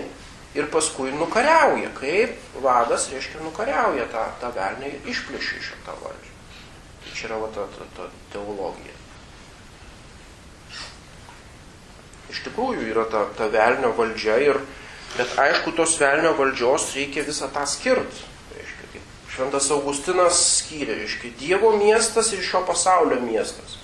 ir 0.55 0.69
paskui 0.71 1.11
nukariauja. 1.17 1.89
Kaip 1.97 2.37
vadas, 2.63 3.09
reiškia, 3.11 3.41
nukariauja 3.47 4.05
tą, 4.13 4.27
tą 4.43 4.53
velnį 4.55 4.93
ir 4.93 5.09
išplėšia 5.15 5.63
iš 5.63 5.73
tą 5.87 5.97
valdžią. 6.05 6.37
Tai 7.03 7.15
čia 7.17 7.27
yra 7.31 7.41
va, 7.41 7.49
ta, 7.57 7.65
ta, 7.79 7.89
ta 7.97 8.11
teologija. 8.35 9.01
Iš 12.33 12.45
tikrųjų 12.47 12.87
yra 12.93 13.09
ta, 13.11 13.25
ta 13.37 13.49
velnio 13.53 13.91
valdžia, 13.97 14.37
ir, 14.45 14.61
bet 15.17 15.37
aišku, 15.39 15.75
tos 15.77 15.99
velnio 16.01 16.33
valdžios 16.39 16.93
reikia 16.97 17.25
visą 17.27 17.49
tą 17.53 17.67
skirt. 17.69 18.23
Reiškia, 18.57 18.89
kaip 18.95 19.31
Šventas 19.35 19.71
Augustinas 19.75 20.41
skyrė, 20.59 20.97
reiškia, 21.03 21.33
Dievo 21.41 21.75
miestas 21.77 22.33
ir 22.33 22.45
šio 22.45 22.65
pasaulio 22.69 23.21
miestas. 23.25 23.79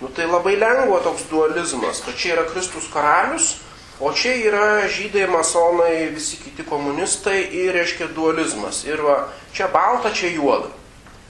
Nu 0.00 0.10
tai 0.10 0.26
labai 0.26 0.56
lengva 0.58 1.00
toks 1.04 1.28
dualizmas, 1.30 2.02
kad 2.04 2.16
čia 2.18 2.34
yra 2.34 2.46
Kristus 2.50 2.88
karalius, 2.92 3.54
o 4.02 4.10
čia 4.12 4.34
yra 4.42 4.88
žydai, 4.90 5.28
masonai, 5.30 6.10
visi 6.14 6.40
kiti 6.42 6.66
komunistai 6.66 7.38
ir, 7.54 7.70
reiškia, 7.78 8.10
dualizmas. 8.14 8.82
Ir 8.88 9.02
va, 9.06 9.20
čia 9.54 9.70
balta, 9.72 10.10
čia 10.10 10.32
juoda. 10.34 10.72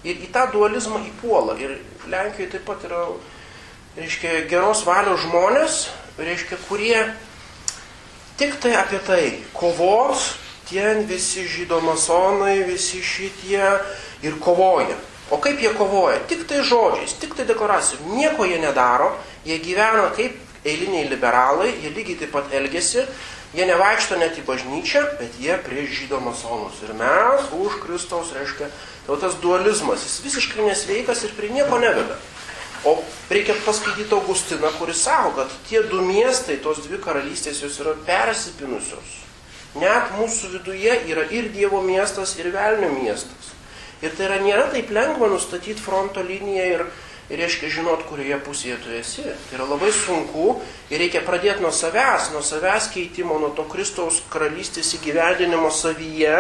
Ir 0.05 0.21
į 0.25 0.31
tą 0.33 0.47
dualizmą 0.53 1.03
įpuola. 1.11 1.59
Ir 1.61 1.77
Lenkijoje 2.11 2.51
taip 2.57 2.65
pat 2.69 2.83
yra, 2.89 3.05
reiškia, 3.97 4.43
geros 4.49 4.83
valios 4.89 5.23
žmonės, 5.25 5.79
reiškia, 6.19 6.59
kurie 6.69 6.99
tik 8.39 8.61
tai 8.61 8.75
apie 8.79 8.99
tai 9.07 9.25
kovos, 9.53 10.35
ten 10.71 11.05
visi 11.07 11.47
žydo 11.49 11.81
masonai, 11.81 12.65
visi 12.67 13.03
šitie 13.03 13.67
ir 14.23 14.39
kovoja. 14.41 14.97
O 15.31 15.39
kaip 15.41 15.61
jie 15.61 15.73
kovoja? 15.75 16.19
Tik 16.29 16.45
tai 16.49 16.63
žodžiais, 16.65 17.17
tik 17.21 17.35
tai 17.37 17.47
deklaracijom. 17.49 18.13
Nieko 18.17 18.45
jie 18.45 18.59
nedaro, 18.61 19.15
jie 19.45 19.59
gyvena 19.59 20.11
kaip 20.17 20.37
eiliniai 20.65 21.09
liberalai, 21.09 21.71
jie 21.83 21.93
lygiai 21.93 22.19
taip 22.21 22.35
pat 22.35 22.53
elgesi, 22.53 23.05
jie 23.55 23.67
nevaikšto 23.69 24.19
net 24.21 24.37
į 24.41 24.45
bažnyčią, 24.49 25.05
bet 25.21 25.39
jie 25.41 25.57
prieš 25.65 26.03
žydo 26.03 26.21
masonus. 26.25 26.81
Ir 26.85 26.95
mes 26.99 27.49
už 27.55 27.79
Kristaus, 27.85 28.35
reiškia, 28.37 28.69
tai 29.07 29.19
tas 29.21 29.37
dualizmas, 29.41 30.05
jis 30.05 30.21
visiškai 30.25 30.67
nesveikas 30.69 31.25
ir 31.25 31.37
prie 31.39 31.53
nieko 31.55 31.79
neveda. 31.81 32.19
O 32.85 32.99
reikia 33.31 33.55
paskaityti 33.65 34.13
Augustiną, 34.15 34.69
kuris 34.79 35.05
sako, 35.07 35.31
kad 35.39 35.53
tie 35.69 35.81
du 35.89 36.03
miestai, 36.05 36.59
tos 36.61 36.83
dvi 36.85 36.99
karalystės, 37.01 37.63
jos 37.65 37.79
yra 37.81 37.95
persipinusios. 38.05 39.21
Net 39.81 40.13
mūsų 40.19 40.53
viduje 40.59 40.99
yra 41.11 41.25
ir 41.33 41.49
Dievo 41.55 41.81
miestas, 41.83 42.37
ir 42.39 42.53
Velnio 42.53 42.93
miestas. 42.93 43.55
Ir 44.05 44.13
tai 44.13 44.29
yra 44.29 44.39
nėra 44.43 44.69
taip 44.75 44.93
lengva 44.93 45.31
nustatyti 45.33 45.81
fronto 45.81 46.23
liniją 46.23 46.65
ir, 46.75 46.85
ir 47.33 47.41
reiškia 47.41 47.73
žinot, 47.73 48.05
kurioje 48.11 48.37
pusėje 48.45 48.77
tu 48.85 48.93
esi. 48.95 49.25
Tai 49.25 49.57
yra 49.57 49.69
labai 49.73 49.89
sunku 49.97 50.59
ir 50.93 51.01
reikia 51.01 51.25
pradėti 51.25 51.65
nuo 51.65 51.73
savęs, 51.73 52.35
nuo 52.37 52.45
savęs 52.45 52.91
keitimo, 52.93 53.41
nuo 53.41 53.55
to 53.57 53.65
Kristaus 53.73 54.21
karalystės 54.31 54.93
įgyvendinimo 54.99 55.73
savyje, 55.73 56.37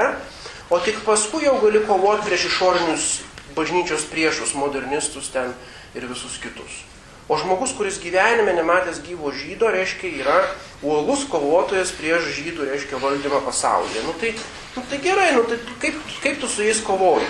o 0.68 0.80
tik 0.84 1.01
paskui 1.09 1.47
jau 1.49 1.57
gali 1.64 1.80
kovoti 1.88 2.28
prieš 2.28 2.51
išorinius 2.53 3.09
bažnyčios 3.57 4.05
priešus, 4.11 4.53
modernistus 4.59 5.30
ten 5.32 5.55
ir 5.95 6.07
visus 6.11 6.36
kitus. 6.42 6.82
O 7.28 7.38
žmogus, 7.40 7.72
kuris 7.72 7.97
gyvenime 8.03 8.53
nematęs 8.53 9.01
gyvo 9.07 9.30
žydo, 9.32 9.70
reiškia, 9.72 10.11
yra 10.20 10.36
uolus 10.84 11.24
kovotojas 11.32 11.95
prieš 11.97 12.28
žydų, 12.36 12.66
reiškia, 12.68 13.01
valdymą 13.01 13.40
pasaulyje. 13.47 14.03
Nu 14.05 14.12
tai, 14.20 14.34
nu 14.76 14.84
tai 14.90 14.99
gerai, 15.01 15.30
nu 15.32 15.47
tai 15.49 15.57
kaip, 15.80 16.03
kaip 16.20 16.42
tu 16.42 16.51
su 16.53 16.66
jais 16.66 16.82
kovoji? 16.84 17.24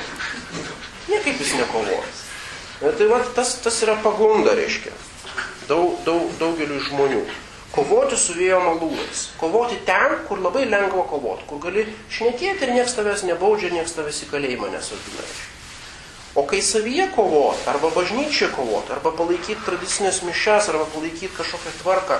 Niekaip 1.13 1.39
jis 1.39 1.55
nekovoja. 1.61 2.03
Nu, 2.83 2.91
tai 2.99 3.07
va, 3.07 3.23
tas, 3.39 3.55
tas 3.63 3.79
yra 3.87 3.95
pagunda, 4.03 4.57
reiškia, 4.59 4.91
daug, 5.71 6.01
daug, 6.03 6.27
daugeliu 6.43 6.83
žmonių. 6.91 7.23
Kovoti 7.75 8.19
su 8.19 8.35
vėjo 8.35 8.59
malūnais. 8.63 9.29
Kovoti 9.39 9.79
ten, 9.87 10.19
kur 10.27 10.43
labai 10.43 10.67
lengva 10.67 11.07
kovoti, 11.11 11.47
kur 11.51 11.63
gali 11.63 11.87
šnekėti 12.11 12.67
ir 12.67 12.75
niekas 12.75 12.99
tavęs 12.99 13.27
nebaudžia, 13.31 13.73
niekas 13.75 13.95
tavęs 13.95 14.25
į 14.27 14.31
kalėjimą 14.35 14.75
nesodina. 14.75 15.27
O 16.35 16.43
kai 16.47 16.63
savyje 16.63 17.09
kovot, 17.15 17.61
arba 17.71 17.91
bažnyčioje 17.95 18.51
kovot, 18.57 18.89
arba 18.91 19.13
palaikyti 19.15 19.61
tradicinės 19.67 20.23
mišes, 20.27 20.69
arba 20.73 20.85
palaikyti 20.95 21.31
kažkokią 21.37 21.75
tvarką 21.83 22.19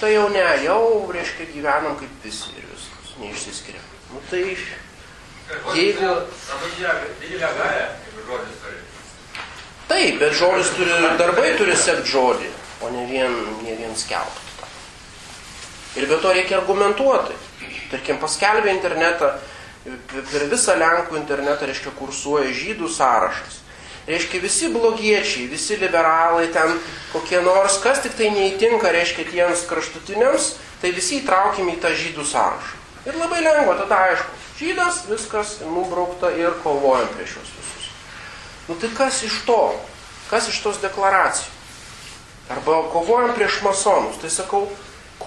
tai 0.00 0.12
jau 0.14 0.28
ne, 0.30 0.44
jau, 0.62 1.10
reiškia, 1.10 1.48
gyvenam 1.50 1.96
kaip 1.98 2.10
visi 2.22 2.52
ir 2.54 2.66
viskas, 2.70 3.16
neišsiskiria. 3.18 3.80
Nu 4.12 4.20
tai, 4.30 4.44
Jeigu- 5.74 6.22
taip, 9.88 10.18
bet 10.20 10.32
žodis 10.36 10.70
turi, 10.76 10.92
darbai 11.18 11.54
turi 11.56 11.76
sekti 11.76 12.10
žodį, 12.12 12.50
o 12.84 12.90
ne 12.90 13.06
vien, 13.10 13.32
ne 13.64 13.74
vien 13.74 13.96
skelbti. 13.96 14.44
Ir 15.96 16.06
be 16.06 16.18
to 16.22 16.32
reikia 16.32 16.58
argumentuoti. 16.60 17.34
Tarkim, 17.90 18.18
paskelbė 18.20 18.68
internetą, 18.76 19.32
per 20.12 20.46
visą 20.50 20.76
Lenkų 20.78 21.18
internetą, 21.20 21.68
reiškia, 21.68 21.94
kursuoja 21.98 22.52
žydų 22.54 22.90
sąrašas. 22.92 23.60
Reiškia, 24.08 24.40
visi 24.40 24.70
blogiečiai, 24.72 25.48
visi 25.50 25.76
liberalai 25.76 26.46
ten, 26.52 26.78
kokie 27.12 27.42
nors, 27.44 27.76
kas 27.82 28.00
tik 28.04 28.16
tai 28.16 28.30
neįtinka, 28.32 28.88
reiškia, 28.94 29.26
tiems 29.28 29.66
kraštutiniams, 29.68 30.54
tai 30.80 30.94
visi 30.96 31.20
įtraukime 31.20 31.76
į 31.76 31.82
tą 31.82 31.92
žydų 31.92 32.24
sąrašą. 32.24 32.78
Ir 33.08 33.20
labai 33.20 33.42
lengva, 33.44 33.76
tada 33.82 34.00
aišku, 34.08 34.40
žydas, 34.58 35.04
viskas 35.08 35.58
nubraukta 35.64 36.32
ir 36.36 36.56
kovojam 36.64 37.08
prieš 37.14 37.36
juos 37.38 37.52
visus. 37.58 37.92
Nu 38.68 38.76
tai 38.80 38.90
kas 38.96 39.22
iš 39.24 39.42
to? 39.48 39.60
Kas 40.28 40.48
iš 40.50 40.58
tos 40.64 40.80
deklaracijų? 40.82 41.54
Arba 42.52 42.82
kovojam 42.92 43.34
prieš 43.36 43.60
masonus. 43.64 44.16
Tai 44.20 44.30
sakau, 44.32 44.66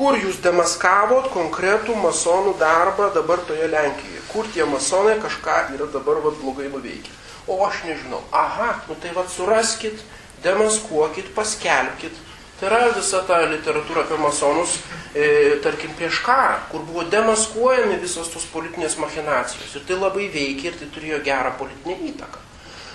kur 0.02 0.16
jūs 0.18 0.40
demaskavot 0.42 1.28
konkretų 1.30 1.94
masonų 2.02 2.56
darbą 2.58 3.12
dabar 3.14 3.44
toje 3.46 3.68
Lenkijoje? 3.70 4.22
Kur 4.32 4.48
tie 4.50 4.66
masonai 4.66 5.20
kažką 5.22 5.58
yra 5.76 5.86
dabar 5.94 6.24
vat, 6.24 6.40
blogai 6.42 6.72
nuveikę? 6.74 7.14
O 7.46 7.60
aš 7.68 7.84
nežinau. 7.86 8.24
Aha, 8.34 8.80
nu 8.88 8.98
tai 8.98 9.12
vad 9.14 9.30
suraskit, 9.30 10.02
demaskuokit, 10.42 11.30
paskelbkit. 11.38 12.18
Tai 12.58 12.70
yra 12.72 12.82
visa 12.96 13.22
ta 13.30 13.44
literatūra 13.46 14.08
apie 14.08 14.18
masonus, 14.22 14.80
e, 15.14 15.62
tarkim, 15.62 15.94
prieš 15.98 16.24
karą, 16.26 16.58
kur 16.74 16.82
buvo 16.90 17.06
demaskuojami 17.06 18.02
visos 18.02 18.34
tos 18.34 18.50
politinės 18.50 18.98
machinacijos. 19.02 19.78
Ir 19.78 19.86
tai 19.86 20.02
labai 20.02 20.32
veikia 20.34 20.72
ir 20.72 20.82
tai 20.82 20.90
turėjo 20.98 21.22
gerą 21.30 21.54
politinę 21.62 22.02
įtaką. 22.10 22.42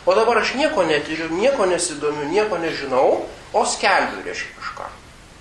O 0.06 0.14
dabar 0.18 0.42
aš 0.42 0.56
nieko 0.58 0.82
netyriu, 0.90 1.30
nieko 1.38 1.70
nesidomiu, 1.70 2.26
nieko 2.34 2.58
nežinau, 2.62 3.26
o 3.54 3.66
skelbiu, 3.66 4.26
reiškia 4.26 4.54
kažką. 4.58 4.94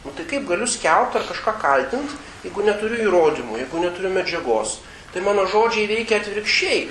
Nu 0.06 0.14
tai 0.14 0.26
kaip 0.30 0.46
galiu 0.48 0.68
skelbti 0.70 1.18
ar 1.18 1.26
kažką 1.26 1.56
kaltinti, 1.62 2.20
jeigu 2.46 2.66
neturiu 2.66 3.08
įrodymų, 3.08 3.58
jeigu 3.64 3.82
neturiu 3.82 4.14
medžiagos. 4.14 4.78
Tai 5.14 5.24
mano 5.26 5.48
žodžiai 5.50 5.88
veikia 5.90 6.20
atvirkščiai. 6.22 6.86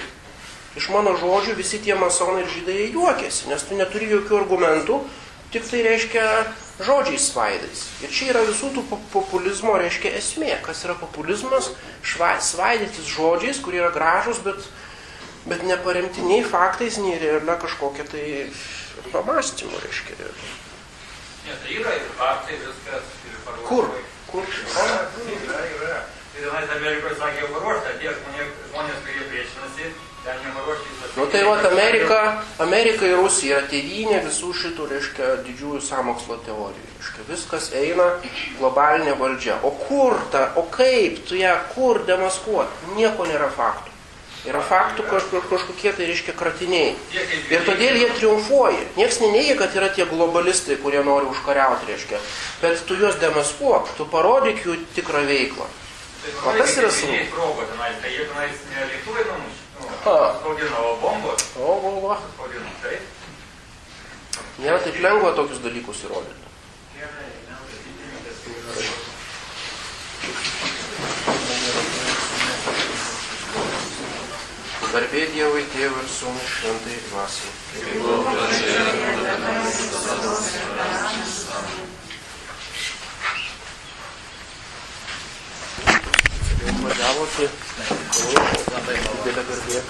Iš 0.75 0.89
mano 0.91 1.13
žodžių 1.21 1.55
visi 1.55 1.79
tie 1.79 1.95
masonai 1.95 2.43
ir 2.43 2.51
žydai 2.51 2.89
juokiasi, 2.91 3.47
nes 3.53 3.63
tu 3.63 3.79
neturi 3.79 4.09
jokių 4.11 4.41
argumentų, 4.41 4.99
tik 5.55 5.69
tai 5.71 5.85
reiškia 5.87 6.25
žodžiai 6.83 7.21
svaidais. 7.23 7.85
Ir 8.03 8.11
čia 8.11 8.33
yra 8.33 8.43
visų 8.49 8.73
tų 8.75 8.83
po- 8.91 8.99
populizmo, 9.13 9.77
reiškia, 9.79 10.17
esmė. 10.19 10.57
Kas 10.67 10.83
yra 10.89 10.97
populizmas? 10.99 11.71
Šva, 12.03 12.35
svaidytis 12.43 13.07
žodžiais, 13.15 13.63
kurie 13.63 13.79
yra 13.85 13.93
gražus, 13.95 14.43
bet, 14.43 14.67
bet 15.47 15.63
neparemti 15.63 16.27
nei 16.27 16.43
faktais, 16.43 16.99
nei 16.99 17.21
realia 17.23 17.55
kažkokia 17.63 18.09
tai 18.11 18.27
pamastymu, 19.15 19.79
reiškia. 19.87 20.33
Ne, 21.45 21.55
tai 21.61 21.79
yra 21.81 21.95
ir 21.99 22.11
faktai, 22.19 22.59
viskas. 22.63 23.09
Ir. 23.29 23.39
Kur? 23.69 23.89
Kur? 24.31 24.45
Yra, 24.49 25.01
yra, 25.29 25.63
yra. 25.77 26.03
Ir 26.35 26.49
tenais 26.49 26.73
Amerikoje 26.75 27.15
sakė, 27.21 27.45
jau 27.45 27.51
paruošta, 27.53 27.93
tie 28.01 28.11
žmonės, 28.17 28.49
žmonės 28.71 29.03
kurie 29.05 29.27
priešinasi, 29.31 29.91
ten 30.25 30.41
neparuošti 30.43 30.89
visą. 30.91 31.11
Nu 31.21 31.27
tai 31.31 31.43
va, 31.47 31.55
Amerika, 31.69 32.19
Amerika 32.65 33.07
ir 33.07 33.21
Rusija 33.21 33.61
yra 33.61 33.69
tėvynė 33.71 34.19
visų 34.25 34.51
šitų, 34.65 34.89
reiškia, 34.91 35.31
didžiųjų 35.47 35.85
samokslo 35.87 36.41
teorijų. 36.49 36.89
Reiškia, 36.97 37.29
viskas 37.31 37.71
eina 37.79 38.09
globalinė 38.59 39.15
valdžia. 39.21 39.61
O 39.63 39.71
kur 39.85 40.19
ta, 40.35 40.49
o 40.59 40.67
kaip 40.75 41.23
tu 41.29 41.39
ją, 41.39 41.55
kur 41.77 42.03
demaskuoti? 42.09 42.97
Nieko 42.99 43.29
nėra 43.31 43.53
faktų. 43.55 43.94
Yra 44.45 44.61
faktų 44.61 45.07
kažkokie 45.09 45.93
tai, 45.97 46.05
reiškia, 46.11 46.35
kratiniai. 46.37 46.91
Ir 47.49 47.63
todėl 47.65 47.97
jie 47.97 48.11
triumfuoja. 48.19 48.83
Niekas 48.99 49.23
neneigia, 49.23 49.57
kad 49.57 49.73
yra 49.79 49.89
tie 49.89 50.05
globalistai, 50.11 50.77
kurie 50.83 51.01
nori 51.07 51.31
užkariauti, 51.33 51.89
reiškia. 51.89 52.21
Bet 52.61 52.85
tu 52.85 52.99
juos 53.01 53.17
demaskuok, 53.23 53.95
tu 53.97 54.05
parodyk 54.13 54.61
jų 54.67 54.77
tikrą 54.99 55.25
veiklą. 55.31 55.71
O 56.45 56.53
kas 56.59 56.77
yra 56.81 56.93
svarbu? 56.93 57.65
Tai 58.05 58.13
jie 58.13 58.29
tenais 58.29 58.61
ne 58.73 58.87
lėktuvai 58.93 59.25
numušė. 59.33 59.65
Ha. 60.05 60.17
Spaudino, 60.39 60.81
o 60.91 60.97
bombos 61.01 61.45
O, 61.57 61.73
o, 61.73 61.93
o. 62.13 62.17
spaudino. 62.35 62.69
Taip. 62.85 63.03
Nėra 64.61 64.79
taip 64.85 65.01
lengva 65.05 65.33
tokius 65.37 65.65
dalykus 65.65 66.05
įrodyti. 66.05 66.45
Garbė 74.95 75.25
Dievui, 75.35 75.65
Tėvui 75.73 76.03
ir 76.05 76.07
Sūnui, 76.07 76.45
Šventai 76.47 76.99
Dvasiai. 77.09 77.51
Važiavo, 86.85 87.27
tai 87.35 87.49
didelė 89.11 89.43
garbė. 89.51 89.83